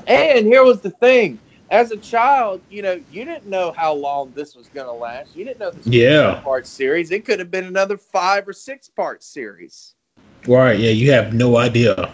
[0.06, 1.40] and here was the thing.
[1.74, 5.34] As a child, you know, you didn't know how long this was going to last.
[5.34, 6.38] You didn't know this was Yeah.
[6.38, 7.10] a part series.
[7.10, 9.94] It could have been another five or six part series.
[10.46, 10.78] Right?
[10.78, 12.12] Yeah, you have no idea.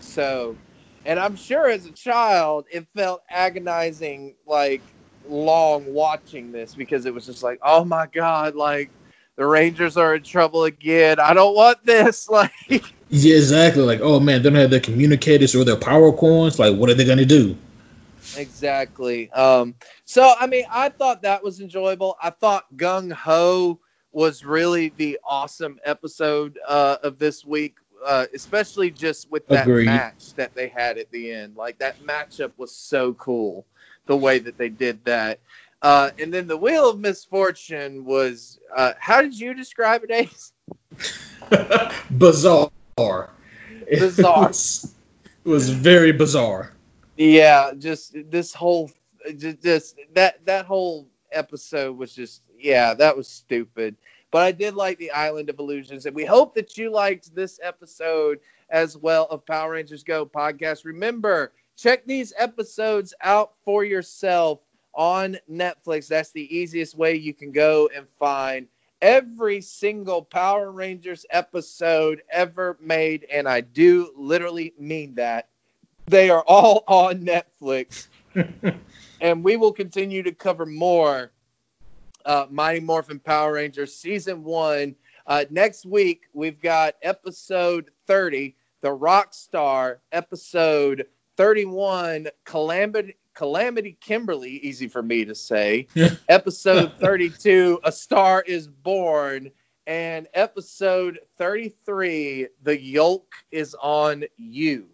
[0.00, 0.58] So,
[1.06, 4.82] and I'm sure as a child, it felt agonizing, like
[5.26, 8.90] long watching this because it was just like, oh my god, like
[9.36, 11.18] the Rangers are in trouble again.
[11.18, 12.28] I don't want this.
[12.30, 12.52] Like,
[13.08, 13.84] Yeah, exactly.
[13.84, 16.58] Like, oh man, they don't have their communicators or their power coins.
[16.58, 17.56] Like, what are they gonna do?
[18.34, 19.30] Exactly.
[19.32, 22.16] Um, so I mean, I thought that was enjoyable.
[22.22, 23.78] I thought Gung Ho
[24.12, 27.76] was really the awesome episode uh, of this week,
[28.06, 29.86] uh, especially just with that Agreed.
[29.86, 31.56] match that they had at the end.
[31.56, 33.66] Like that matchup was so cool,
[34.06, 35.40] the way that they did that.
[35.80, 38.58] Uh, and then the Wheel of Misfortune was.
[38.74, 40.52] Uh, how did you describe it, Ace?
[42.16, 42.70] bizarre.
[43.90, 44.44] Bizarre.
[44.44, 44.94] It was,
[45.44, 46.72] it was very bizarre.
[47.16, 48.90] Yeah, just this whole,
[49.36, 53.96] just, just that that whole episode was just yeah, that was stupid.
[54.30, 57.60] But I did like the Island of Illusions, and we hope that you liked this
[57.62, 58.40] episode
[58.70, 60.84] as well of Power Rangers Go podcast.
[60.86, 64.60] Remember, check these episodes out for yourself
[64.94, 66.08] on Netflix.
[66.08, 68.66] That's the easiest way you can go and find
[69.02, 75.48] every single Power Rangers episode ever made, and I do literally mean that.
[76.06, 78.08] They are all on Netflix,
[79.20, 81.32] and we will continue to cover more
[82.24, 84.94] uh, Mighty Morphin Power Rangers season one.
[85.26, 91.06] Uh, next week, we've got episode 30, The Rock Star, episode
[91.36, 95.86] 31, Calamity, Calamity Kimberly, easy for me to say.
[96.28, 99.50] episode 32, A Star is Born.
[99.88, 104.86] And episode 33, The Yolk is on You.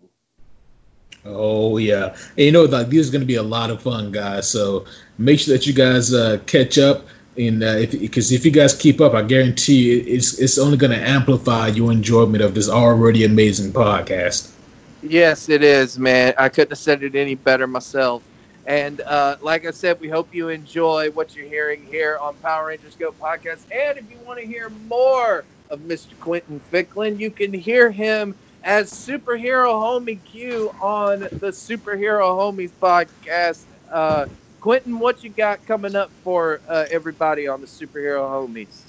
[1.24, 4.10] Oh yeah, and you know like this is going to be a lot of fun,
[4.12, 4.48] guys.
[4.50, 4.86] So
[5.18, 8.74] make sure that you guys uh, catch up, and uh, because if, if you guys
[8.74, 12.68] keep up, I guarantee you it's it's only going to amplify your enjoyment of this
[12.68, 14.54] already amazing podcast.
[15.02, 16.34] Yes, it is, man.
[16.38, 18.24] I couldn't have said it any better myself.
[18.64, 22.66] And uh, like I said, we hope you enjoy what you're hearing here on Power
[22.66, 23.66] Rangers Go podcast.
[23.70, 26.14] And if you want to hear more of Mr.
[26.14, 28.36] Quentin Ficklin, you can hear him
[28.68, 33.64] as Superhero Homie Q on the Superhero Homies podcast.
[33.90, 34.26] Uh,
[34.60, 38.82] Quentin, what you got coming up for uh, everybody on the Superhero Homies?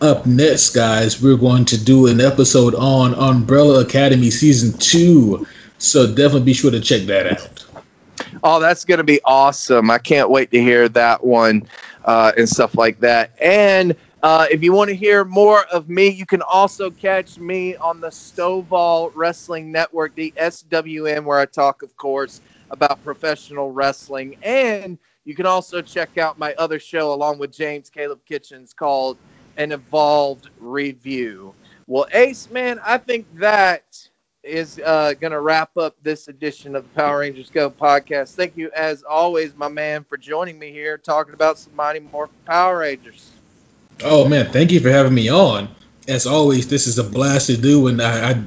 [0.00, 5.46] Up next, guys, we're going to do an episode on Umbrella Academy season two.
[5.76, 7.66] So definitely be sure to check that out.
[8.42, 9.90] Oh, that's going to be awesome.
[9.90, 11.68] I can't wait to hear that one
[12.06, 13.32] uh, and stuff like that.
[13.42, 17.74] And uh, if you want to hear more of me, you can also catch me
[17.76, 22.40] on the Stovall Wrestling Network, the SWN, where I talk, of course,
[22.70, 24.36] about professional wrestling.
[24.44, 29.18] And you can also check out my other show along with James Caleb Kitchens called
[29.56, 31.52] An Evolved Review.
[31.88, 34.08] Well, Ace, man, I think that
[34.44, 38.34] is uh, going to wrap up this edition of the Power Rangers Go podcast.
[38.36, 42.36] Thank you, as always, my man, for joining me here talking about some Mighty Morphin
[42.46, 43.31] Power Rangers.
[44.04, 45.68] Oh man, thank you for having me on.
[46.08, 48.42] As always, this is a blast to do, and I, I,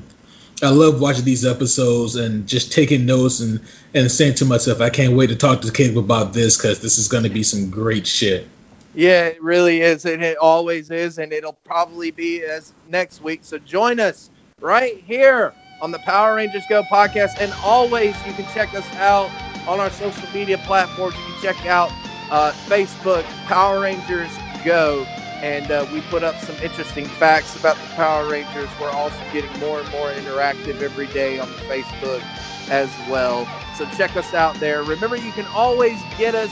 [0.64, 3.60] I love watching these episodes and just taking notes and
[3.94, 6.98] and saying to myself, I can't wait to talk to Caleb about this because this
[6.98, 8.48] is going to be some great shit.
[8.94, 13.42] Yeah, it really is, and it always is, and it'll probably be as next week.
[13.44, 14.30] So join us
[14.62, 17.42] right here on the Power Rangers Go podcast.
[17.42, 19.30] And always, you can check us out
[19.68, 21.16] on our social media platforms.
[21.18, 21.92] You can check out
[22.32, 24.32] uh, Facebook, Power Rangers
[24.64, 25.06] Go.
[25.46, 28.68] And uh, we put up some interesting facts about the Power Rangers.
[28.80, 32.24] We're also getting more and more interactive every day on Facebook
[32.68, 33.48] as well.
[33.76, 34.82] So check us out there.
[34.82, 36.52] Remember, you can always get us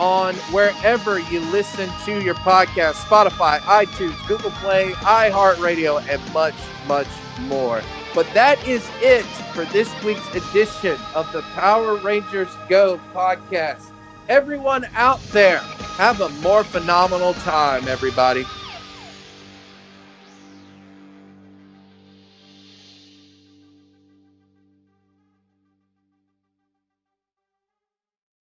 [0.00, 6.56] on wherever you listen to your podcast Spotify, iTunes, Google Play, iHeartRadio, and much,
[6.88, 7.06] much
[7.42, 7.80] more.
[8.12, 9.22] But that is it
[9.54, 13.91] for this week's edition of the Power Rangers Go podcast.
[14.32, 15.58] Everyone out there,
[15.98, 18.46] have a more phenomenal time, everybody.